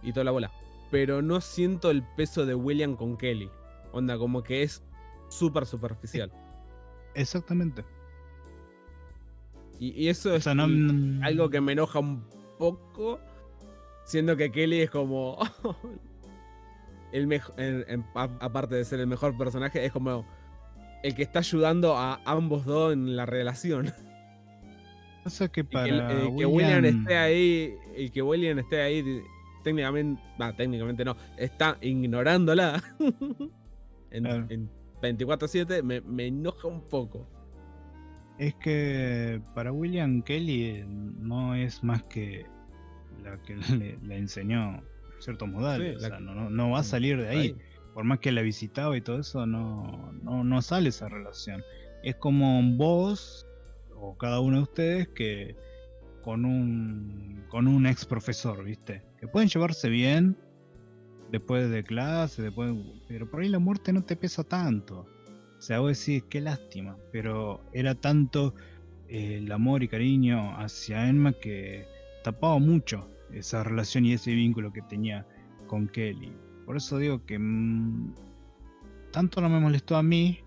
[0.02, 0.52] y toda la bola.
[0.94, 3.50] Pero no siento el peso de William con Kelly.
[3.90, 4.80] Onda, como que es
[5.28, 6.30] súper superficial.
[7.16, 7.84] exactamente.
[9.80, 12.22] Y, y eso O es sea, no, l- algo que me enoja un
[12.60, 13.18] poco.
[14.04, 15.36] Siendo que Kelly es como.
[17.12, 17.56] el mejor.
[18.14, 20.24] aparte de ser el mejor personaje, es como.
[21.02, 23.92] El que está ayudando a ambos dos en la relación.
[25.24, 29.22] pasa que para el- el que William, William esté ahí, el que William esté ahí,
[29.64, 32.82] técnicamente, va, técnicamente no, está ignorándola
[34.12, 34.46] en, Claro.
[34.50, 34.70] en
[35.02, 37.28] 24-7, me, me enoja un poco.
[38.38, 42.46] es que para William Kelly eh, no es más que
[43.22, 44.82] la que le, le enseñó
[45.18, 46.00] ciertos modales.
[46.00, 47.56] Sí, o sea, no, no, no va a salir de ahí.
[47.94, 51.62] por más que la visitaba y todo eso, no, no, no sale esa relación.
[52.02, 53.46] Es como vos
[53.96, 55.56] o cada uno de ustedes que
[56.22, 59.02] con un con un ex profesor, ¿viste?
[59.28, 60.36] Pueden llevarse bien
[61.30, 62.72] después de clase, después,
[63.08, 65.06] pero por ahí la muerte no te pesa tanto.
[65.58, 68.54] O sea, vos decís, qué lástima, pero era tanto
[69.08, 71.86] eh, el amor y cariño hacia Emma que
[72.22, 75.26] tapaba mucho esa relación y ese vínculo que tenía
[75.66, 76.32] con Kelly.
[76.66, 78.14] Por eso digo que mm,
[79.10, 80.38] tanto no me molestó a mí.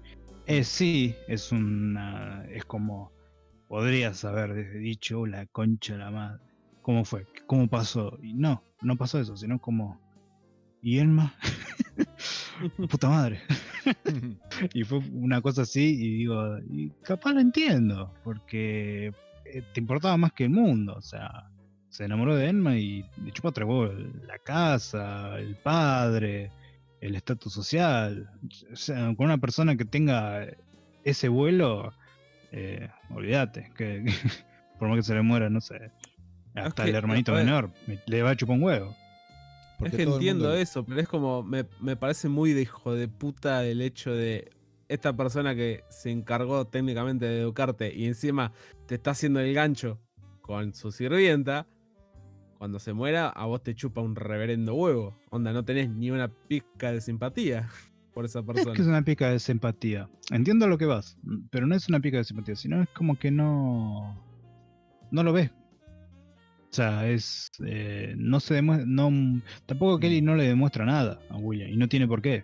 [0.46, 2.46] Eh, sí, es una.
[2.50, 3.12] Es como.
[3.68, 6.42] Podrías haber dicho "Uh, la concha la madre.
[6.82, 7.26] ¿Cómo fue?
[7.48, 8.18] ¿Cómo pasó?
[8.24, 10.00] Y no, no pasó eso, sino como.
[10.82, 11.34] ¿Y Elma?
[12.90, 13.42] Puta madre.
[14.74, 19.14] y fue una cosa así, y digo, y capaz lo entiendo, porque
[19.46, 21.50] eh, te importaba más que el mundo, o sea,
[21.90, 23.68] se enamoró de Elma y le chupa tres
[24.28, 26.52] la casa, el padre,
[27.02, 28.30] el estatus social.
[28.72, 30.46] O sea, con una persona que tenga
[31.04, 31.94] ese vuelo,
[32.52, 34.14] eh, olvídate, que, que
[34.80, 35.92] por más que se le muera, no sé,
[36.66, 38.96] hasta que, el hermanito menor me- le va a chupar un huevo.
[39.80, 42.94] Porque es que entiendo mundo- eso, pero es como, me, me parece muy de hijo
[42.96, 44.50] de puta el hecho de
[44.90, 48.54] esta persona que se encargó técnicamente de educarte y encima
[48.88, 50.00] te está haciendo el gancho
[50.42, 51.68] con su sirvienta.
[52.58, 55.16] Cuando se muera, a vos te chupa un reverendo huevo.
[55.30, 57.70] Onda, no tenés ni una pizca de simpatía
[58.16, 58.74] por esa Es persona.
[58.74, 60.10] que es una pica de simpatía.
[60.32, 61.20] Entiendo a lo que vas,
[61.52, 64.20] pero no es una pica de simpatía, sino es como que no.
[65.12, 65.52] No lo ves.
[66.70, 67.50] O sea, es.
[67.66, 68.86] eh, no se demuestra.
[68.88, 72.44] No, tampoco Kelly no le demuestra nada a William, y no tiene por qué.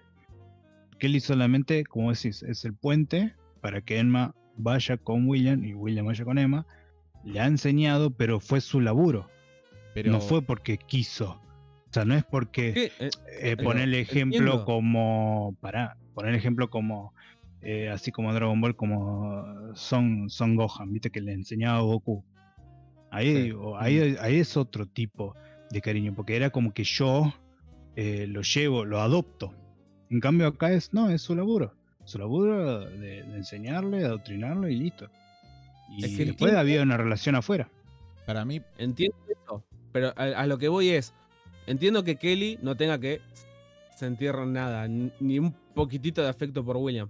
[0.99, 6.05] Kelly solamente, como decís, es el puente para que Emma vaya con William y William
[6.05, 6.65] vaya con Emma.
[7.25, 9.29] Le ha enseñado, pero fue su laburo.
[9.93, 11.39] Pero No fue porque quiso.
[11.89, 12.69] O sea, no es porque.
[12.69, 13.09] Eh, Eh,
[13.57, 14.65] Pero poner el ejemplo entiendo.
[14.65, 15.55] como.
[15.61, 15.97] Para.
[16.15, 17.13] Poner el ejemplo como.
[17.61, 19.45] eh, así como Dragon Ball, como
[19.75, 22.23] Son, Son Gohan, viste que le enseñaba a Goku.
[23.13, 23.57] Ahí, Sí.
[23.77, 25.35] ahí, ahí es otro tipo
[25.69, 27.33] de cariño, porque era como que yo
[27.95, 29.53] eh, lo llevo, lo adopto.
[30.09, 30.93] En cambio, acá es.
[30.93, 31.73] No, es su laburo.
[32.05, 35.09] Su laburo de, de enseñarle, adoctrinarlo y listo.
[35.89, 37.69] Y Es que después entiendo- había una relación afuera.
[38.25, 41.13] para mí, Entiendo eso, pero a, a lo que voy es,
[41.67, 43.21] entiendo que Kelly no tenga que
[43.95, 47.09] sentir nada, ni un poquitito de afecto por William.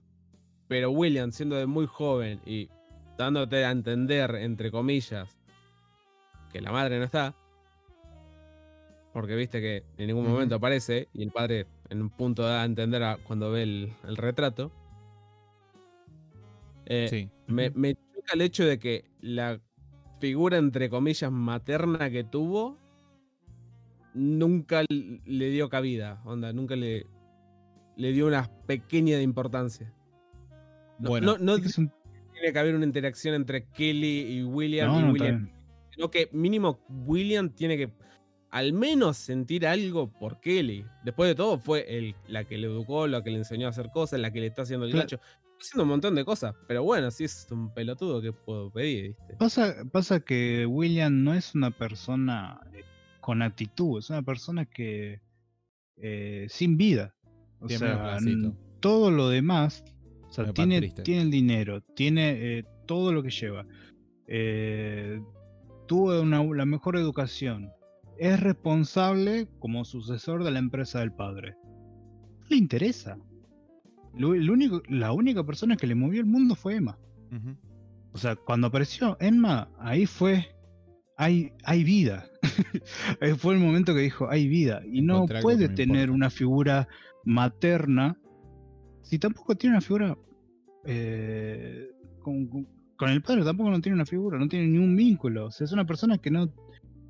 [0.68, 2.70] Pero William, siendo de muy joven y
[3.18, 5.38] dándote a entender, entre comillas,
[6.54, 7.36] que la madre no está,
[9.12, 12.66] porque viste que en ningún momento aparece y el padre en un punto da a
[12.66, 14.72] entender a- cuando ve el, el retrato.
[16.86, 17.30] Eh, sí.
[17.48, 19.60] me, me choca el hecho de que la
[20.20, 22.78] figura, entre comillas, materna que tuvo,
[24.14, 26.22] nunca le dio cabida.
[26.26, 27.06] Onda, nunca le,
[27.98, 29.94] le dio una pequeña de importancia.
[31.00, 31.92] No, Bueno, no, no Es que es un-
[32.34, 34.88] tiene que haber una interacción entre Kelly y William.
[34.92, 35.50] no, y William.
[35.94, 37.92] Sino que mínimo William tiene que
[38.50, 40.86] al menos sentir algo por Kelly.
[41.04, 43.90] Después de todo, fue el, la que le educó, la que le enseñó a hacer
[43.92, 45.08] cosas, la que le está haciendo el Claro.
[45.10, 45.16] gancho.
[45.16, 49.16] Está haciendo un montón de cosas, pero bueno, si es un pelotudo, ¿qué puedo pedir?
[49.18, 49.36] ¿viste?
[49.38, 52.84] Pasa, pasa que William no es una persona eh,
[53.22, 55.22] con actitud, es una persona que
[55.98, 57.16] eh, sin vida.
[57.60, 58.18] O sea,
[58.82, 59.84] todo lo demás
[60.28, 63.66] O sea, tiene, tiene el dinero, tiene eh, todo lo que lleva.
[64.28, 65.22] Eh,
[65.88, 67.70] tuvo una- la mejor educación.
[68.18, 71.56] Es responsable como sucesor de la empresa del padre.
[72.40, 73.18] No le interesa.
[74.16, 76.98] Lo- el único, la única persona que le movió el mundo fue Emma.
[78.12, 80.46] O sea, cuando apareció Emma, ahí fue.
[81.18, 82.26] Hay, hay vida.
[83.22, 84.82] Ahí fue el momento que dijo, hay vida.
[84.92, 86.12] Y no puede tener importa.
[86.12, 86.88] una figura
[87.24, 88.18] materna
[89.04, 90.18] si tampoco tiene una figura.
[90.86, 91.88] eh,
[92.20, 95.48] con, con- con el padre tampoco no tiene una figura, no tiene ni un vínculo.
[95.48, 96.52] O sea, es una persona que no,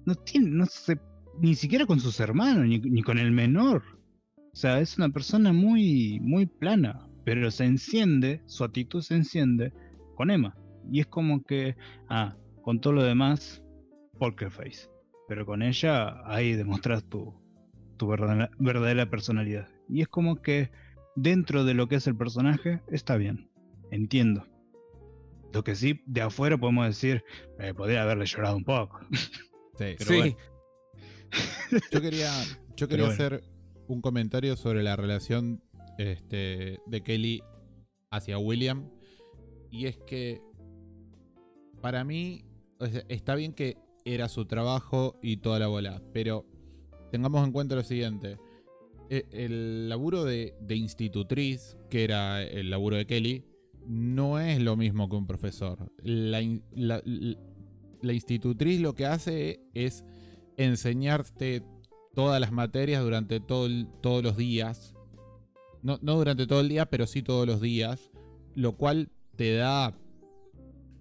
[0.06, 1.00] no tiene, no se,
[1.40, 3.84] ni siquiera con sus hermanos, ni, ni con el menor.
[4.38, 9.74] O sea, es una persona muy, muy plana, pero se enciende, su actitud se enciende
[10.16, 10.56] con Emma.
[10.92, 11.76] Y es como que,
[12.10, 13.64] ah, con todo lo demás,
[14.20, 14.90] poker face.
[15.28, 17.34] Pero con ella ahí demostras tu,
[17.98, 19.68] tu verdadera, verdadera personalidad.
[19.90, 20.70] Y es como que
[21.16, 23.50] dentro de lo que es el personaje, está bien.
[23.92, 24.46] Entiendo.
[25.54, 27.24] Lo que sí, de afuera podemos decir,
[27.60, 29.00] eh, podría haberle llorado un poco.
[29.76, 29.96] Sí.
[29.98, 30.38] Pero sí, bueno.
[31.92, 32.30] Yo quería,
[32.76, 33.14] yo quería bueno.
[33.16, 33.44] hacer
[33.88, 35.64] un comentario sobre la relación
[35.98, 37.42] este, de Kelly
[38.12, 38.92] hacia William.
[39.72, 40.44] Y es que
[41.82, 42.46] para mí
[42.80, 46.46] o sea, está bien que era su trabajo y toda la bola, pero
[47.12, 48.38] tengamos en cuenta lo siguiente.
[49.10, 53.44] E- El laburo de, de institutriz, que era el laburo de Kelly,
[53.88, 55.92] no es lo mismo que un profesor.
[56.04, 56.42] La,
[56.76, 57.02] la-
[58.14, 60.04] institutriz lo que hace es
[60.58, 61.64] enseñarte
[62.14, 63.68] todas las materias durante todo
[64.02, 64.94] todos los días.
[65.82, 68.12] No, no durante todo el día, pero sí todos los días.
[68.56, 69.98] Lo cual te da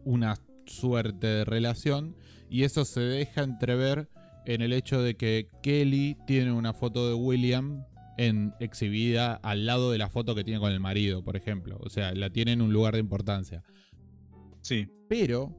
[0.05, 0.37] una
[0.67, 2.17] suerte de relación.
[2.49, 4.09] Y eso se deja entrever
[4.47, 7.85] en el hecho de que Kelly tiene una foto de William
[8.19, 11.79] en, exhibida al lado de la foto que tiene con el marido, por ejemplo.
[11.81, 13.63] O sea, la tiene en un lugar de importancia.
[14.61, 14.89] Sí.
[15.09, 15.55] Pero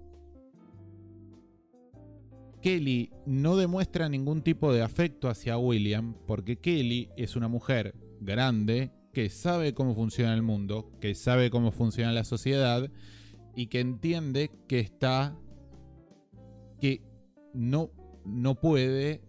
[2.61, 8.91] Kelly no demuestra ningún tipo de afecto hacia William porque Kelly es una mujer grande
[9.11, 12.89] que sabe cómo funciona el mundo, que sabe cómo funciona la sociedad
[13.55, 15.37] y que entiende que está
[16.79, 17.03] que
[17.53, 17.91] no
[18.25, 19.21] no puede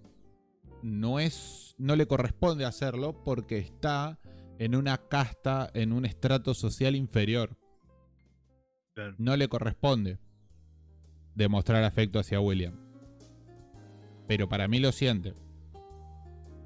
[0.84, 4.18] no es no le corresponde hacerlo porque está
[4.58, 7.56] en una casta, en un estrato social inferior
[8.94, 9.14] Claro.
[9.18, 10.18] no le corresponde
[11.34, 12.74] demostrar afecto hacia William.
[14.28, 15.34] Pero para mí lo siente.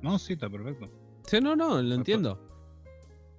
[0.03, 0.91] No, sí, está perfecto.
[1.27, 2.45] Sí, no, no, lo entiendo.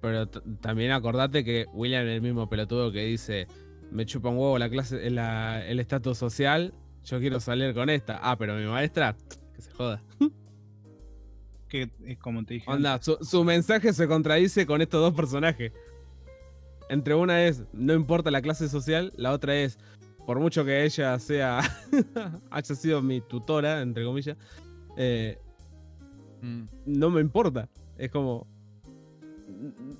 [0.00, 3.46] Pero también acordate que William es el mismo pelotudo que dice,
[3.92, 6.74] me chupa un huevo la clase, la- el estatus social,
[7.04, 8.18] yo quiero salir con esta.
[8.22, 9.14] Ah, pero mi maestra,
[9.54, 10.02] que se joda.
[11.70, 12.70] Que es como te dije.
[12.70, 15.72] Onda, su, su mensaje se contradice con estos dos personajes.
[16.90, 19.78] Entre una es, no importa la clase social, la otra es,
[20.26, 21.60] por mucho que ella sea,
[22.50, 24.36] haya sido mi tutora, entre comillas,
[24.96, 25.38] eh,
[26.84, 27.68] no me importa.
[27.96, 28.46] Es como.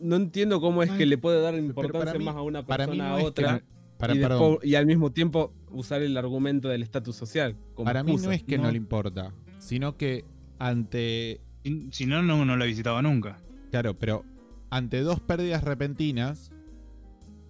[0.00, 2.92] No entiendo cómo es que le puede dar importancia mí- más a una Para mí
[2.98, 3.62] persona no a es que otra
[3.98, 4.14] para,
[4.62, 7.56] y, al mismo tiempo usar el argumento del estatus social.
[7.74, 8.64] Como Para mí no es que no.
[8.64, 8.70] No.
[8.70, 10.24] le importa, sino que
[10.58, 13.38] ante Si, si no, no, no la visitaba nunca.
[13.70, 14.24] claro, pero
[14.70, 16.50] ante dos pérdidas repentinas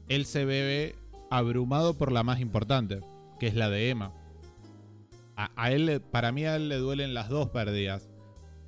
[0.08, 0.96] él se ve
[1.30, 3.00] abrumado por la más importante,
[3.38, 4.12] que es la de Emma.
[5.36, 8.08] A, a él, para mí a él le duelen las dos pérdidas,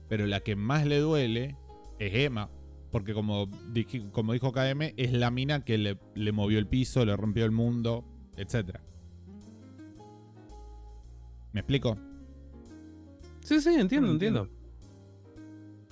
[0.09, 1.57] pero la que más le duele
[1.99, 2.49] es Emma,
[2.93, 7.05] porque como, dije- como dijo KM, es la mina que le, le movió el piso,
[7.05, 8.05] le rompió el mundo,
[8.37, 8.79] etc.
[11.53, 11.99] ¿Me explico?
[13.41, 14.41] Sí, sí, entiendo, No, entiendo.
[14.43, 14.62] entiendo.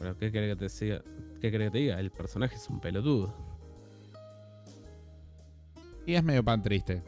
[0.00, 1.02] Pero ¿qué querés que te siga?
[1.42, 2.00] ¿Qué querés que te diga?
[2.00, 3.34] El personaje es un pelotudo.
[6.06, 7.02] Y es medio pan triste.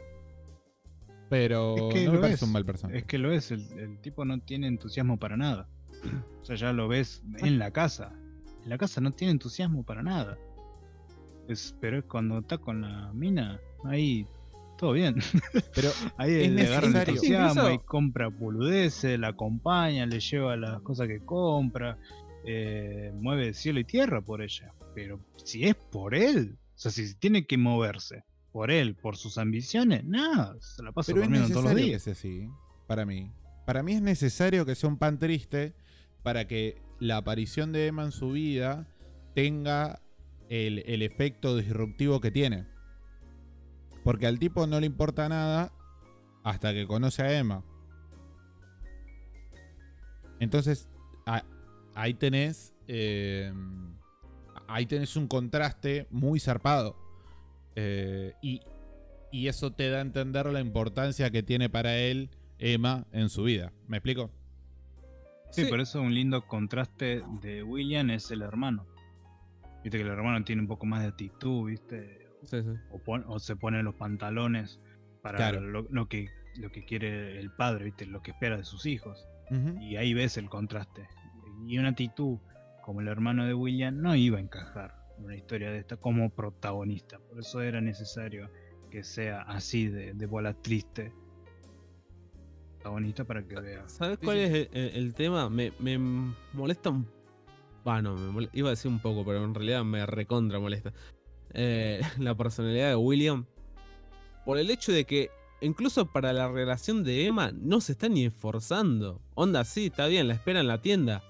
[1.27, 2.41] Pero Es que no me lo parece es.
[2.43, 2.99] un mal personaje.
[2.99, 5.67] Es que lo es, el, el tipo no tiene entusiasmo para nada.
[6.41, 8.11] O sea, ya lo ves en la casa.
[8.63, 10.37] En la casa no tiene entusiasmo para nada.
[11.47, 14.27] Es, pero es cuando está con la mina, ahí
[14.77, 15.15] todo bien.
[15.75, 21.07] Pero Ahí Es le agarra entusiasmo y compra boludeces, la acompaña, le lleva las cosas
[21.07, 21.97] que compra,
[22.45, 24.73] eh, mueve cielo y tierra por ella.
[24.95, 29.37] Pero si es por él, o sea, si tiene que moverse por él, por sus
[29.37, 32.47] ambiciones, nada, se la pasa Pero durmiendo todos los que sea así,
[32.87, 33.31] para mí.
[33.65, 35.73] Para mí es necesario que sea un pan triste
[36.21, 38.87] para que la aparición de Emma en su vida
[39.33, 40.01] tenga
[40.49, 42.67] el, el efecto disruptivo que tiene.
[44.03, 45.71] Porque al tipo no le importa nada
[46.43, 47.63] hasta que conoce a Emma.
[50.39, 50.89] Entonces,
[51.25, 51.45] a-
[51.95, 52.73] ahí tenés.
[52.87, 53.51] eh,
[54.67, 56.95] ahí tenés un contraste muy zarpado.
[57.75, 58.61] Eh, y,
[59.31, 62.29] y eso te da a entender la importancia que tiene para él
[62.59, 63.71] Emma en su vida.
[63.87, 64.31] ¿Me explico?
[65.51, 65.69] Sí, Sí.
[65.69, 68.85] por eso un lindo contraste de William es el hermano.
[69.83, 72.27] Viste que el hermano tiene un poco más de actitud, ¿viste?
[72.43, 72.69] Sí, sí.
[72.91, 74.79] O, pon- o se pone los pantalones
[75.21, 75.61] para Claro.
[75.61, 78.05] lo, lo que, lo que quiere el padre, ¿viste?
[78.05, 79.27] Lo que espera de sus hijos.
[79.79, 81.07] Y ahí ves el contraste.
[81.67, 82.37] Y una actitud
[82.81, 86.29] como el hermano de William no iba a encajar en una historia de esta como
[86.29, 87.19] protagonista.
[87.29, 88.49] Por eso era necesario
[88.91, 91.13] que sea así de, de bola triste.
[92.77, 93.87] Protagonista para que vea.
[93.87, 95.49] ¿Sabes cuál es el, tema?
[95.49, 95.97] Me, me
[96.53, 97.07] molesta un.
[97.85, 100.93] Bueno, me mole- iba a decir un poco, pero en realidad me recontra molesta.
[101.53, 103.45] Eh, la personalidad de William.
[104.45, 105.29] Por el hecho de que,
[105.61, 109.21] incluso para la relación de Emma, no se está ni esforzando.
[109.35, 111.23] Onda, sí, está bien, la espera en la tienda.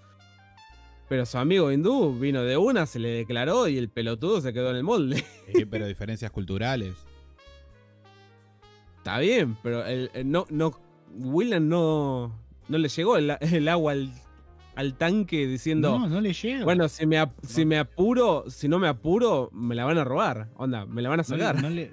[1.10, 4.70] Pero su amigo hindú vino de una, se le declaró y el pelotudo se quedó
[4.72, 5.24] en el molde.
[5.54, 6.96] Sí, pero diferencias culturales.
[8.98, 10.80] Está bien, pero el, el- no, no,
[11.16, 12.34] William no,
[12.70, 14.12] no le llegó el, el agua al,
[14.76, 16.64] al tanque diciendo, No, no le llega.
[16.64, 20.04] bueno, si me, ap- si me apuro, si no me apuro, me la van a
[20.06, 20.50] robar.
[20.56, 21.62] Onda, me la van a no le, sacar.
[21.62, 21.92] no le-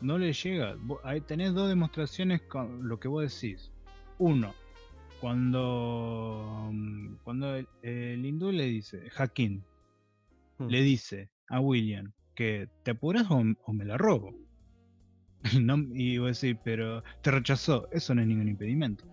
[0.00, 0.76] no le llega.
[1.04, 3.70] Ahí tenés dos demostraciones con lo que vos decís.
[4.18, 4.52] Uno,
[5.20, 9.62] cuando, mm, cuando el, el hindú le dice, Hakim,
[10.60, 10.66] Hmm.
[10.68, 14.34] le dice a William que te apuras o, o me la robo.
[15.52, 17.88] Y, no, y vos decís, pero te rechazó.
[17.92, 19.04] Eso no es ningún impedimento.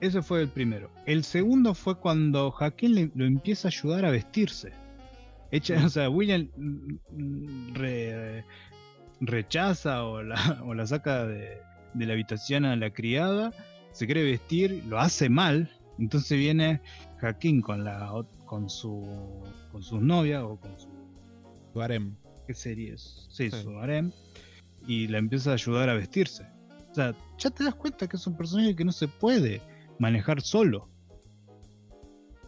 [0.00, 0.90] Ese fue el primero.
[1.06, 4.72] El segundo fue cuando Hakim le- lo empieza a ayudar a vestirse.
[5.50, 8.44] Echa, o sea, William mm, re-
[9.20, 10.34] rechaza o la,
[10.66, 11.58] o la saca de,
[11.94, 13.52] de la habitación a la criada,
[13.96, 16.80] se quiere vestir, lo hace mal, entonces viene
[17.22, 18.12] Hakim con la
[18.44, 19.02] con su
[19.72, 20.88] con su novia o con su
[21.72, 22.14] Tu harem.
[22.46, 23.28] ¿qué sería eso?
[23.30, 23.62] Sí, Sí.
[23.62, 24.12] su harem
[24.86, 26.44] y la empieza a ayudar a vestirse.
[26.90, 29.60] O sea, ya te das cuenta que es un personaje que no se puede
[29.98, 30.88] manejar solo.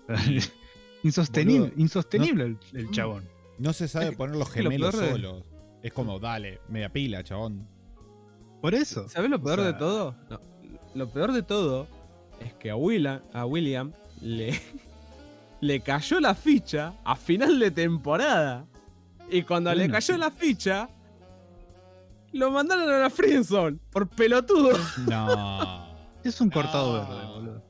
[1.03, 3.25] Insostenible, Boludo, insostenible el, el chabón.
[3.59, 5.45] No se sabe poner los lo gemelos de- solos.
[5.83, 7.69] Es como, dale, media pila, chabón.
[8.61, 9.09] Por eso.
[9.09, 10.17] ¿Sabes lo peor de sea- todo?
[10.31, 10.41] No,
[10.99, 11.87] lo peor de todo
[12.41, 14.61] es que a William, a William le,
[15.61, 18.67] le cayó la ficha a final de temporada.
[19.31, 20.89] Y cuando le cayó la ficha,
[22.33, 24.71] lo mandaron a la Friendzone por pelotudo.
[25.09, 25.89] No.
[26.25, 27.09] Es un cortado No.
[27.09, 27.63] verde, boludo.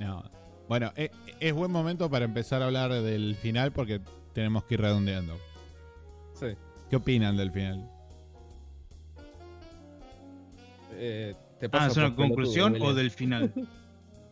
[0.00, 0.30] No.
[0.68, 1.10] Bueno, e-
[1.40, 4.00] es, buen momento para empezar a hablar del final porque
[4.32, 5.36] tenemos que ir redondeando.
[6.34, 6.46] Sí.
[6.88, 7.88] ¿Qué opinan del final?
[10.98, 13.52] Eh, te Ah, ¿es una conclusión o del final?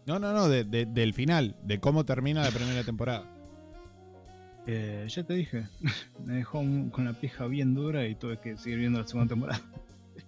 [0.07, 3.25] No, no, no, de- de- del final, de cómo termina la primera temporada.
[4.65, 5.67] Eh, ya te dije,
[6.25, 9.29] me dejó un- con la pija bien dura y tuve que seguir viendo la segunda
[9.35, 9.61] temporada.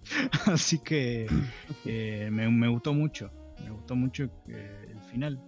[0.47, 1.27] Así que
[1.85, 3.31] eh, me, me gustó mucho,
[3.63, 5.39] me gustó mucho eh, el final.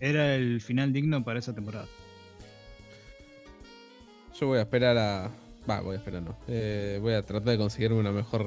[0.00, 1.86] Era el final digno para esa temporada.
[4.40, 5.30] Yo voy a esperar a.
[5.68, 6.34] Va, voy a esperar, no.
[6.48, 8.46] Eh, voy a tratar de conseguirme una mejor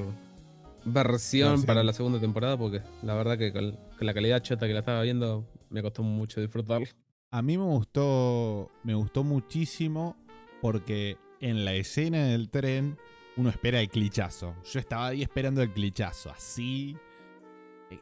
[0.84, 4.80] versión para la segunda temporada porque la verdad que con, la calidad chota que la
[4.80, 6.86] estaba viendo me costó mucho disfrutarlo.
[7.30, 10.16] A mí me gustó, me gustó muchísimo
[10.60, 12.96] porque en la escena del tren
[13.36, 14.54] uno espera el clichazo.
[14.70, 16.96] Yo estaba ahí esperando el clichazo, así.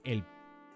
[0.04, 0.24] El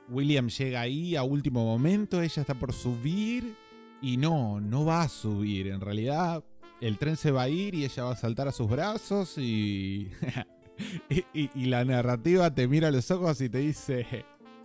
[0.08, 3.56] William llega ahí a último momento, ella está por subir
[4.00, 5.68] y no, no va a subir.
[5.68, 6.42] En realidad
[6.80, 10.10] el tren se va a ir y ella va a saltar a sus brazos y
[11.08, 14.24] y, y- y la narrativa te mira a los ojos y te dice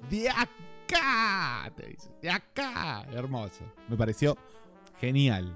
[0.10, 3.64] de acá, te dice, de acá, hermoso.
[3.88, 4.38] Me pareció
[5.00, 5.54] genial,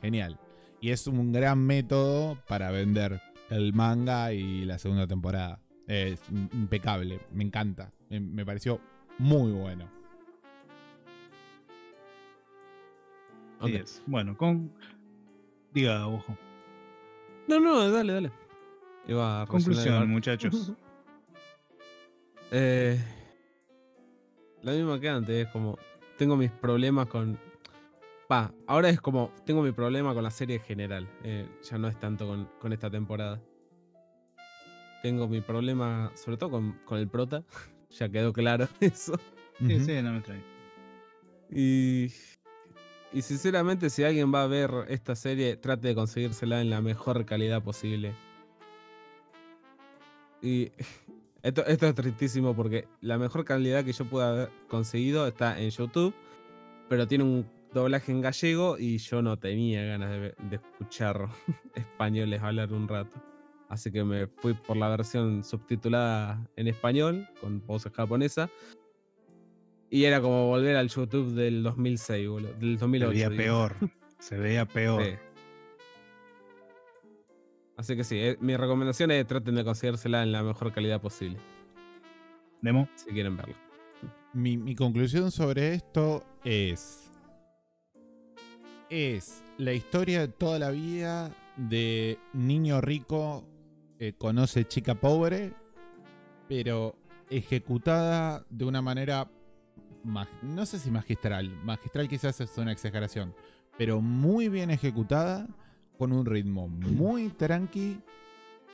[0.00, 0.38] genial.
[0.80, 3.20] Y es un gran método para vender
[3.50, 5.60] el manga y la segunda temporada.
[5.86, 7.92] Es impecable, me encanta.
[8.10, 8.80] Me, me pareció
[9.18, 9.88] muy bueno.
[13.60, 13.80] Así Ok.
[13.82, 14.02] es.
[14.06, 14.70] Bueno, con...
[15.72, 16.36] Diga, ojo.
[17.48, 18.30] No, no, dale, dale.
[19.08, 20.72] Iba a Conclusión, muchachos.
[22.50, 22.98] Eh,
[24.62, 25.76] la misma que antes, es como.
[26.16, 27.38] Tengo mis problemas con.
[28.26, 29.30] Pa, ahora es como.
[29.44, 31.06] Tengo mi problema con la serie en general.
[31.24, 33.38] eh, ya no es tanto con, con esta temporada.
[35.02, 37.44] Tengo mi problema, sobre todo con, con el prota.
[37.90, 39.20] ya quedó claro eso.
[39.58, 40.42] Sí, sí, no me trae.
[41.50, 42.10] Y.
[43.12, 47.26] Y sinceramente, si alguien va a ver esta serie, trate de conseguírsela en la mejor
[47.26, 48.14] calidad posible.
[50.42, 50.70] Y
[51.42, 55.70] esto, esto es tristísimo porque la mejor calidad que yo pueda haber conseguido está en
[55.70, 56.14] YouTube,
[56.88, 61.28] pero tiene un doblaje en gallego y yo no tenía ganas de, escuchar
[61.74, 63.22] españoles hablar un rato.
[63.68, 68.48] Así que me fui por la versión subtitulada en español, con voz japonesa.
[69.90, 72.52] Y era como volver al YouTube del 2006, boludo.
[72.54, 73.10] Del Se 2008.
[73.10, 73.42] veía digo.
[73.42, 73.76] peor.
[74.18, 75.04] Se veía peor.
[75.04, 75.10] Sí.
[77.78, 81.38] Así que sí, eh, mi recomendación es traten de conseguírsela en la mejor calidad posible,
[82.60, 82.88] Demo.
[82.96, 83.54] si quieren verla.
[84.34, 87.10] Mi, mi conclusión sobre esto es.
[88.90, 93.44] Es la historia de toda la vida de niño rico
[93.98, 95.52] que conoce chica pobre,
[96.48, 96.96] pero
[97.30, 99.28] ejecutada de una manera.
[100.04, 101.48] mag- no sé si magistral.
[101.64, 103.34] Magistral quizás es una exageración.
[103.76, 105.46] Pero muy bien ejecutada,
[105.98, 108.00] con un ritmo muy tranqui,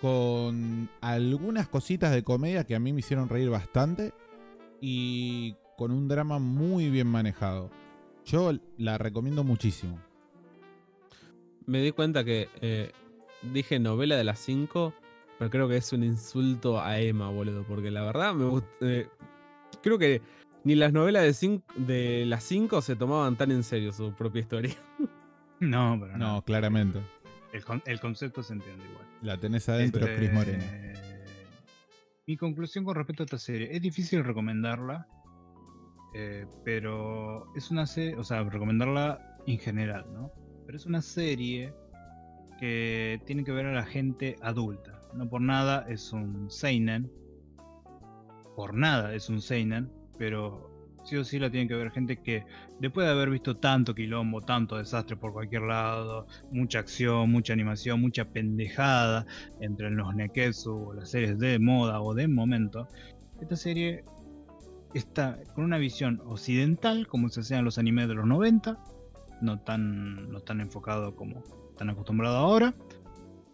[0.00, 4.12] con algunas cositas de comedia que a mí me hicieron reír bastante
[4.80, 7.70] y con un drama muy bien manejado.
[8.26, 9.98] Yo la recomiendo muchísimo.
[11.66, 12.92] Me di cuenta que eh,
[13.52, 14.92] dije novela de las 5,
[15.38, 19.08] pero creo que es un insulto a Emma, boludo, porque la verdad me gust- eh,
[19.82, 20.20] creo que
[20.64, 24.40] ni las novelas de, cin- de las 5 se tomaban tan en serio su propia
[24.40, 24.74] historia.
[25.60, 26.34] No, pero no.
[26.34, 27.00] No, claramente.
[27.54, 29.06] El, el concepto se entiende igual.
[29.22, 30.64] La tenés adentro, Este, Cris Moreno.
[32.26, 33.68] Mi conclusión con respecto a esta serie.
[33.74, 35.06] Es difícil recomendarla.
[36.14, 38.16] eh, pero es una serie.
[38.16, 40.30] O sea, recomendarla en general, ¿no?
[40.66, 41.74] Pero es una serie
[42.58, 45.00] que tiene que ver a la gente adulta.
[45.14, 47.10] No por nada es un Seinen.
[48.56, 49.92] Por nada es un Seinen.
[50.18, 50.73] Pero
[51.04, 52.44] sí o sí la tiene que ver gente que
[52.80, 58.00] después de haber visto tanto quilombo, tanto desastre por cualquier lado, mucha acción, mucha animación,
[58.00, 59.26] mucha pendejada
[59.60, 62.88] entre los neketsu o las series de moda o de momento,
[63.40, 64.04] esta serie
[64.94, 68.78] está con una visión occidental, como se hacían los animes de los 90,
[69.42, 72.74] no tan, no tan enfocado como están acostumbrados ahora,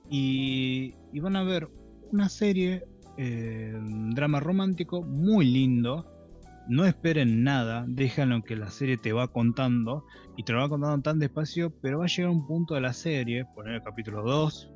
[0.08, 1.68] y, y van a ver
[2.12, 2.84] una serie,
[3.16, 3.74] eh,
[4.14, 6.19] drama romántico muy lindo,
[6.68, 10.04] no esperen nada, déjalo que la serie te va contando
[10.36, 12.92] y te lo va contando tan despacio, pero va a llegar un punto de la
[12.92, 14.70] serie, poner el capítulo 2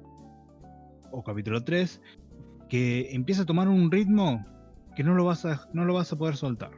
[1.13, 2.01] o capítulo 3,
[2.69, 4.45] que empieza a tomar un ritmo
[4.97, 6.73] que no lo vas a, no lo vas a poder soltar.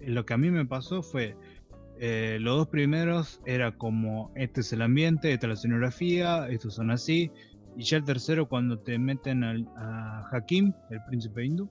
[0.00, 1.36] Lo que a mí me pasó fue,
[2.00, 6.74] eh, los dos primeros era como, este es el ambiente, esta es la escenografía, estos
[6.74, 7.30] son así,
[7.76, 11.70] y ya el tercero cuando te meten al- a Hakim, el príncipe hindú,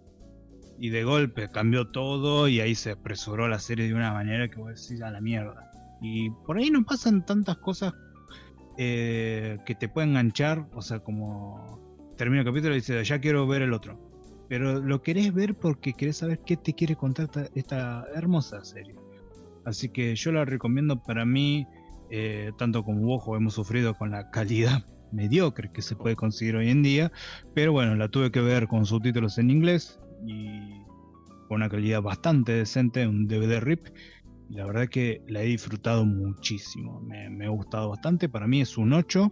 [0.81, 4.59] y de golpe cambió todo y ahí se apresuró la serie de una manera que
[4.59, 5.71] vos decís a la mierda.
[6.01, 7.93] Y por ahí no pasan tantas cosas
[8.79, 11.79] eh, que te pueden enganchar, o sea, como
[12.17, 13.99] termina el capítulo y dices, ya quiero ver el otro.
[14.49, 18.95] Pero lo querés ver porque querés saber qué te quiere contar esta, hermosa serie.
[19.65, 21.67] Así que yo la recomiendo para mí,
[22.09, 26.71] eh, tanto como vos hemos sufrido con la calidad mediocre que se puede conseguir hoy
[26.71, 27.11] en día,
[27.53, 30.81] pero bueno, la tuve que ver con subtítulos en inglés y
[31.47, 33.87] con una calidad bastante decente, un DVD RIP.
[34.49, 38.29] La verdad que la he disfrutado muchísimo, me, ha gustado bastante.
[38.29, 39.31] Para mí es un 8,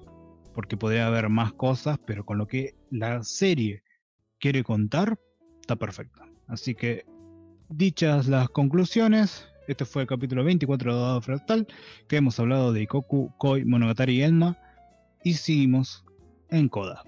[0.54, 3.84] porque podría haber más cosas, pero con lo que la serie
[4.40, 5.20] quiere contar,
[5.62, 6.26] está perfecta.
[6.48, 7.06] Así que,
[7.70, 11.68] dichas las conclusiones, este fue el capítulo 24 de Dado Fractal,
[12.08, 14.58] que hemos hablado de Ikoku, Koi, Monogatari y Enma,
[15.24, 16.06] y seguimos
[16.50, 17.04] en Koda.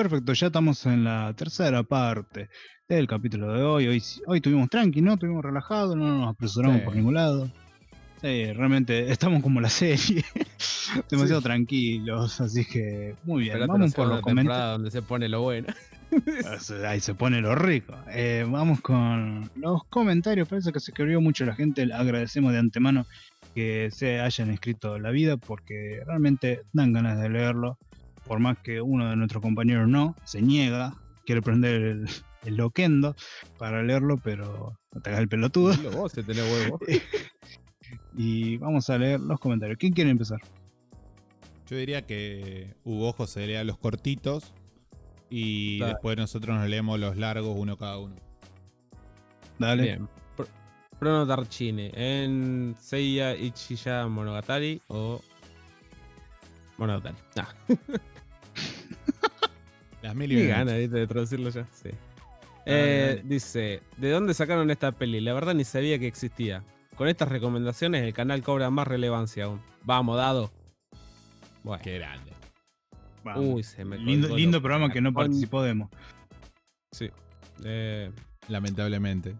[0.00, 2.48] Perfecto, ya estamos en la tercera parte
[2.88, 3.86] del capítulo de hoy.
[3.86, 5.18] Hoy, hoy tuvimos tranqui, ¿no?
[5.18, 6.84] Tuvimos relajado, no nos apresuramos Sí.
[6.86, 7.50] por ningún lado.
[8.22, 10.24] Sí, realmente estamos como la serie,
[11.10, 13.58] demasiado tranquilos, así que muy bien.
[13.66, 14.72] Vamos por los comentarios.
[14.78, 15.68] donde se pone lo bueno.
[16.88, 17.94] Ahí se pone lo rico.
[18.08, 20.48] Eh, vamos con los comentarios.
[20.48, 21.84] Parece que se escribió mucho la gente.
[21.84, 23.04] Le agradecemos de antemano
[23.54, 27.76] que se hayan escrito la vida porque realmente dan ganas de leerlo.
[28.30, 30.94] Por más que uno de nuestros compañeros no, se niega,
[31.26, 32.08] quiere prender el,
[32.44, 33.16] el loquendo
[33.58, 35.72] para leerlo, pero no te hagas el pelotudo.
[35.72, 36.78] Dilo vos si tenés huevo.
[38.16, 39.76] Y vamos a leer los comentarios.
[39.76, 40.38] ¿Quién quiere empezar?
[41.68, 44.54] Yo diría que Hugo José lea los cortitos
[45.28, 45.94] y Dale.
[45.94, 48.14] después nosotros nos leemos los largos uno cada uno.
[49.58, 49.82] Dale.
[49.82, 50.08] Bien.
[51.00, 51.90] Darchine.
[51.94, 55.20] En Seiya Ichiya Monogatari o.
[56.78, 57.16] Monogatari.
[57.36, 57.48] Ah,
[60.02, 60.78] Las mil y ni una gana noches.
[60.80, 60.96] ¿viste?
[60.98, 61.66] de traducirlo ya.
[61.72, 61.90] Sí.
[62.66, 63.22] Eh.
[63.24, 65.20] Dice: ¿De dónde sacaron esta peli?
[65.20, 66.62] La verdad ni sabía que existía.
[66.96, 69.60] Con estas recomendaciones el canal cobra más relevancia aún.
[69.84, 70.50] Vamos, dado.
[71.62, 72.32] Bueno, Qué grande.
[73.24, 73.44] Vamos.
[73.46, 75.90] Uy, se me lindo lindo lo- programa que no con- participó Demo.
[76.92, 77.10] Sí.
[77.64, 78.10] Eh,
[78.48, 79.36] Lamentablemente.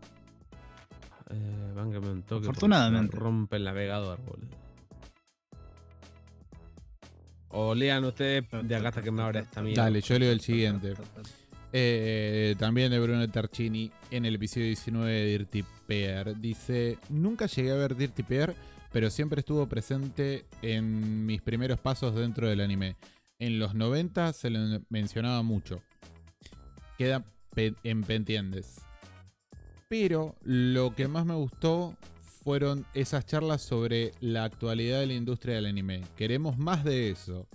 [1.31, 2.47] eh, un toque.
[2.47, 3.17] Afortunadamente.
[3.17, 4.49] Rompe el navegador, boludo.
[7.51, 9.85] O lean ustedes de acá hasta que me abra esta mierda.
[9.85, 10.95] Dale, yo leo el siguiente.
[11.73, 16.37] Eh, también de Bruno Tarchini en el episodio 19 de Dirty Pair.
[16.39, 18.55] Dice, nunca llegué a ver Dirty Pair,
[18.93, 22.97] pero siempre estuvo presente en mis primeros pasos dentro del anime.
[23.39, 25.83] En los 90 se lo mencionaba mucho.
[26.99, 27.25] Queda
[27.57, 28.81] en pendientes.
[29.89, 31.97] Pero lo que más me gustó
[32.43, 36.03] fueron esas charlas sobre la actualidad de la industria del anime.
[36.17, 37.47] Queremos más de eso.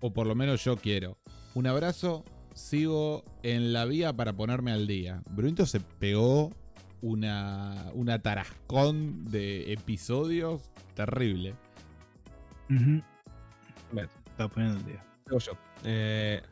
[0.00, 1.18] O por lo menos yo quiero.
[1.54, 2.24] Un abrazo.
[2.54, 5.22] Sigo en la vía para ponerme al día.
[5.30, 6.52] Brunito se pegó
[7.00, 11.54] una, una tarascón de episodios terrible.
[13.92, 14.08] Bueno.
[14.30, 15.04] Está poniendo el día.
[15.30, 15.52] Yo.
[15.84, 16.42] Eh,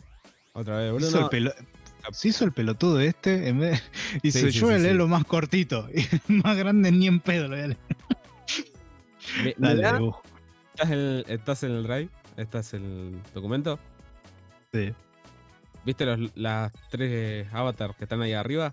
[0.53, 1.31] otra vez, Bruno.
[2.03, 3.83] El pelo- Se hizo el pelotudo este, en vez
[4.23, 4.99] dice, Sí, sí, yo voy a sí, leer sí.
[4.99, 5.89] lo más cortito,
[6.29, 7.79] y más grande ni en pedo lo voy a leer.
[9.45, 9.83] Mi- Dale.
[10.75, 12.09] ¿estás, en el, ¿Estás en el drive?
[12.37, 13.79] ¿Estás en el documento?
[14.73, 14.93] Sí.
[15.85, 18.73] ¿Viste los, las tres avatars que están ahí arriba?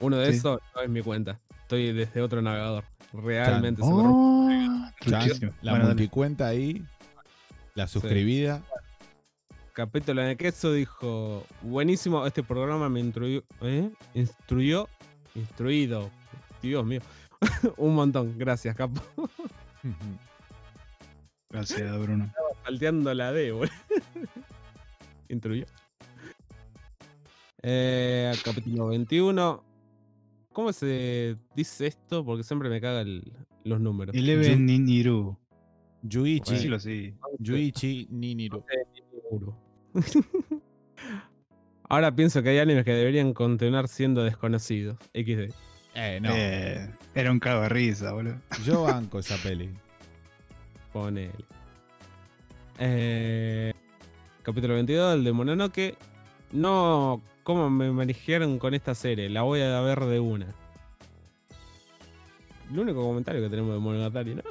[0.00, 0.38] Uno de Sí.
[0.38, 1.38] esos no es mi cuenta.
[1.62, 2.84] Estoy desde otro navegador.
[3.12, 3.80] Realmente.
[3.84, 4.48] Oh,
[5.62, 6.84] la Bueno, multicuenta ahí.
[7.74, 8.62] La suscribida.
[9.78, 13.44] Capítulo en el queso dijo: Buenísimo, este programa me instruyó.
[13.60, 13.88] ¿eh?
[14.12, 14.88] Instruyó.
[15.36, 16.10] Instruido.
[16.60, 17.00] Dios mío.
[17.76, 18.36] Un montón.
[18.36, 19.00] Gracias, capo.
[21.50, 22.28] Gracias, Bruno.
[22.64, 23.70] Salteando la D, boludo.
[25.28, 25.66] Instruyó.
[27.62, 29.64] Eh, capítulo 21.
[30.54, 32.24] ¿Cómo se dice esto?
[32.24, 33.22] Porque siempre me cagan
[33.62, 34.12] los números.
[34.12, 35.38] Eleven Niniru.
[36.02, 36.68] Yuichi.
[36.80, 37.14] Sí.
[37.38, 38.64] Yuichi Niniru.
[41.88, 44.98] Ahora pienso que hay animes que deberían continuar siendo desconocidos.
[45.14, 45.54] XD.
[45.94, 46.30] Eh, no.
[46.32, 48.36] Eh, era un cago de risa, boludo.
[48.64, 49.70] Yo banco esa peli.
[50.92, 51.32] Ponele.
[52.78, 53.72] Eh,
[54.42, 55.96] capítulo 22, el de Mononoke.
[56.52, 59.28] No, ¿cómo me manejaron con esta serie?
[59.28, 60.46] La voy a ver de una.
[62.70, 64.42] El único comentario que tenemos de Monogatari, ¿no?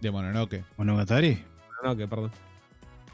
[0.00, 0.64] De Mononoke.
[0.76, 1.42] Monogatari.
[1.82, 2.30] Mononoke, perdón.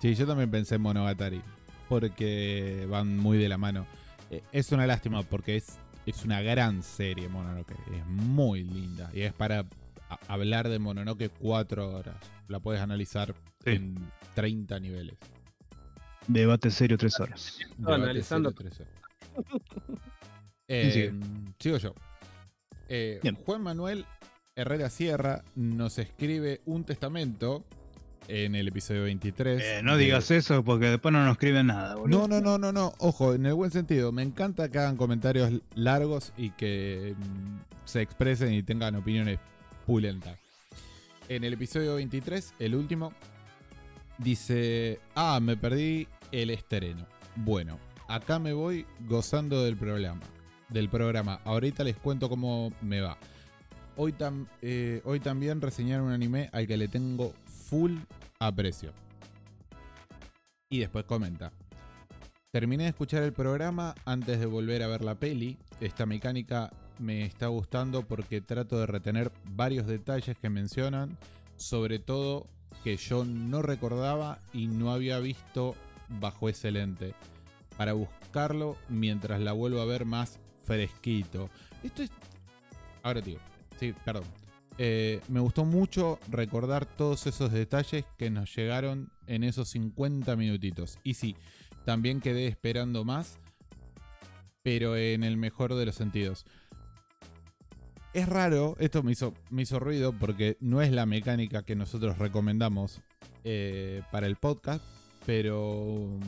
[0.01, 1.43] Sí, yo también pensé en Monogatari.
[1.89, 3.87] Porque van muy de la mano.
[4.31, 7.73] Eh, Es una lástima porque es, es una gran serie Mononoke.
[7.95, 9.11] Es muy linda.
[9.15, 9.65] Y es para
[10.29, 12.17] hablar de Mononoke cuatro horas.
[12.49, 13.71] La puedes analizar Sí.
[13.71, 15.17] en 30 niveles.
[16.29, 17.59] Debate serio, tres horas.
[17.77, 18.95] Debate analizando- serio, tres horas.
[20.69, 21.13] Eh,
[21.61, 21.95] sigo yo.
[22.89, 23.21] Eh.
[23.45, 24.05] Juan Manuel
[24.57, 27.65] Herrera Sierra nos escribe un testamento
[28.29, 29.63] en el episodio 23.
[29.63, 32.27] Eh, no de- digas eso porque después no nos escriben nada, boludo.
[32.27, 32.93] No, no, no, no, no.
[32.99, 34.13] Ojo, en el buen sentido.
[34.13, 39.39] Me encanta que hagan comentarios largos y que mm, se expresen y tengan opiniones
[39.87, 40.39] pulentas.
[41.29, 43.13] En el episodio 23, el último,
[44.19, 47.07] dice: Ah, me perdí el estreno.
[47.37, 47.79] Bueno,
[48.09, 50.23] acá me voy gozando del programa.
[50.69, 51.41] Del programa.
[51.45, 53.19] Ahorita les cuento cómo me va.
[53.97, 57.33] Hoy, tam- eh, hoy también reseñaron un anime al que le tengo
[57.69, 57.97] full
[58.39, 58.93] aprecio.
[60.71, 61.53] Y después comenta.
[62.53, 65.59] Terminé de escuchar el programa antes de volver a ver la peli.
[65.81, 71.19] Esta mecánica me está gustando porque trato de retener varios detalles que mencionan,
[71.57, 72.47] sobre todo
[72.83, 75.75] que yo no recordaba y no había visto
[76.09, 77.15] bajo ese lente,
[77.77, 81.51] para buscarlo mientras la vuelvo a ver más fresquito.
[81.83, 82.11] Esto es...
[83.03, 83.41] Ahora digo,
[83.79, 84.25] sí, perdón.
[84.79, 90.99] Eh, me gustó mucho recordar todos esos detalles que nos llegaron en esos 50 minutitos.
[91.03, 91.37] Y sí,
[91.85, 93.39] también quedé esperando más,
[94.63, 96.45] pero en el mejor de los sentidos.
[98.13, 102.19] Es raro, esto me hizo, me hizo ruido porque no es la mecánica que nosotros
[102.19, 103.01] recomendamos
[103.45, 104.83] eh, para el podcast,
[105.27, 106.19] pero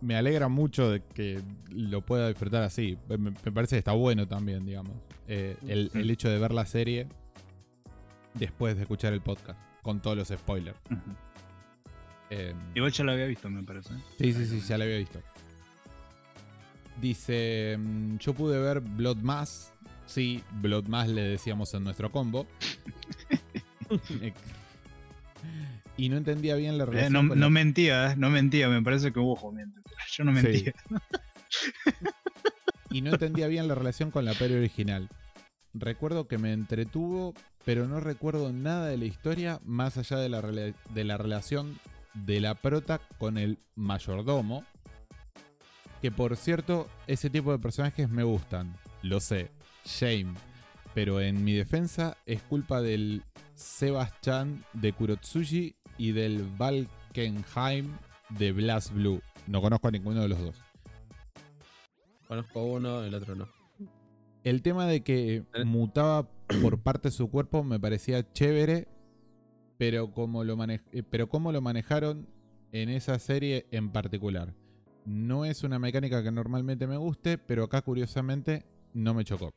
[0.00, 1.40] me alegra mucho de que
[1.70, 2.98] lo pueda disfrutar así.
[3.08, 4.92] Me, me parece que está bueno también, digamos.
[5.28, 7.06] Eh, el, el hecho de ver la serie
[8.34, 10.78] después de escuchar el podcast, con todos los spoilers.
[12.30, 13.90] Eh, Igual ya lo había visto, me parece.
[14.18, 15.20] Sí, sí, sí, ya la había visto.
[17.00, 19.72] Dice, mm, yo pude ver Blood Mass.
[20.06, 22.46] Sí, Blood Mass le decíamos en nuestro combo.
[25.96, 27.12] y no entendía bien la Eh, relación.
[27.12, 29.80] no, con no la- mentía, eh, no mentía, me parece que hubo jodiendo.
[30.12, 30.42] Yo no Sí.
[30.46, 30.74] mentía.
[32.90, 35.08] y no entendía bien la relación con la peli original.
[35.72, 37.34] Recuerdo que me entretuvo,
[37.64, 41.78] pero no recuerdo nada de la historia más allá de la, relación
[42.14, 44.64] de la prota con el mayordomo.
[46.02, 48.74] Que por cierto, ese tipo de personajes me gustan.
[49.02, 49.50] Lo sé.
[49.84, 50.34] Shame.
[50.94, 53.22] Pero en mi defensa es culpa del
[53.54, 57.96] Sebastian de Kurotsuji y del Valkenheim
[58.30, 59.22] de Blast Blue.
[59.46, 60.56] No conozco a ninguno de los dos.
[62.26, 63.59] Conozco uno, el otro no.
[64.44, 65.64] El tema de que Eh.
[65.64, 66.28] mutaba
[66.62, 68.88] por parte de su cuerpo me parecía chévere,
[69.78, 72.26] pero como lo, eh, pero cómo lo manejaron
[72.72, 74.54] en esa serie en particular.
[75.04, 79.50] No es una mecánica que normalmente me guste, pero acá curiosamente no me chocó.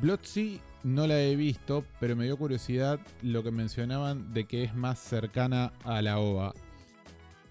[0.00, 4.74] Bloodseed no la he visto, pero me dio curiosidad lo que mencionaban de que es
[4.74, 6.54] más cercana a la OVA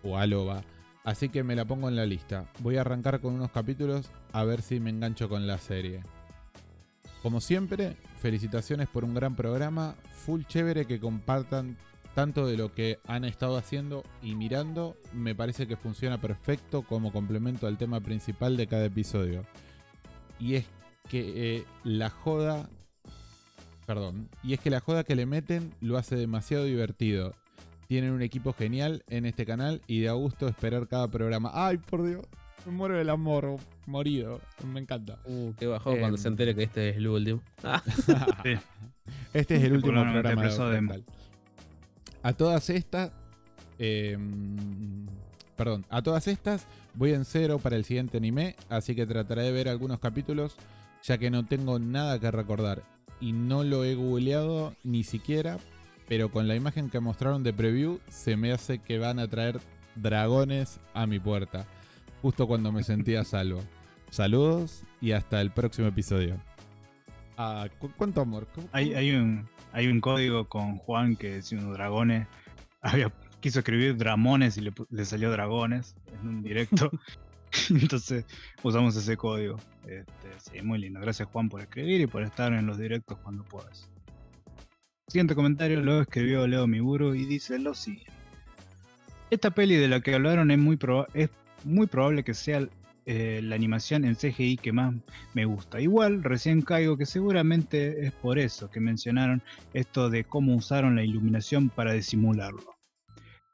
[0.04, 0.64] o al OVA.
[1.10, 2.46] Así que me la pongo en la lista.
[2.60, 6.04] Voy a arrancar con unos capítulos a ver si me engancho con la serie.
[7.24, 9.96] Como siempre, felicitaciones por un gran programa.
[10.24, 11.78] Full chévere que compartan
[12.14, 14.98] tanto de lo que han estado haciendo y mirando.
[15.12, 19.48] Me parece que funciona perfecto como complemento al tema principal de cada episodio.
[20.40, 20.66] Y es
[21.10, 22.70] que eh, la joda.
[23.88, 24.30] Perdón.
[24.44, 27.34] Y es que la joda que le meten lo hace demasiado divertido.
[27.90, 31.50] Tienen un equipo genial en este canal y da gusto esperar cada programa.
[31.56, 32.24] ¡Ay, por Dios!
[32.68, 33.58] Me muero del amor,
[33.88, 34.40] morido.
[34.64, 35.18] Me encanta.
[35.26, 36.18] Uh, qué cuando Em.
[36.18, 37.42] se entere que este es el último.
[37.64, 37.82] Ah,
[39.34, 41.04] Este es el último programa de de-.
[42.22, 43.12] A todas estas.
[43.80, 44.16] eh,
[45.56, 49.52] perdón, a todas estas voy en cero para el siguiente anime, así que trataré de
[49.52, 50.56] ver algunos capítulos,
[51.02, 52.84] ya que no tengo nada que recordar.
[53.20, 55.58] Y no lo he googleado ni siquiera,
[56.10, 59.60] pero con la imagen que mostraron de preview, se me hace que van a traer
[59.96, 61.66] dragones a mi puerta,
[62.22, 63.62] justo cuando me sentía salvo.
[64.10, 66.36] Saludos y hasta el próximo episodio.
[67.38, 68.48] Ah, ¿cu- ¿Cuánto amor?
[68.54, 72.28] ¿Cómo- Hay, hay, un, hay un código con Juan que decía unos dragones.
[72.82, 76.90] Había, quiso escribir dramones y le salió dragones en un directo.
[77.70, 78.26] Entonces
[78.64, 79.58] usamos ese código.
[79.88, 81.00] Este, sí, muy lindo.
[81.00, 83.90] Gracias Juan por escribir y por estar en los directos cuando puedas.
[85.10, 88.14] Siguiente comentario lo escribió Leo Miburu y dice lo siguiente.
[89.32, 90.78] Esta peli de la que hablaron es muy,
[91.16, 91.32] es
[91.64, 92.68] muy probable que sea
[93.08, 94.94] eh, la animación en CGI que más
[95.34, 95.82] me gusta.
[95.82, 99.42] Igual, recién caigo que seguramente es por eso que mencionaron
[99.74, 102.76] esto de cómo usaron la iluminación para disimularlo.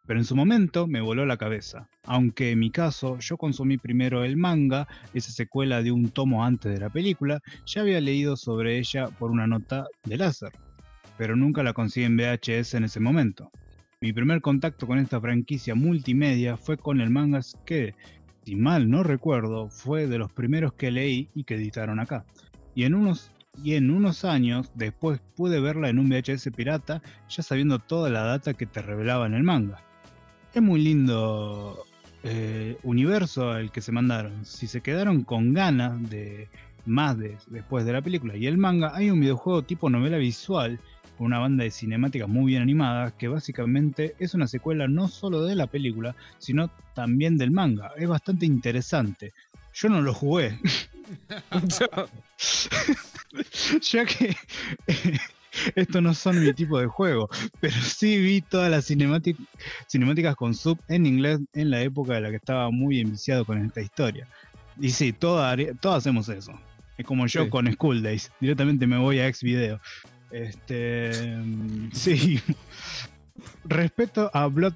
[0.06, 1.88] Pero en su momento me voló la cabeza.
[2.04, 6.74] Aunque en mi caso yo consumí primero el manga, esa secuela de un tomo antes
[6.74, 10.52] de la película, ya había leído sobre ella por una nota de láser.
[11.18, 13.52] Pero nunca la conseguí en VHS en ese momento.
[14.02, 17.96] Mi primer contacto con esta franquicia multimedia fue con el manga que,
[18.44, 22.26] si mal no recuerdo, fue de los primeros que leí y que editaron acá.
[22.76, 23.32] Y en unos,
[23.64, 28.24] y en unos años después pude verla en un VHS pirata, ya sabiendo toda la
[28.24, 29.82] data que te revelaba en el manga.
[30.54, 31.86] Es muy lindo
[32.24, 34.46] eh, universo el que se mandaron.
[34.46, 36.50] Si se quedaron con ganas de
[36.86, 40.80] más de, después de la película y el manga, hay un videojuego tipo novela visual
[41.18, 45.56] una banda de cinemáticas muy bien animadas que básicamente es una secuela no solo de
[45.56, 47.92] la película, sino también del manga.
[47.98, 49.34] Es bastante interesante.
[49.74, 50.58] Yo no lo jugué,
[53.82, 54.36] ya que
[55.76, 57.30] estos no son mi tipo de juego,
[57.60, 59.38] pero sí vi todas las cinemátic-
[59.88, 63.64] cinemáticas con sub en inglés en la época de la que estaba muy enviciado con
[63.66, 64.28] esta historia.
[64.80, 65.44] Y sí, todos
[65.84, 66.60] hacemos eso.
[66.98, 67.50] Es como yo Sí.
[67.50, 68.32] con School Days.
[68.40, 69.80] Directamente me voy a Xvideo.
[70.32, 71.12] Este.
[71.38, 72.40] mm, Sí.
[73.66, 74.74] Respecto a Blood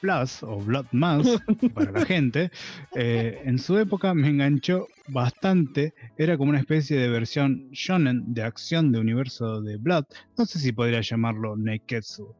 [0.00, 1.26] Plus o Blood Más
[1.74, 2.50] para la gente,
[2.94, 5.92] eh, en su época me enganchó bastante.
[6.16, 10.04] Era como una especie de versión shonen de acción de universo de Blood.
[10.38, 12.34] No sé si podría llamarlo Neketsu.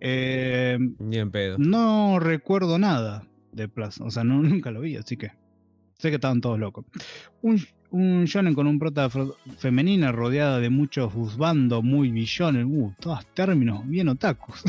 [0.00, 1.58] Eh, Ni en pedo.
[1.58, 3.22] no recuerdo nada
[3.52, 5.30] de Plus, o sea, no, nunca lo vi, así que
[5.98, 6.86] sé que estaban todos locos.
[7.42, 7.60] Un,
[7.90, 9.08] un shonen con un prota
[9.58, 14.62] femenina rodeada de muchos husbando, muy billones, uh, todos términos bien otakus.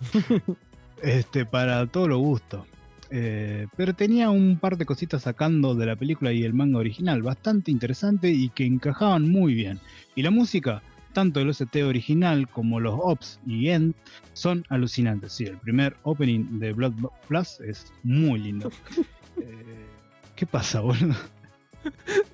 [1.02, 2.66] este, para todo lo gusto.
[3.10, 7.22] Eh, pero tenía un par de cositas sacando de la película y el manga original,
[7.22, 9.78] bastante interesante y que encajaban muy bien.
[10.14, 10.82] Y la música,
[11.12, 13.94] tanto el OST original como los OPS y END,
[14.32, 15.32] son alucinantes.
[15.32, 16.94] Sí, el primer opening de Blood
[17.28, 18.70] Plus es muy lindo.
[19.36, 19.88] Eh,
[20.36, 21.16] ¿Qué pasa, boludo?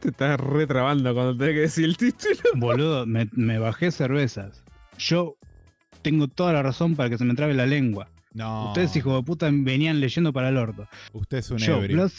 [0.01, 2.35] Te estás retrabando cuando tenés que decir el título.
[2.57, 4.63] Boludo, me, me bajé cervezas.
[4.99, 5.37] Yo
[6.03, 8.09] tengo toda la razón para que se me trabe la lengua.
[8.33, 8.69] No.
[8.69, 10.87] Ustedes, hijo de puta, venían leyendo para el orto.
[11.13, 11.97] Usted es un Yo, ebrio.
[11.97, 12.11] Blood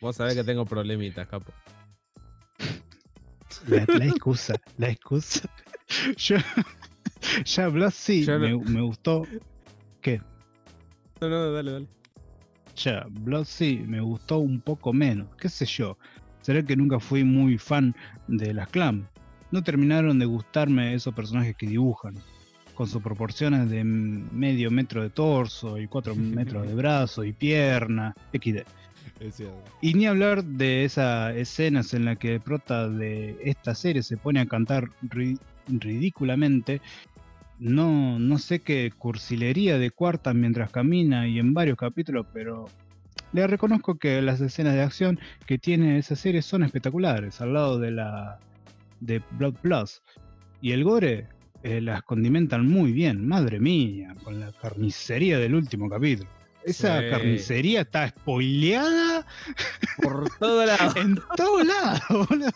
[0.00, 1.52] Vos sabés que tengo problemitas, capo.
[3.68, 5.48] la, la excusa, la excusa.
[6.16, 6.36] Yo,
[7.44, 7.92] ya Blood
[8.38, 9.26] no- me, me gustó.
[10.00, 10.20] ¿Qué?
[11.20, 11.86] No, no, dale, dale.
[12.76, 15.96] Ya, Blood Sea me gustó un poco menos, qué sé yo.
[16.42, 17.94] Será que nunca fui muy fan
[18.28, 19.08] de las clan.
[19.50, 22.14] No terminaron de gustarme esos personajes que dibujan,
[22.74, 28.14] con sus proporciones de medio metro de torso y cuatro metros de brazo y pierna,
[28.32, 28.64] XD.
[29.80, 34.16] Y ni hablar de esas escenas en las que el prota de esta serie se
[34.16, 35.38] pone a cantar ri-
[35.68, 36.80] ridículamente.
[37.58, 42.66] No, no sé qué cursilería de cuarta mientras camina y en varios capítulos, pero
[43.32, 47.78] le reconozco que las escenas de acción que tiene esa serie son espectaculares, al lado
[47.78, 48.38] de la
[49.00, 50.02] de Blood Plus.
[50.60, 51.26] Y el gore
[51.62, 56.28] eh, las condimentan muy bien, madre mía, con la carnicería del último capítulo.
[56.64, 57.10] Esa Sí.
[57.10, 59.26] carnicería está spoileada
[60.02, 60.94] Por todo lado.
[60.96, 62.50] en todos lados, boludo.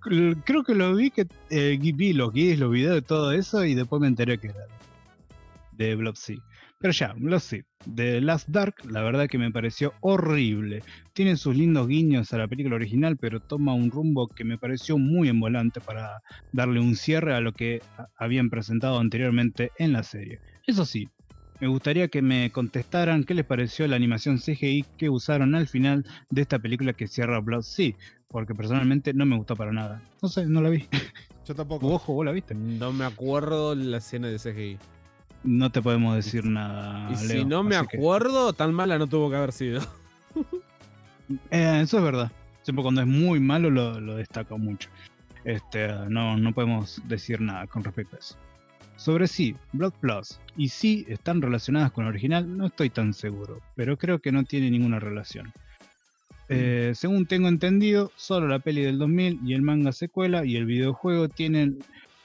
[0.00, 3.74] Creo que lo vi que eh, vi los guías, los videos de todo eso y
[3.74, 4.66] después me enteré que era
[5.72, 6.38] de Blood Sea.
[6.80, 7.64] Pero ya, Sea.
[7.94, 10.82] The Last Dark, la verdad que me pareció horrible.
[11.12, 14.98] Tiene sus lindos guiños a la película original, pero toma un rumbo que me pareció
[14.98, 16.22] muy envolante para
[16.52, 17.80] darle un cierre a lo que
[18.16, 20.40] habían presentado anteriormente en la serie.
[20.66, 21.08] Eso sí,
[21.60, 26.04] me gustaría que me contestaran qué les pareció la animación CGI que usaron al final
[26.30, 27.94] de esta película que cierra Blood Sea,
[28.28, 30.00] porque personalmente no me gustó para nada.
[30.22, 30.86] No sé, no la vi.
[31.46, 31.86] Yo tampoco.
[31.88, 32.54] Ojo, vos la viste.
[32.54, 34.78] No me acuerdo la escena de CGI.
[35.44, 37.10] No te podemos decir nada.
[37.12, 39.80] y si Leo, no me que- acuerdo, tan mala no tuvo que haber sido.
[41.50, 42.30] Eh, eso es verdad.
[42.62, 44.88] Siempre cuando es muy malo lo, lo destaco mucho.
[45.44, 48.34] Este, no, no podemos decir nada con respecto a eso.
[48.98, 53.60] Sobre sí, Blood Plus y sí están relacionadas con el original, no estoy tan seguro,
[53.76, 55.52] pero creo que no tiene ninguna relación.
[56.48, 60.66] Eh, según tengo entendido, solo la peli del 2000 y el manga secuela y el
[60.66, 61.78] videojuego tienen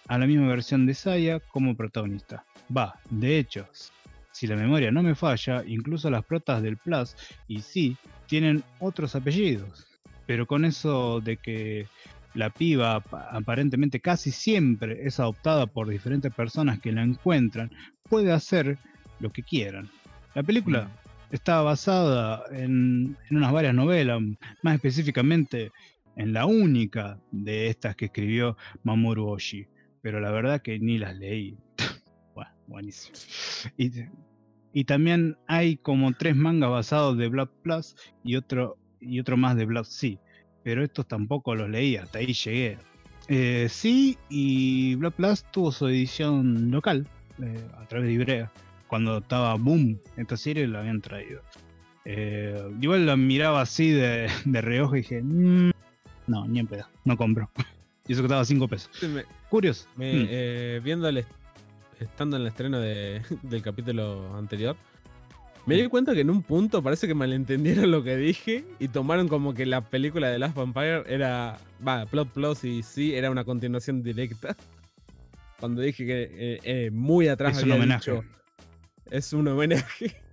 [0.07, 2.43] a la misma versión de Saya como protagonista.
[2.75, 3.67] Va, de hecho,
[4.31, 7.15] si la memoria no me falla, incluso las protas del Plus
[7.47, 7.95] y sí
[8.27, 9.85] tienen otros apellidos.
[10.25, 11.85] Pero con eso de que
[12.33, 17.71] la piba ap- aparentemente casi siempre es adoptada por diferentes personas que la encuentran,
[18.09, 18.77] puede hacer
[19.19, 19.89] lo que quieran.
[20.35, 20.89] La película
[21.31, 24.21] está basada en, en unas varias novelas,
[24.61, 25.71] más específicamente
[26.15, 29.67] en la única de estas que escribió Mamoru Oshii,
[30.01, 31.57] pero la verdad que ni las leí.
[32.35, 33.15] Bueno, buenísimo.
[33.77, 33.91] Y,
[34.73, 39.55] y también hay como tres mangas basados de Blood Plus y otro, y otro más
[39.55, 40.17] de Blood Sea,
[40.63, 42.77] pero estos tampoco los leí, hasta ahí llegué.
[43.27, 47.07] Eh, sí, y Blood Plus tuvo su edición local
[47.41, 48.51] eh, a través de Ibrea.
[48.87, 51.41] Cuando estaba boom esta serie, la habían traído.
[52.05, 55.71] Eh, igual la miraba así de, de reojo y dije, "Mm,
[56.27, 57.49] no, ni en pedo, no compro.
[58.07, 58.89] y eso que estaba a 5 pesos.
[59.03, 59.87] Me- Curioso.
[59.95, 60.27] me- Mm.
[60.29, 61.31] eh, viendo el est-
[61.99, 64.75] estando en el estreno de- del capítulo anterior,
[65.65, 69.27] me di cuenta que en un punto parece que malentendieron lo que dije y tomaron
[69.27, 71.57] como que la película de Last Vampire era.
[71.85, 74.55] Va, Plot Plus y sí, era una continuación directa.
[75.59, 78.11] Cuando dije que eh, eh, muy atrás Es un homenaje.
[78.11, 78.23] dicho,
[79.09, 80.15] es un homenaje.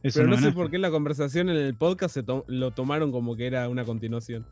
[0.00, 2.44] Es Pero un no sé por qué en la conversación en el podcast se to-
[2.46, 4.46] lo tomaron como que era una continuación.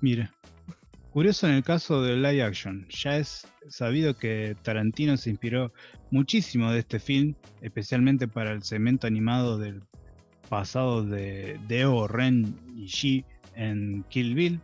[0.00, 0.34] Mira,
[1.12, 2.86] curioso en el caso de live action.
[2.88, 5.72] Ya es sabido que Tarantino se inspiró
[6.10, 9.82] muchísimo de este film, especialmente para el segmento animado del
[10.48, 13.24] pasado de Deo, Ren y Shi
[13.54, 14.60] en Kill Bill.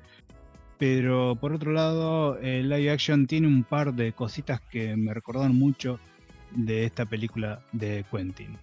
[0.79, 5.55] Pero por otro lado, el live action tiene un par de cositas que me recordaron
[5.55, 5.99] mucho
[6.51, 8.57] de esta película de Quentin.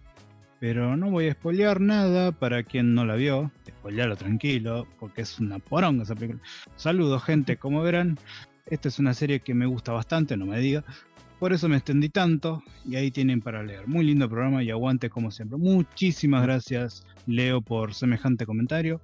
[0.61, 3.51] Pero no voy a spoilear nada para quien no la vio.
[3.67, 6.39] Spoilearlo tranquilo, porque es una poronga esa película.
[6.75, 7.57] Saludos, gente.
[7.57, 8.19] Como verán,
[8.67, 10.83] esta es una serie que me gusta bastante, no me diga.
[11.39, 13.87] Por eso me extendí tanto y ahí tienen para leer.
[13.87, 15.57] Muy lindo programa y aguante como siempre.
[15.57, 19.01] Muchísimas gracias, Leo, por semejante comentario.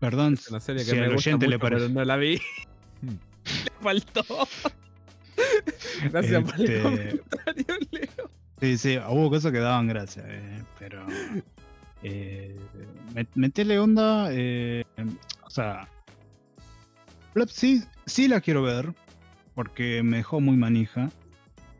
[0.00, 1.80] Perdón Es una serie que si me al gusta oyente mucho, le parece.
[1.86, 2.38] pero no la vi.
[3.02, 4.22] Le faltó.
[6.10, 8.41] Gracias por el Este, comentario, Leo.
[8.62, 11.04] Sí, sí, hubo cosas que daban gracia, eh, pero.
[12.04, 12.56] Eh,
[13.12, 14.28] met- metele onda.
[14.30, 14.84] eh,
[15.44, 15.88] o sea.
[17.48, 18.94] Sí, sí la quiero ver,
[19.56, 21.10] porque me dejó muy manija.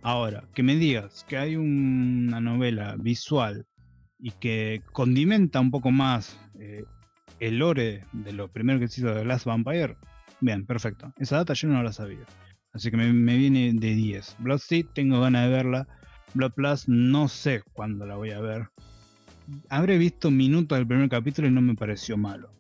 [0.03, 3.65] Ahora, que me digas que hay una novela visual
[4.19, 6.85] y que condimenta un poco más eh,
[7.39, 9.97] el lore de lo primero que se hizo de Last Vampire,
[10.41, 11.13] bien, perfecto.
[11.17, 12.25] Esa data yo no la sabía.
[12.73, 14.35] Así que me, me viene de 10.
[14.41, 15.87] Blood Sea, tengo ganas de verla.
[16.35, 18.69] Blood Plus, no sé cuándo la voy a ver.
[19.69, 22.51] Habré visto minutos del primer capítulo y no me pareció malo.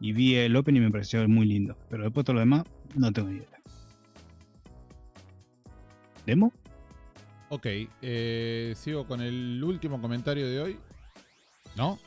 [0.00, 1.76] Y vi el open y me pareció muy lindo.
[1.90, 2.64] Pero después todo lo demás,
[2.94, 3.48] no tengo ni idea.
[6.26, 6.52] ¿Demo?
[7.50, 7.66] Ok,
[8.02, 10.76] eh, sigo con el último comentario de hoy.
[11.76, 11.98] ¿No?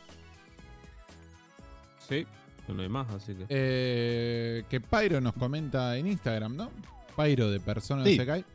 [1.99, 2.25] Sí,
[2.67, 3.45] no hay más, así que.
[3.49, 6.71] Eh, que Pyro nos comenta en Instagram, ¿no?
[7.15, 8.11] Pyro de Persona Sí.
[8.11, 8.45] no Sekai.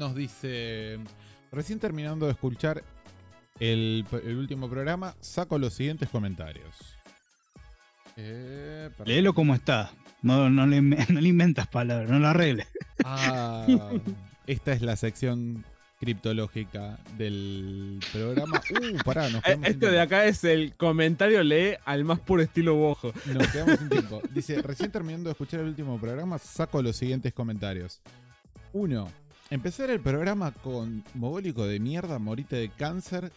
[0.00, 0.98] Nos dice.
[1.52, 2.82] Recién terminando de escuchar
[3.58, 6.74] el, el último programa, saco los siguientes comentarios.
[8.16, 8.88] Eh.
[9.04, 9.90] Léelo como está.
[10.22, 12.66] No, no, le, no le inventas palabras, no lo arregles.
[13.04, 13.66] Ah,
[14.46, 15.66] esta es la sección
[15.98, 18.62] criptológica del programa.
[18.70, 22.20] Uh, pará, nos Eh, quedamos sin Este de acá es el comentario lee al más
[22.20, 23.12] puro estilo bojo.
[23.26, 24.22] Nos quedamos sin tiempo.
[24.30, 28.00] Dice, recién terminando de escuchar el último programa, saco los siguientes comentarios.
[28.72, 29.10] Uno,
[29.50, 33.32] empezar el programa con mogólico de mierda, morite de cáncer.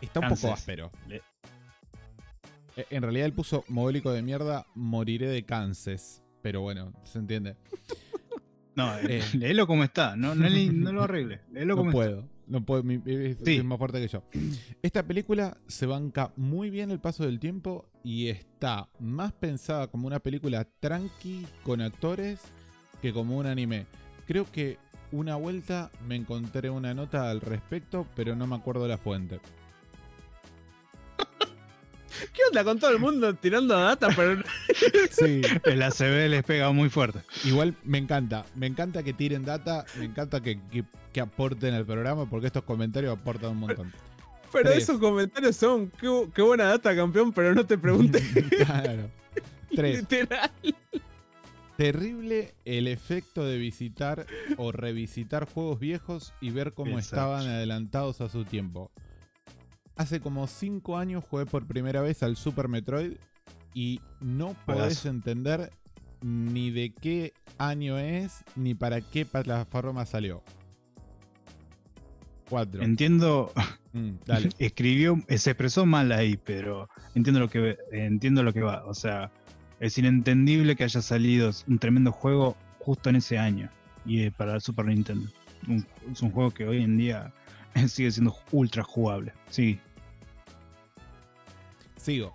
[0.00, 0.90] Está un poco áspero.
[1.08, 1.22] Le-
[2.76, 5.98] Eh, En realidad él puso mogólico de mierda, moriré de cáncer.
[6.42, 7.56] Pero bueno, se entiende.
[8.76, 9.20] No, Eh.
[9.34, 10.14] léelo como está.
[10.14, 10.48] No, no,
[10.92, 11.40] lo arregles.
[11.52, 12.28] Léelo No como puedo.
[12.46, 12.84] No puedo.
[12.84, 13.02] mi-
[13.44, 13.56] Sí.
[13.56, 14.22] es más fuerte que yo.
[14.82, 20.06] Esta película se banca muy bien el paso del tiempo y está más pensada como
[20.06, 22.40] una película tranqui con actores
[23.02, 23.86] que como un anime.
[24.28, 24.78] Creo que
[25.10, 29.40] una vuelta me encontré una nota al respecto, pero no me acuerdo la fuente.
[32.32, 34.08] ¿Qué onda con todo el mundo tirando data?
[34.14, 34.42] Pero
[35.10, 35.40] Sí.
[35.64, 37.20] El ACB les pega muy fuerte.
[37.44, 38.44] Igual me encanta.
[38.54, 39.84] Me encanta que tiren data.
[39.98, 43.92] Me encanta que, que- que aporten al programa porque estos comentarios aportan un montón.
[44.52, 44.82] Pero Tres.
[44.84, 45.90] esos comentarios son,
[46.34, 48.22] qué buena data, campeón, pero no te pregunté.
[48.64, 49.10] claro.
[49.74, 49.98] Tres.
[50.00, 50.50] Literal.
[51.78, 54.26] Terrible el efecto de visitar
[54.56, 57.14] o revisitar juegos viejos y ver cómo Exacto.
[57.14, 58.90] estaban adelantados a su tiempo.
[59.94, 63.12] Hace como 5 años jugué por primera vez al Super Metroid
[63.74, 65.70] y no podés entender
[66.20, 70.42] ni de qué año es ni para qué plataforma salió.
[72.50, 72.82] 4.
[72.82, 73.52] Entiendo,
[74.26, 74.48] dale.
[74.58, 78.84] escribió, se expresó mal ahí, pero entiendo lo que entiendo lo que va.
[78.84, 79.30] O sea,
[79.80, 83.70] es inentendible que haya salido un tremendo juego justo en ese año
[84.04, 85.30] y eh, para Super Nintendo.
[86.10, 87.32] Es un juego que hoy en día
[87.88, 89.32] sigue siendo ultra jugable.
[89.50, 89.78] Sí,
[91.98, 92.32] Sigo.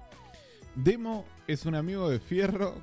[0.76, 2.76] Demo es un amigo de Fierro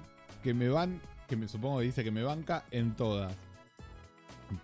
[0.42, 3.32] que me van, que me supongo que dice que me banca en todas.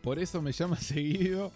[0.03, 1.53] Por eso me llama seguido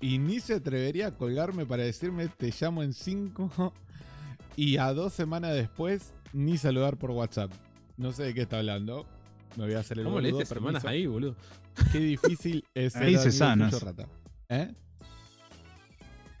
[0.00, 3.72] y ni se atrevería a colgarme para decirme te llamo en 5
[4.56, 7.50] y a dos semanas después ni saludar por WhatsApp.
[7.96, 9.06] No sé de qué está hablando.
[9.56, 10.88] Me voy a hacer el ¿Cómo le boludo, diste semanas permiso.
[11.00, 11.36] ahí, boludo?
[11.92, 13.82] Qué difícil es ser Ahí se amigo sanas.
[13.82, 14.08] rata.
[14.48, 14.74] ¿Eh?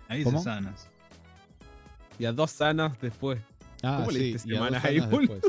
[0.08, 0.38] ahí ¿Cómo?
[0.38, 0.88] se sanas.
[2.18, 3.40] Y a dos sanas después.
[3.82, 5.40] Ah, ¿Cómo le sí, a dos semanas ahí, boludo?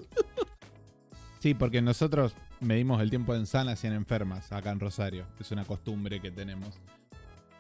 [1.40, 5.26] Sí, porque nosotros medimos el tiempo en sanas y en enfermas acá en Rosario.
[5.40, 6.80] Es una costumbre que tenemos.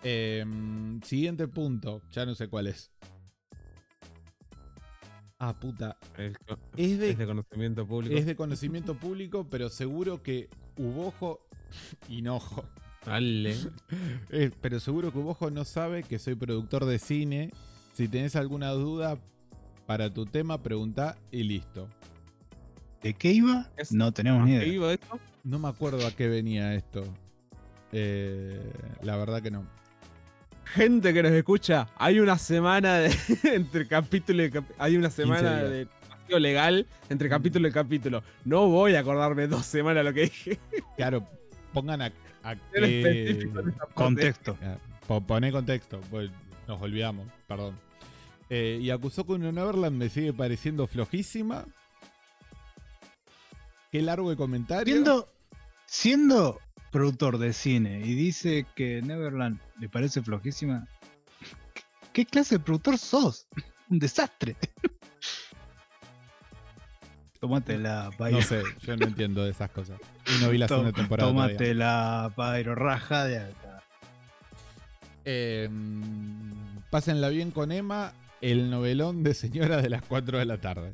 [0.03, 2.91] Em, siguiente punto, ya no sé cuál es.
[5.45, 5.97] Ah, puta.
[6.77, 8.15] Es, de, es de conocimiento público.
[8.15, 11.41] es de conocimiento público, pero seguro que Ubojo.
[12.07, 12.63] Hinojo.
[13.05, 13.55] Dale.
[14.29, 17.51] Eh, pero seguro que Ubojo no sabe que soy productor de cine.
[17.93, 19.17] Si tenés alguna duda
[19.85, 21.89] para tu tema, pregunta y listo.
[23.01, 23.69] ¿De qué iba?
[23.75, 24.73] Es- No tenemos ni ¿Qué idea.
[24.73, 25.19] iba esto?
[25.43, 27.03] No me acuerdo a qué venía esto.
[27.91, 28.71] Eh,
[29.01, 29.67] la verdad que no.
[30.65, 34.75] Gente que nos escucha, hay una semana de, entre capítulo y capítulo.
[34.83, 38.23] Hay una semana de vacío legal entre capítulo y capítulo.
[38.45, 40.59] No voy a acordarme dos semanas lo que dije.
[40.97, 41.27] Claro,
[41.73, 42.11] pongan a,
[42.73, 43.49] qué-.
[43.93, 44.57] Contexto.
[45.07, 46.31] Po- Poné contexto, pues
[46.67, 47.77] nos olvidamos, perdón.
[48.49, 51.65] Eh, y acusó que un Neverland me sigue pareciendo flojísima.
[53.91, 54.91] Qué largo el comentario.
[54.93, 55.29] Siendo,
[55.85, 56.59] siendo
[56.93, 60.87] productor de cine y dice que Neverland le parece flojísima,
[62.13, 63.47] ¿qué clase de productor sos?
[63.89, 64.55] Un desastre.
[67.41, 68.31] Tómatela, Pyro.
[68.31, 69.99] No sé, yo no entiendo de esas cosas.
[70.27, 71.29] Y no vi la segunda temporada.
[71.29, 73.83] Tómatela, Pyro, raja de acá.
[75.25, 75.69] Eh,
[76.89, 80.93] pásenla bien con Emma, el novelón de señora de las 4 de la tarde.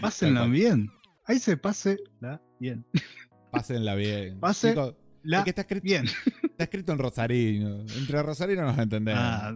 [0.00, 0.90] Pásenla bien.
[1.26, 2.84] Ahí se pásela bien.
[3.52, 4.40] Pásenla bien.
[4.40, 6.04] Pase- Chicos, La es que está escrito, bien.
[6.42, 7.80] está escrito en rosarino.
[7.82, 9.22] Entre rosarinos nos entendemos.
[9.22, 9.54] Ah,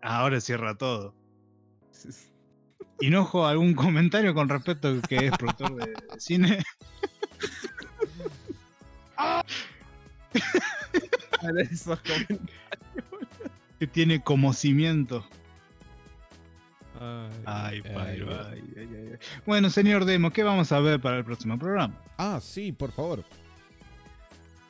[0.00, 1.14] ahora cierra todo.
[3.00, 6.62] Hinojo, ¿algún comentario con respecto a que es productor de cine?
[11.42, 12.40] Dale esos comentarios.
[13.78, 15.26] que tiene como cimiento.
[17.02, 17.42] Ay.
[17.44, 18.62] Ay, Ay, Pyro, ay.
[18.76, 19.18] ay, ay, ay.
[19.46, 21.94] Bueno, señor Demo, ¿qué vamos a ver para el próximo programa?
[22.18, 23.24] Ah, sí, por favor.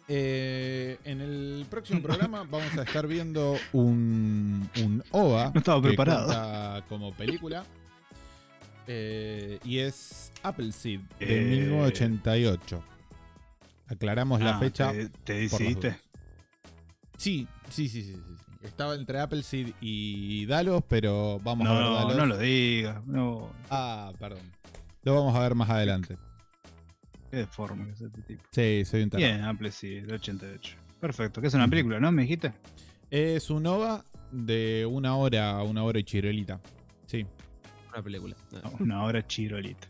[0.09, 5.89] Eh, en el próximo programa vamos a estar viendo un, un OVA No estaba que
[5.89, 6.85] preparado.
[6.89, 7.65] como película.
[8.87, 11.61] Eh, y es Appleseed de Eh.
[11.67, 12.83] 1988.
[13.89, 14.91] Aclaramos la Ah, fecha.
[14.93, 15.97] ¿Te, te decidiste?
[17.17, 18.42] sí, sí, sí, sí, sí.
[18.63, 22.17] Estaba entre Appleseed y Dalos, pero vamos a ver No, Dalos.
[22.17, 23.05] no lo digas.
[23.07, 24.43] No, Ah, perdón.
[25.03, 26.17] Lo vamos a ver más adelante.
[27.31, 28.43] qué deforme que es este tipo.
[28.53, 29.29] Sí, soy un tarado.
[29.33, 30.77] Bien, Apple sí, de 88.
[31.01, 32.13] Perfecto, que es una película, ¿no?
[32.13, 32.53] ¿Me dijiste?
[33.11, 36.61] Es un OVA de una hora, una hora y chirolita.
[37.07, 37.27] Sí.
[37.93, 38.37] Una película.
[38.53, 39.89] No, Una hora chirolita.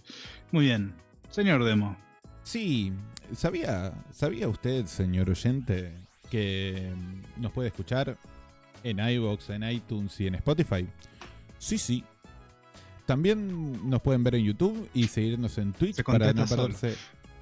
[0.50, 0.94] Muy bien.
[1.30, 1.96] Señor Demo.
[2.42, 2.92] Sí,
[3.34, 5.92] ¿sabía, ¿sabía usted, señor oyente,
[6.30, 6.90] que
[7.36, 8.16] nos puede escuchar
[8.84, 10.86] en iVoox, en iTunes y en Spotify?
[11.58, 12.04] Sí, sí.
[13.06, 16.64] También nos pueden ver en YouTube y seguirnos en Twitch para no solo.
[16.64, 16.96] perderse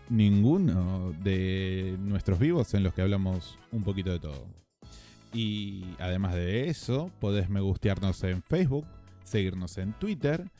[0.08, 4.46] ninguno de nuestros vivos en los que hablamos un poquito de todo.
[5.32, 8.86] Y además de eso, podés me gustearnos en Facebook,
[9.22, 10.50] seguirnos en Twitter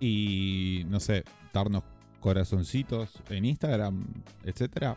[0.00, 1.82] y, no sé, darnos
[2.20, 4.06] corazoncitos en Instagram,
[4.44, 4.96] etcétera.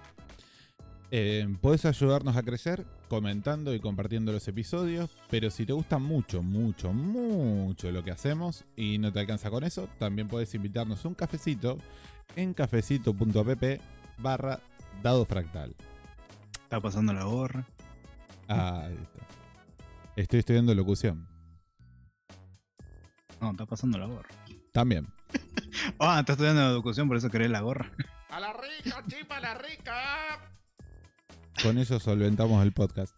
[1.10, 6.44] Eh, podés ayudarnos a crecer comentando y compartiendo los episodios, pero si te gusta mucho,
[6.44, 11.14] mucho, mucho lo que hacemos y no te alcanza con eso, también podés invitarnos un
[11.14, 11.78] cafecito
[12.36, 13.64] en cafecito.app
[14.18, 14.60] barra
[15.02, 15.76] dado fractal.
[16.64, 17.66] Está pasando la gorra.
[18.50, 19.20] Ah, ahí está.
[20.18, 21.26] Estoy estudiando locución.
[23.40, 24.30] No, está pasando la gorra.
[24.72, 25.08] También.
[26.00, 27.92] Ah, estás estudiando educación, por eso querés la gorra.
[28.30, 30.57] ¡A la rica, chipa, a la rica!
[31.64, 33.16] Con eso solventamos el podcast.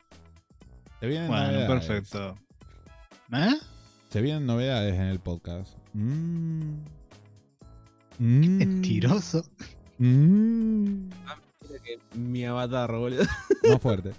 [1.00, 1.68] Se vienen Bueno, novedades.
[1.88, 2.38] perfecto.
[3.34, 3.56] ¿Eh?
[4.10, 5.74] Se vienen novedades en el podcast.
[5.94, 6.76] Mm.
[8.18, 8.58] Mm.
[8.58, 9.44] Mentiroso.
[9.98, 11.10] Mm.
[11.10, 13.24] Mira que mi avatar, boludo.
[13.70, 14.12] Más fuerte.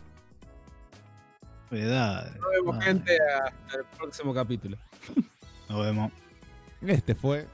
[1.69, 2.31] Cuidado.
[2.41, 4.77] Nos vemos, Ay, gente, hasta el próximo capítulo.
[5.69, 6.13] Nos vemos.
[6.83, 7.47] Este fue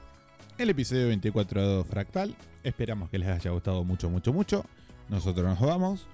[0.57, 2.35] el episodio 24 de Fractal.
[2.63, 4.65] Esperamos que les haya gustado mucho, mucho, mucho.
[5.09, 6.07] Nosotros nos vamos.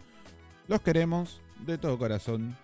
[0.67, 2.55] Los queremos de todo corazón.